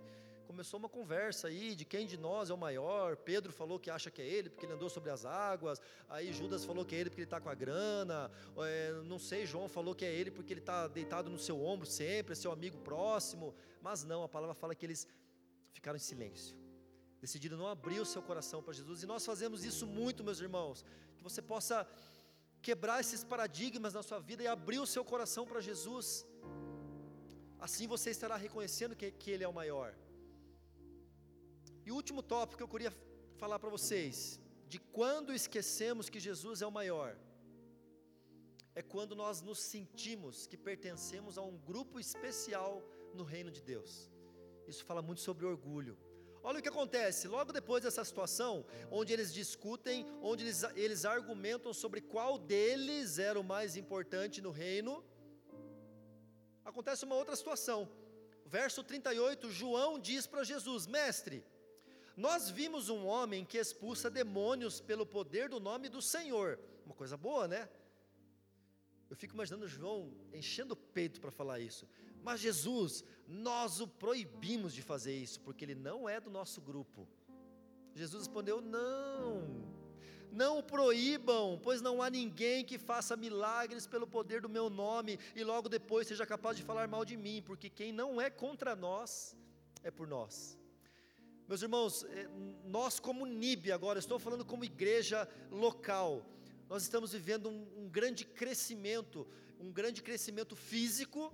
começou 0.50 0.80
uma 0.80 0.90
conversa 0.90 1.48
aí 1.48 1.76
de 1.76 1.86
quem 1.86 2.08
de 2.08 2.18
nós 2.18 2.50
é 2.50 2.54
o 2.54 2.58
maior. 2.58 3.16
Pedro 3.16 3.54
falou 3.54 3.80
que 3.80 3.90
acha 3.90 4.10
que 4.10 4.20
é 4.20 4.26
ele 4.26 4.50
porque 4.50 4.66
ele 4.66 4.74
andou 4.74 4.90
sobre 4.90 5.12
as 5.12 5.24
águas. 5.24 5.80
Aí 6.10 6.34
Judas 6.34 6.66
falou 6.66 6.84
que 6.84 6.96
é 6.96 7.00
ele 7.00 7.10
porque 7.12 7.22
ele 7.22 7.28
está 7.28 7.40
com 7.40 7.50
a 7.50 7.54
grana. 7.54 8.32
É, 8.58 8.92
não 9.06 9.20
sei, 9.20 9.46
João 9.46 9.70
falou 9.70 9.94
que 9.94 10.04
é 10.04 10.12
ele 10.12 10.32
porque 10.32 10.52
ele 10.52 10.60
está 10.60 10.88
deitado 10.88 11.30
no 11.30 11.38
seu 11.38 11.64
ombro 11.64 11.86
sempre, 11.86 12.34
é 12.34 12.36
seu 12.36 12.52
amigo 12.52 12.80
próximo. 12.80 13.54
Mas 13.80 14.04
não, 14.04 14.24
a 14.24 14.28
palavra 14.28 14.56
fala 14.56 14.74
que 14.74 14.86
eles 14.86 15.08
ficaram 15.72 15.98
em 15.98 16.00
silêncio. 16.00 16.58
Decidiram 17.22 17.58
não 17.58 17.68
abrir 17.68 18.00
o 18.00 18.06
seu 18.06 18.22
coração 18.22 18.62
para 18.64 18.74
Jesus. 18.74 19.04
E 19.04 19.06
nós 19.06 19.26
fazemos 19.26 19.64
isso 19.64 19.86
muito, 19.86 20.24
meus 20.24 20.40
irmãos 20.40 20.86
que 21.20 21.24
você 21.24 21.42
possa 21.42 21.88
quebrar 22.62 23.00
esses 23.00 23.24
paradigmas 23.24 23.94
na 23.94 24.04
sua 24.10 24.20
vida 24.20 24.42
e 24.44 24.48
abrir 24.48 24.80
o 24.80 24.92
seu 24.96 25.04
coração 25.04 25.46
para 25.46 25.62
Jesus. 25.70 26.26
Assim 27.60 27.88
você 27.88 28.10
estará 28.10 28.36
reconhecendo 28.38 28.96
que, 28.96 29.12
que 29.12 29.32
Ele 29.32 29.44
é 29.44 29.48
o 29.48 29.54
maior. 29.62 29.94
E 31.86 31.92
o 31.92 31.96
último 31.96 32.22
tópico 32.24 32.58
que 32.58 32.64
eu 32.64 32.74
queria 32.76 32.94
falar 33.38 33.60
para 33.60 33.70
vocês, 33.70 34.40
de 34.68 34.80
quando 34.80 35.34
esquecemos 35.34 36.10
que 36.10 36.20
Jesus 36.20 36.62
é 36.62 36.68
o 36.68 36.72
maior, 36.72 37.18
é 38.76 38.82
quando 38.82 39.16
nós 39.16 39.42
nos 39.42 39.60
sentimos 39.60 40.48
que 40.48 40.58
pertencemos 40.58 41.38
a 41.38 41.42
um 41.42 41.58
grupo 41.58 42.00
especial 42.00 42.84
no 43.14 43.24
reino 43.24 43.52
de 43.52 43.62
Deus. 43.62 44.10
Isso 44.68 44.86
fala 44.86 45.02
muito 45.02 45.22
sobre 45.22 45.46
orgulho. 45.46 45.98
Olha 46.42 46.60
o 46.60 46.62
que 46.62 46.70
acontece, 46.70 47.28
logo 47.28 47.52
depois 47.52 47.84
dessa 47.84 48.04
situação, 48.04 48.66
onde 48.90 49.12
eles 49.12 49.34
discutem, 49.34 50.06
onde 50.22 50.44
eles, 50.46 50.64
eles 50.76 51.04
argumentam 51.04 51.74
sobre 51.74 52.00
qual 52.00 52.38
deles 52.38 53.20
era 53.20 53.40
o 53.40 53.44
mais 53.44 53.76
importante 53.76 54.42
no 54.42 54.52
reino, 54.52 55.04
acontece 56.64 57.04
uma 57.04 57.16
outra 57.16 57.36
situação. 57.36 57.90
Verso 58.46 58.84
38, 58.84 59.52
João 59.52 60.00
diz 60.00 60.26
para 60.26 60.44
Jesus: 60.44 60.88
Mestre, 60.88 61.46
nós 62.16 62.50
vimos 62.50 62.90
um 62.90 63.06
homem 63.06 63.46
que 63.46 63.58
expulsa 63.58 64.10
demônios 64.10 64.80
pelo 64.80 65.06
poder 65.06 65.50
do 65.50 65.60
nome 65.60 65.90
do 65.90 66.02
Senhor. 66.02 66.60
Uma 66.86 66.96
coisa 66.96 67.18
boa, 67.18 67.48
né? 67.48 67.70
Eu 69.10 69.16
fico 69.16 69.34
imaginando 69.34 69.68
João 69.68 70.14
enchendo 70.34 70.74
o 70.74 70.78
peito 70.78 71.20
para 71.20 71.32
falar 71.32 71.60
isso. 71.60 71.88
Mas 72.22 72.40
Jesus, 72.40 73.04
nós 73.30 73.80
o 73.80 73.88
proibimos 73.88 74.74
de 74.74 74.82
fazer 74.82 75.16
isso, 75.16 75.40
porque 75.42 75.64
ele 75.64 75.76
não 75.76 76.10
é 76.10 76.20
do 76.20 76.32
nosso 76.32 76.60
grupo. 76.60 77.08
Jesus 77.94 78.24
respondeu: 78.24 78.60
Não, 78.60 79.48
não 80.32 80.58
o 80.58 80.64
proíbam, 80.64 81.60
pois 81.62 81.80
não 81.80 82.02
há 82.02 82.10
ninguém 82.10 82.66
que 82.66 82.80
faça 82.80 83.16
milagres 83.16 83.86
pelo 83.86 84.08
poder 84.08 84.42
do 84.42 84.50
meu 84.50 84.68
nome 84.68 85.20
e 85.36 85.44
logo 85.44 85.70
depois 85.70 86.08
seja 86.08 86.26
capaz 86.26 86.58
de 86.58 86.64
falar 86.64 86.88
mal 86.88 87.06
de 87.06 87.16
mim, 87.16 87.44
porque 87.46 87.70
quem 87.70 87.92
não 87.92 88.20
é 88.20 88.32
contra 88.32 88.76
nós 88.76 89.38
é 89.84 89.92
por 89.92 90.08
nós. 90.08 90.58
Meus 91.48 91.62
irmãos, 91.62 92.04
eh, 92.06 92.28
nós 92.66 93.00
como 93.00 93.28
NIB 93.28 93.72
agora, 93.72 94.00
estou 94.00 94.18
falando 94.18 94.44
como 94.44 94.64
igreja 94.64 95.30
local, 95.52 96.26
nós 96.68 96.82
estamos 96.82 97.12
vivendo 97.12 97.50
um, 97.50 97.84
um 97.84 97.90
grande 97.90 98.26
crescimento, 98.26 99.28
um 99.60 99.72
grande 99.72 100.02
crescimento 100.02 100.56
físico, 100.56 101.32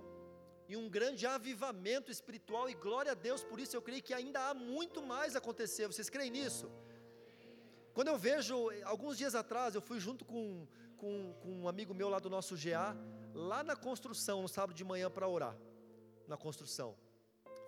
e 0.68 0.76
um 0.76 0.88
grande 0.88 1.26
avivamento 1.26 2.10
espiritual, 2.10 2.68
e 2.68 2.74
glória 2.74 3.12
a 3.12 3.14
Deus 3.14 3.44
por 3.44 3.60
isso, 3.60 3.76
eu 3.76 3.82
creio 3.82 4.02
que 4.02 4.14
ainda 4.14 4.40
há 4.48 4.54
muito 4.54 5.02
mais 5.02 5.34
a 5.34 5.38
acontecer, 5.38 5.86
vocês 5.86 6.10
creem 6.10 6.30
nisso? 6.30 6.70
Quando 7.94 8.08
eu 8.08 8.18
vejo, 8.18 8.68
alguns 8.84 9.16
dias 9.16 9.34
atrás, 9.34 9.74
eu 9.74 9.80
fui 9.80 9.98
junto 9.98 10.24
com, 10.24 10.66
com, 10.98 11.32
com 11.40 11.50
um 11.62 11.68
amigo 11.68 11.94
meu 11.94 12.08
lá 12.08 12.18
do 12.18 12.28
nosso 12.28 12.54
GA, 12.54 12.96
lá 13.32 13.62
na 13.62 13.76
construção, 13.76 14.42
no 14.42 14.48
sábado 14.48 14.74
de 14.76 14.84
manhã 14.84 15.10
para 15.10 15.26
orar, 15.26 15.56
na 16.26 16.36
construção. 16.36 16.94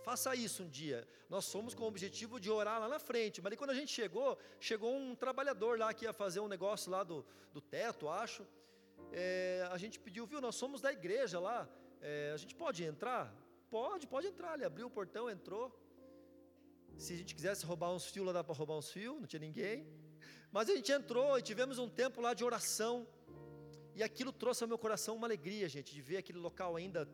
faça 0.02 0.34
isso 0.34 0.64
um 0.64 0.68
dia. 0.68 1.06
Nós 1.30 1.50
fomos 1.50 1.74
com 1.74 1.84
o 1.84 1.86
objetivo 1.86 2.38
de 2.40 2.50
orar 2.50 2.80
lá 2.80 2.88
na 2.88 2.98
frente, 2.98 3.40
mas 3.40 3.52
aí 3.52 3.56
quando 3.56 3.70
a 3.70 3.74
gente 3.74 3.92
chegou, 3.92 4.38
chegou 4.58 4.94
um 4.94 5.14
trabalhador 5.14 5.78
lá 5.78 5.94
que 5.94 6.04
ia 6.04 6.12
fazer 6.12 6.40
um 6.40 6.48
negócio 6.48 6.90
lá 6.90 7.02
do, 7.02 7.24
do 7.52 7.60
teto, 7.60 8.08
acho. 8.08 8.46
É, 9.12 9.66
a 9.70 9.78
gente 9.78 9.98
pediu, 9.98 10.26
viu, 10.26 10.40
nós 10.40 10.56
somos 10.56 10.80
da 10.80 10.92
igreja 10.92 11.38
lá, 11.40 11.68
é, 12.00 12.32
a 12.32 12.36
gente 12.36 12.54
pode 12.54 12.84
entrar? 12.84 13.34
Pode, 13.70 14.06
pode 14.06 14.26
entrar. 14.26 14.54
Ele 14.54 14.64
abriu 14.64 14.86
o 14.86 14.90
portão, 14.90 15.28
entrou. 15.30 15.66
Se 16.96 17.12
a 17.12 17.16
gente 17.16 17.34
quisesse 17.34 17.64
roubar 17.64 17.92
uns 17.92 18.06
fios, 18.06 18.26
lá 18.26 18.32
dá 18.32 18.42
para 18.42 18.54
roubar 18.54 18.76
uns 18.76 18.90
fios, 18.90 19.20
não 19.20 19.26
tinha 19.26 19.40
ninguém. 19.40 19.86
Mas 20.50 20.68
a 20.68 20.74
gente 20.74 20.90
entrou 20.90 21.38
e 21.38 21.42
tivemos 21.42 21.78
um 21.78 21.88
tempo 21.88 22.20
lá 22.20 22.34
de 22.34 22.44
oração. 22.44 23.06
E 23.94 24.02
aquilo 24.02 24.32
trouxe 24.32 24.62
ao 24.62 24.68
meu 24.68 24.78
coração 24.78 25.16
uma 25.16 25.26
alegria, 25.26 25.68
gente, 25.68 25.92
de 25.92 26.00
ver 26.00 26.18
aquele 26.18 26.38
local 26.38 26.76
ainda, 26.76 27.08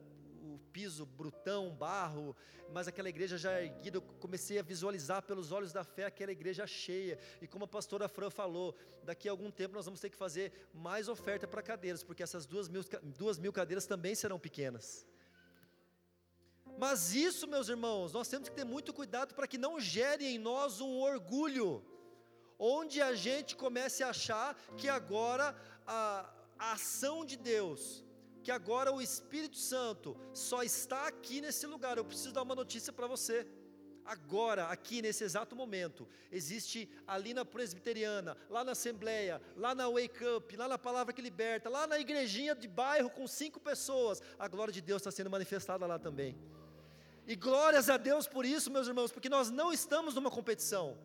piso 0.74 1.06
brutão, 1.06 1.70
barro, 1.70 2.36
mas 2.72 2.88
aquela 2.88 3.08
igreja 3.08 3.38
já 3.38 3.62
erguida. 3.62 3.98
Eu 3.98 4.02
comecei 4.24 4.58
a 4.58 4.62
visualizar 4.62 5.22
pelos 5.22 5.52
olhos 5.52 5.72
da 5.72 5.84
fé 5.84 6.04
aquela 6.06 6.32
igreja 6.32 6.66
cheia. 6.66 7.16
E 7.40 7.46
como 7.46 7.64
a 7.64 7.68
pastora 7.68 8.08
Fran 8.08 8.28
falou, 8.28 8.74
daqui 9.04 9.28
a 9.28 9.30
algum 9.30 9.50
tempo 9.52 9.74
nós 9.74 9.84
vamos 9.84 10.00
ter 10.00 10.10
que 10.10 10.16
fazer 10.16 10.52
mais 10.74 11.08
oferta 11.08 11.46
para 11.46 11.62
cadeiras, 11.62 12.02
porque 12.02 12.24
essas 12.24 12.44
duas 12.44 12.68
mil, 12.68 12.82
duas 13.22 13.38
mil 13.38 13.52
cadeiras 13.52 13.86
também 13.86 14.16
serão 14.16 14.38
pequenas. 14.38 15.06
Mas 16.76 17.14
isso, 17.14 17.46
meus 17.46 17.68
irmãos, 17.68 18.12
nós 18.12 18.26
temos 18.26 18.48
que 18.48 18.56
ter 18.56 18.64
muito 18.64 18.92
cuidado 18.92 19.32
para 19.32 19.46
que 19.46 19.56
não 19.56 19.78
gere 19.78 20.26
em 20.26 20.38
nós 20.38 20.80
um 20.80 20.98
orgulho, 20.98 21.84
onde 22.58 23.00
a 23.00 23.14
gente 23.14 23.54
comece 23.54 24.02
a 24.02 24.08
achar 24.08 24.56
que 24.76 24.88
agora 24.88 25.54
a, 25.86 26.28
a 26.58 26.72
ação 26.72 27.24
de 27.24 27.36
Deus, 27.36 28.02
que 28.44 28.52
agora 28.52 28.92
o 28.92 29.00
Espírito 29.00 29.56
Santo 29.56 30.14
só 30.34 30.62
está 30.62 31.08
aqui 31.08 31.40
nesse 31.40 31.66
lugar. 31.66 31.96
Eu 31.96 32.04
preciso 32.04 32.32
dar 32.32 32.42
uma 32.42 32.54
notícia 32.54 32.92
para 32.92 33.06
você. 33.06 33.46
Agora, 34.04 34.66
aqui 34.66 35.00
nesse 35.00 35.24
exato 35.24 35.56
momento, 35.56 36.06
existe 36.30 36.86
ali 37.06 37.32
na 37.32 37.42
presbiteriana, 37.42 38.36
lá 38.50 38.62
na 38.62 38.72
assembleia, 38.72 39.40
lá 39.56 39.74
na 39.74 39.88
wake 39.88 40.22
up, 40.36 40.54
lá 40.54 40.68
na 40.68 40.76
palavra 40.76 41.14
que 41.14 41.22
liberta, 41.22 41.70
lá 41.70 41.86
na 41.86 41.98
igrejinha 41.98 42.54
de 42.54 42.68
bairro 42.68 43.08
com 43.08 43.26
cinco 43.26 43.58
pessoas, 43.58 44.20
a 44.38 44.46
glória 44.46 44.74
de 44.74 44.82
Deus 44.82 45.00
está 45.00 45.10
sendo 45.10 45.30
manifestada 45.30 45.86
lá 45.86 45.98
também. 45.98 46.36
E 47.26 47.34
glórias 47.34 47.88
a 47.88 47.96
Deus 47.96 48.26
por 48.26 48.44
isso, 48.44 48.70
meus 48.70 48.86
irmãos, 48.86 49.10
porque 49.10 49.30
nós 49.30 49.50
não 49.50 49.72
estamos 49.72 50.14
numa 50.14 50.30
competição. 50.30 50.98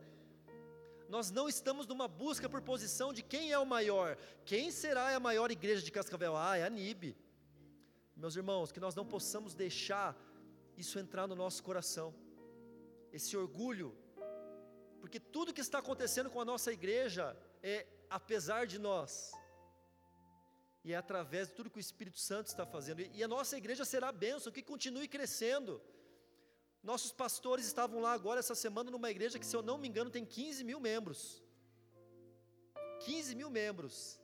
Nós 1.07 1.31
não 1.31 1.47
estamos 1.47 1.87
numa 1.87 2.07
busca 2.07 2.49
por 2.49 2.61
posição 2.61 3.13
de 3.13 3.23
quem 3.23 3.49
é 3.53 3.57
o 3.57 3.65
maior. 3.65 4.17
Quem 4.45 4.69
será 4.71 5.15
a 5.15 5.19
maior 5.21 5.49
igreja 5.49 5.81
de 5.81 5.89
Cascavel? 5.89 6.35
Ah, 6.35 6.57
é 6.57 6.65
a 6.65 6.69
NIB. 6.69 7.15
Meus 8.23 8.35
irmãos, 8.35 8.71
que 8.73 8.81
nós 8.85 8.95
não 8.99 9.05
possamos 9.05 9.55
deixar 9.55 10.09
isso 10.81 10.99
entrar 10.99 11.25
no 11.25 11.35
nosso 11.35 11.63
coração. 11.63 12.13
Esse 13.13 13.37
orgulho. 13.37 13.89
Porque 14.99 15.19
tudo 15.21 15.53
que 15.53 15.61
está 15.61 15.79
acontecendo 15.79 16.29
com 16.29 16.41
a 16.41 16.49
nossa 16.51 16.69
igreja 16.73 17.25
é 17.63 17.87
apesar 18.09 18.67
de 18.67 18.77
nós. 18.77 19.31
E 20.83 20.91
é 20.91 20.97
através 20.97 21.47
de 21.47 21.53
tudo 21.53 21.69
que 21.69 21.77
o 21.77 21.87
Espírito 21.87 22.19
Santo 22.19 22.47
está 22.47 22.65
fazendo. 22.65 22.99
E 22.99 23.23
a 23.23 23.27
nossa 23.27 23.57
igreja 23.57 23.85
será 23.85 24.11
bênção, 24.11 24.51
que 24.51 24.61
continue 24.61 25.07
crescendo. 25.07 25.81
Nossos 26.83 27.13
pastores 27.13 27.65
estavam 27.65 28.01
lá 28.01 28.11
agora 28.11 28.41
essa 28.41 28.55
semana 28.55 28.91
numa 28.91 29.09
igreja 29.09 29.39
que, 29.39 29.45
se 29.45 29.55
eu 29.55 29.61
não 29.61 29.77
me 29.77 29.87
engano, 29.87 30.09
tem 30.09 30.25
15 30.25 30.65
mil 30.65 30.81
membros. 30.81 31.41
15 32.99 33.33
mil 33.33 33.49
membros. 33.49 34.18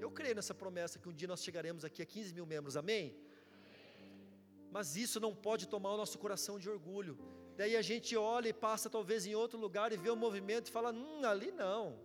Eu 0.00 0.10
creio 0.10 0.34
nessa 0.34 0.54
promessa 0.54 0.98
que 0.98 1.08
um 1.08 1.12
dia 1.12 1.28
nós 1.28 1.42
chegaremos 1.42 1.84
aqui 1.84 2.00
a 2.02 2.06
15 2.06 2.34
mil 2.34 2.46
membros, 2.46 2.76
amém? 2.76 3.16
Mas 4.70 4.96
isso 4.96 5.18
não 5.18 5.34
pode 5.34 5.66
tomar 5.66 5.92
o 5.92 5.96
nosso 5.96 6.18
coração 6.18 6.58
de 6.58 6.68
orgulho. 6.68 7.18
Daí 7.56 7.76
a 7.76 7.82
gente 7.82 8.16
olha 8.16 8.48
e 8.48 8.52
passa 8.52 8.88
talvez 8.88 9.26
em 9.26 9.34
outro 9.34 9.58
lugar 9.58 9.92
e 9.92 9.96
vê 9.96 10.10
o 10.10 10.16
movimento 10.16 10.68
e 10.68 10.70
fala: 10.70 10.92
hum, 10.92 11.24
ali 11.24 11.50
não. 11.50 11.98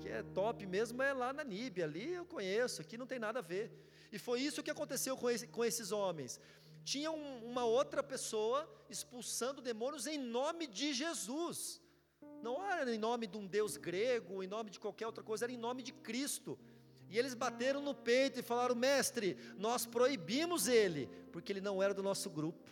Que 0.00 0.08
é 0.08 0.22
top 0.22 0.66
mesmo 0.66 1.02
é 1.02 1.12
lá 1.12 1.32
na 1.32 1.44
Níbia, 1.44 1.84
ali 1.84 2.14
eu 2.14 2.24
conheço, 2.24 2.80
aqui 2.80 2.96
não 2.96 3.06
tem 3.06 3.18
nada 3.18 3.38
a 3.38 3.42
ver. 3.42 3.70
E 4.10 4.18
foi 4.18 4.40
isso 4.40 4.62
que 4.62 4.70
aconteceu 4.70 5.16
com, 5.16 5.28
esse, 5.30 5.46
com 5.46 5.64
esses 5.64 5.92
homens 5.92 6.40
tinha 6.84 7.10
um, 7.10 7.44
uma 7.44 7.64
outra 7.64 8.02
pessoa 8.02 8.68
expulsando 8.90 9.62
demônios 9.62 10.06
em 10.06 10.18
nome 10.18 10.66
de 10.66 10.92
Jesus. 10.92 11.80
Não 12.42 12.62
era 12.62 12.94
em 12.94 12.98
nome 12.98 13.26
de 13.26 13.38
um 13.38 13.46
Deus 13.46 13.78
grego, 13.78 14.42
em 14.42 14.46
nome 14.46 14.70
de 14.70 14.78
qualquer 14.78 15.06
outra 15.06 15.24
coisa, 15.24 15.46
era 15.46 15.52
em 15.52 15.56
nome 15.56 15.82
de 15.82 15.92
Cristo. 15.92 16.58
E 17.14 17.18
eles 17.18 17.32
bateram 17.32 17.80
no 17.80 17.94
peito 17.94 18.40
e 18.40 18.42
falaram: 18.42 18.74
Mestre, 18.74 19.38
nós 19.56 19.86
proibimos 19.86 20.66
ele, 20.66 21.08
porque 21.30 21.52
ele 21.52 21.60
não 21.60 21.80
era 21.80 21.94
do 21.94 22.02
nosso 22.02 22.28
grupo, 22.28 22.68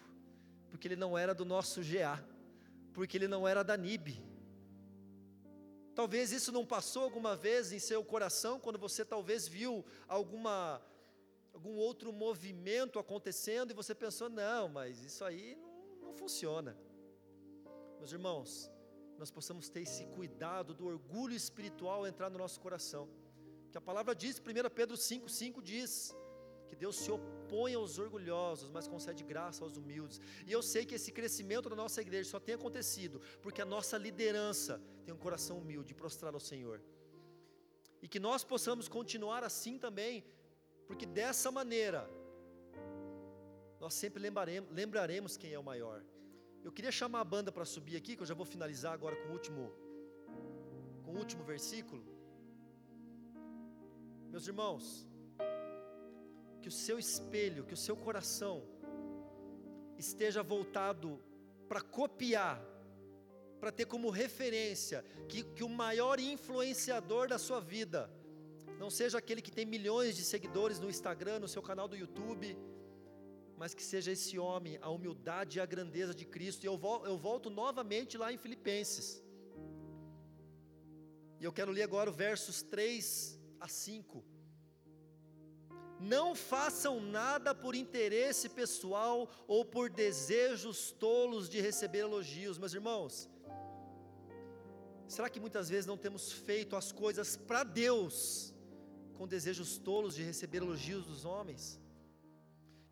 porque 0.68 0.88
ele 0.88 0.96
não 0.96 1.16
era 1.16 1.32
do 1.32 1.44
nosso 1.44 1.80
GA, 1.80 2.20
porque 2.92 3.16
ele 3.16 3.28
não 3.28 3.46
era 3.46 3.62
da 3.62 3.76
NIB. 3.76 4.20
Talvez 5.94 6.32
isso 6.32 6.50
não 6.50 6.66
passou 6.66 7.04
alguma 7.04 7.36
vez 7.36 7.70
em 7.70 7.78
seu 7.78 8.04
coração, 8.04 8.58
quando 8.58 8.80
você 8.80 9.04
talvez 9.04 9.46
viu 9.46 9.84
alguma 10.08 10.82
algum 11.54 11.76
outro 11.76 12.12
movimento 12.12 12.98
acontecendo 12.98 13.70
e 13.70 13.74
você 13.74 13.94
pensou, 13.94 14.28
não, 14.28 14.68
mas 14.68 15.04
isso 15.04 15.24
aí 15.24 15.54
não, 15.54 16.08
não 16.08 16.12
funciona. 16.14 16.76
Meus 17.98 18.10
irmãos, 18.10 18.68
nós 19.16 19.30
possamos 19.30 19.68
ter 19.68 19.82
esse 19.82 20.04
cuidado 20.06 20.74
do 20.74 20.86
orgulho 20.86 21.32
espiritual 21.32 22.08
entrar 22.08 22.28
no 22.28 22.38
nosso 22.38 22.58
coração. 22.58 23.08
Que 23.72 23.78
a 23.78 23.80
palavra 23.80 24.14
diz, 24.14 24.38
1 24.38 24.70
Pedro 24.78 24.96
5,5 24.96 25.62
diz, 25.62 26.14
que 26.68 26.76
Deus 26.76 26.96
se 26.96 27.10
opõe 27.10 27.72
aos 27.74 27.98
orgulhosos, 27.98 28.70
mas 28.70 28.86
concede 28.86 29.22
graça 29.24 29.64
aos 29.64 29.76
humildes. 29.78 30.20
E 30.46 30.52
eu 30.52 30.62
sei 30.62 30.84
que 30.86 30.94
esse 30.98 31.10
crescimento 31.18 31.70
da 31.70 31.76
nossa 31.76 32.00
igreja 32.00 32.28
só 32.30 32.40
tem 32.40 32.54
acontecido 32.54 33.20
porque 33.42 33.60
a 33.60 33.64
nossa 33.64 33.96
liderança 33.96 34.80
tem 35.04 35.14
um 35.14 35.18
coração 35.18 35.58
humilde, 35.58 35.94
prostrado 35.94 36.36
ao 36.36 36.40
Senhor. 36.40 36.82
E 38.02 38.08
que 38.08 38.20
nós 38.20 38.44
possamos 38.44 38.88
continuar 38.88 39.42
assim 39.42 39.78
também, 39.78 40.24
porque 40.86 41.06
dessa 41.06 41.50
maneira, 41.50 42.08
nós 43.80 43.94
sempre 43.94 44.22
lembraremos, 44.22 44.70
lembraremos 44.70 45.36
quem 45.36 45.52
é 45.52 45.58
o 45.58 45.64
maior. 45.64 46.04
Eu 46.62 46.72
queria 46.72 46.92
chamar 46.92 47.20
a 47.20 47.24
banda 47.24 47.50
para 47.50 47.64
subir 47.64 47.96
aqui, 47.96 48.16
que 48.16 48.22
eu 48.22 48.26
já 48.26 48.34
vou 48.34 48.46
finalizar 48.46 48.92
agora 48.92 49.16
com 49.16 49.28
o 49.28 49.32
último, 49.32 49.72
com 51.04 51.12
o 51.12 51.18
último 51.18 51.42
versículo. 51.44 52.11
Meus 54.32 54.46
irmãos, 54.48 55.06
que 56.62 56.68
o 56.68 56.72
seu 56.72 56.98
espelho, 56.98 57.66
que 57.66 57.74
o 57.74 57.82
seu 57.86 57.94
coração 57.94 58.66
esteja 59.98 60.42
voltado 60.42 61.22
para 61.68 61.82
copiar, 61.82 62.58
para 63.60 63.70
ter 63.70 63.84
como 63.84 64.08
referência 64.08 65.04
que, 65.28 65.42
que 65.42 65.62
o 65.62 65.68
maior 65.68 66.18
influenciador 66.18 67.28
da 67.28 67.38
sua 67.38 67.60
vida 67.60 68.10
não 68.78 68.88
seja 68.88 69.18
aquele 69.18 69.42
que 69.42 69.52
tem 69.52 69.66
milhões 69.66 70.16
de 70.16 70.24
seguidores 70.24 70.80
no 70.80 70.88
Instagram, 70.88 71.40
no 71.40 71.46
seu 71.46 71.60
canal 71.60 71.86
do 71.86 71.94
YouTube, 71.94 72.56
mas 73.58 73.74
que 73.74 73.82
seja 73.82 74.12
esse 74.12 74.38
homem, 74.38 74.78
a 74.80 74.88
humildade 74.88 75.58
e 75.58 75.60
a 75.60 75.66
grandeza 75.66 76.14
de 76.14 76.24
Cristo. 76.24 76.64
E 76.64 76.68
eu 76.68 76.78
volto, 76.78 77.06
eu 77.06 77.18
volto 77.18 77.50
novamente 77.50 78.16
lá 78.16 78.32
em 78.32 78.38
Filipenses. 78.38 79.22
E 81.38 81.44
eu 81.44 81.52
quero 81.52 81.70
ler 81.70 81.82
agora 81.82 82.08
o 82.08 82.14
versos 82.14 82.62
3 82.62 83.41
a 83.64 83.68
5. 83.68 84.24
Não 86.00 86.34
façam 86.34 87.00
nada 87.00 87.54
por 87.54 87.74
interesse 87.74 88.48
pessoal 88.48 89.30
ou 89.46 89.64
por 89.64 89.88
desejos 89.88 90.90
tolos 90.90 91.48
de 91.48 91.60
receber 91.60 92.00
elogios, 92.00 92.58
meus 92.58 92.74
irmãos. 92.74 93.28
Será 95.06 95.28
que 95.30 95.38
muitas 95.38 95.68
vezes 95.68 95.86
não 95.86 95.96
temos 95.96 96.32
feito 96.32 96.74
as 96.74 96.90
coisas 96.90 97.36
para 97.36 97.62
Deus, 97.62 98.52
com 99.16 99.28
desejos 99.28 99.78
tolos 99.78 100.14
de 100.14 100.22
receber 100.22 100.58
elogios 100.58 101.06
dos 101.06 101.24
homens 101.24 101.81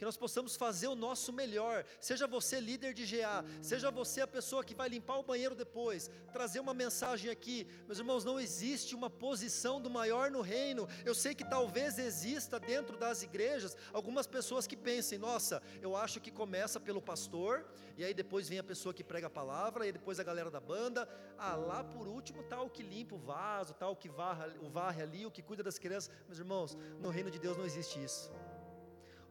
que 0.00 0.04
nós 0.06 0.16
possamos 0.16 0.56
fazer 0.56 0.88
o 0.88 0.94
nosso 0.94 1.30
melhor. 1.30 1.84
Seja 2.00 2.26
você 2.26 2.58
líder 2.58 2.94
de 2.94 3.04
GA, 3.04 3.44
seja 3.60 3.90
você 3.90 4.22
a 4.22 4.26
pessoa 4.26 4.64
que 4.64 4.74
vai 4.74 4.88
limpar 4.88 5.18
o 5.18 5.22
banheiro 5.22 5.54
depois, 5.54 6.10
trazer 6.32 6.58
uma 6.58 6.72
mensagem 6.72 7.30
aqui. 7.30 7.66
Meus 7.86 7.98
irmãos, 7.98 8.24
não 8.24 8.40
existe 8.40 8.94
uma 8.94 9.10
posição 9.10 9.78
do 9.78 9.90
maior 9.90 10.30
no 10.30 10.40
reino. 10.40 10.88
Eu 11.04 11.14
sei 11.14 11.34
que 11.34 11.44
talvez 11.44 11.98
exista 11.98 12.58
dentro 12.58 12.96
das 12.96 13.22
igrejas 13.22 13.76
algumas 13.92 14.26
pessoas 14.26 14.66
que 14.66 14.74
pensem: 14.74 15.18
nossa, 15.18 15.62
eu 15.82 15.94
acho 15.94 16.18
que 16.18 16.30
começa 16.30 16.80
pelo 16.80 17.02
pastor, 17.02 17.66
e 17.98 18.02
aí 18.02 18.14
depois 18.14 18.48
vem 18.48 18.58
a 18.58 18.64
pessoa 18.64 18.94
que 18.94 19.04
prega 19.04 19.26
a 19.26 19.30
palavra, 19.30 19.86
e 19.86 19.92
depois 19.92 20.18
a 20.18 20.24
galera 20.24 20.50
da 20.50 20.60
banda. 20.60 21.06
Ah, 21.36 21.56
lá 21.56 21.84
por 21.84 22.08
último 22.08 22.40
está 22.40 22.58
o 22.62 22.70
que 22.70 22.82
limpa 22.82 23.16
o 23.16 23.18
vaso, 23.18 23.72
está 23.72 23.86
o 23.86 23.94
que 23.94 24.08
o 24.08 24.70
varre 24.70 25.02
ali, 25.02 25.26
o 25.26 25.30
que 25.30 25.42
cuida 25.42 25.62
das 25.62 25.78
crianças. 25.78 26.10
Meus 26.26 26.38
irmãos, 26.38 26.74
no 26.98 27.10
reino 27.10 27.30
de 27.30 27.38
Deus 27.38 27.58
não 27.58 27.66
existe 27.66 28.02
isso. 28.02 28.32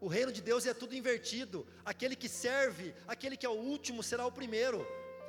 O 0.02 0.08
reino 0.08 0.32
de 0.32 0.42
Deus 0.42 0.66
é 0.66 0.74
tudo 0.74 0.96
invertido. 0.96 1.68
Aquele 1.84 2.16
que 2.16 2.30
serve, 2.30 2.96
aquele 3.08 3.36
que 3.36 3.46
é 3.46 3.50
o 3.50 3.54
último 3.54 4.02
será 4.02 4.26
o 4.26 4.32
primeiro. 4.32 4.86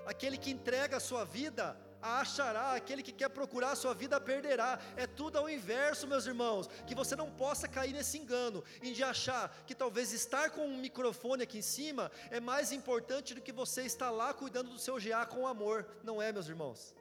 Aquele 0.06 0.36
que 0.38 0.50
entrega 0.50 0.96
a 0.96 1.00
sua 1.00 1.24
vida 1.24 1.76
a 2.02 2.20
achará, 2.20 2.74
aquele 2.74 3.02
que 3.02 3.12
quer 3.12 3.28
procurar 3.28 3.72
a 3.72 3.76
sua 3.76 3.94
vida 3.94 4.16
a 4.16 4.20
perderá. 4.20 4.78
É 4.96 5.06
tudo 5.06 5.38
ao 5.38 5.48
inverso, 5.48 6.06
meus 6.06 6.26
irmãos, 6.26 6.68
que 6.86 6.94
você 6.94 7.14
não 7.14 7.30
possa 7.30 7.68
cair 7.68 7.92
nesse 7.92 8.18
engano, 8.18 8.64
em 8.82 8.92
de 8.92 9.02
achar 9.02 9.54
que 9.66 9.74
talvez 9.74 10.12
estar 10.12 10.50
com 10.50 10.66
um 10.66 10.78
microfone 10.78 11.42
aqui 11.42 11.58
em 11.58 11.62
cima 11.62 12.10
é 12.30 12.40
mais 12.40 12.72
importante 12.72 13.34
do 13.34 13.40
que 13.40 13.52
você 13.52 13.82
estar 13.82 14.10
lá 14.10 14.32
cuidando 14.32 14.70
do 14.70 14.78
seu 14.78 14.96
GA 14.96 15.26
com 15.26 15.46
amor. 15.46 15.86
Não 16.02 16.20
é, 16.20 16.32
meus 16.32 16.48
irmãos. 16.48 16.94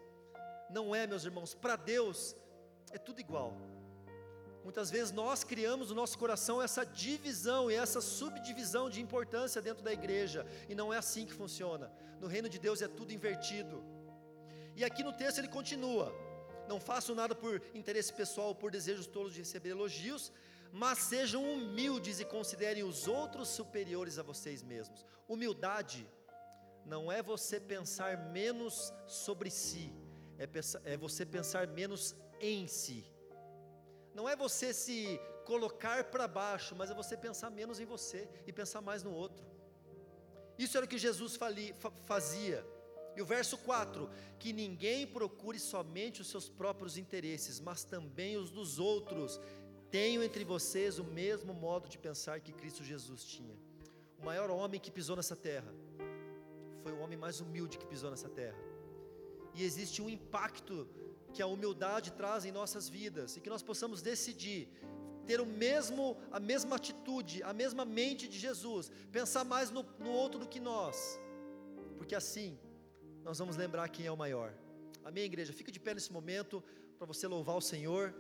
Não 0.70 0.94
é, 0.94 1.08
meus 1.08 1.24
irmãos. 1.24 1.54
Para 1.54 1.76
Deus 1.76 2.36
é 2.92 2.98
tudo 2.98 3.20
igual. 3.20 3.69
Muitas 4.70 4.92
vezes 4.92 5.12
nós 5.12 5.44
criamos 5.44 5.90
no 5.90 5.96
nosso 5.96 6.16
coração 6.16 6.62
essa 6.62 6.86
divisão 6.86 7.72
e 7.72 7.74
essa 7.74 8.00
subdivisão 8.00 8.88
de 8.88 9.02
importância 9.02 9.60
dentro 9.64 9.84
da 9.84 9.92
igreja, 9.92 10.46
e 10.70 10.76
não 10.76 10.94
é 10.94 10.98
assim 10.98 11.26
que 11.26 11.34
funciona. 11.34 11.92
No 12.22 12.28
reino 12.28 12.48
de 12.48 12.60
Deus 12.60 12.80
é 12.84 12.88
tudo 12.88 13.12
invertido. 13.12 13.84
E 14.76 14.86
aqui 14.86 15.04
no 15.04 15.12
texto 15.12 15.40
ele 15.40 15.48
continua: 15.48 16.14
Não 16.68 16.80
façam 16.80 17.16
nada 17.16 17.34
por 17.34 17.60
interesse 17.74 18.14
pessoal 18.14 18.50
ou 18.50 18.56
por 18.62 18.70
desejos 18.70 19.08
tolos 19.08 19.34
de 19.34 19.40
receber 19.40 19.70
elogios, 19.70 20.32
mas 20.72 21.00
sejam 21.00 21.44
humildes 21.52 22.20
e 22.20 22.26
considerem 22.26 22.84
os 22.84 23.08
outros 23.08 23.50
superiores 23.50 24.20
a 24.20 24.24
vocês 24.24 24.62
mesmos. 24.62 25.04
Humildade 25.28 26.08
não 26.86 27.12
é 27.12 27.24
você 27.24 27.60
pensar 27.60 28.16
menos 28.32 28.94
sobre 29.08 29.50
si, 29.50 29.92
é, 30.38 30.48
é 30.94 30.96
você 30.96 31.26
pensar 31.26 31.66
menos 31.66 32.16
em 32.40 32.68
si. 32.68 33.04
Não 34.20 34.28
é 34.28 34.36
você 34.36 34.74
se 34.74 34.98
colocar 35.46 36.00
para 36.14 36.28
baixo, 36.28 36.76
mas 36.80 36.92
é 36.92 36.94
você 36.94 37.16
pensar 37.16 37.50
menos 37.50 37.80
em 37.80 37.86
você 37.86 38.28
e 38.46 38.52
pensar 38.52 38.82
mais 38.82 39.02
no 39.02 39.14
outro. 39.14 39.46
Isso 40.58 40.76
era 40.76 40.86
o 40.86 40.90
que 40.90 40.98
Jesus 40.98 41.40
fazia. 42.12 42.60
E 43.16 43.22
o 43.22 43.26
verso 43.26 43.58
4: 43.60 44.10
Que 44.38 44.52
ninguém 44.52 45.08
procure 45.08 45.58
somente 45.58 46.20
os 46.24 46.30
seus 46.34 46.50
próprios 46.50 46.98
interesses, 46.98 47.62
mas 47.62 47.86
também 47.86 48.36
os 48.36 48.50
dos 48.52 48.78
outros. 48.78 49.40
Tenham 49.90 50.22
entre 50.22 50.44
vocês 50.44 51.00
o 51.00 51.06
mesmo 51.06 51.54
modo 51.54 51.88
de 51.88 51.98
pensar 51.98 52.42
que 52.42 52.52
Cristo 52.52 52.84
Jesus 52.84 53.24
tinha. 53.24 53.56
O 54.20 54.26
maior 54.26 54.50
homem 54.50 54.82
que 54.82 54.92
pisou 54.92 55.16
nessa 55.16 55.38
terra 55.50 55.74
foi 56.84 56.92
o 56.92 57.00
homem 57.00 57.18
mais 57.18 57.40
humilde 57.40 57.78
que 57.78 57.88
pisou 57.94 58.12
nessa 58.12 58.28
terra. 58.28 58.60
E 59.56 59.64
existe 59.64 60.02
um 60.02 60.10
impacto 60.10 60.86
que 61.34 61.42
a 61.42 61.48
humildade 61.48 62.12
traz 62.12 62.46
em 62.46 62.52
nossas 62.52 62.88
vidas 62.90 63.38
e 63.38 63.42
que 63.42 63.50
nós 63.50 63.62
possamos 63.62 64.02
decidir 64.02 64.70
ter 65.26 65.40
o 65.40 65.46
mesmo, 65.46 66.18
a 66.32 66.40
mesma 66.40 66.76
atitude, 66.76 67.44
a 67.44 67.54
mesma 67.54 67.86
mente 67.86 68.28
de 68.28 68.38
Jesus, 68.40 68.92
pensar 69.12 69.44
mais 69.44 69.70
no, 69.70 69.84
no 70.00 70.10
outro 70.10 70.40
do 70.40 70.48
que 70.48 70.60
nós, 70.60 71.20
porque 71.98 72.16
assim 72.16 72.58
nós 73.24 73.38
vamos 73.38 73.56
lembrar 73.56 73.88
quem 73.90 74.08
é 74.08 74.12
o 74.12 74.18
maior. 74.18 74.52
Amém, 75.04 75.26
igreja? 75.26 75.54
Fica 75.54 75.72
de 75.72 75.80
pé 75.80 75.94
nesse 75.94 76.12
momento 76.12 76.64
para 76.98 77.06
você 77.06 77.28
louvar 77.28 77.56
o 77.56 77.62
Senhor. 77.62 78.14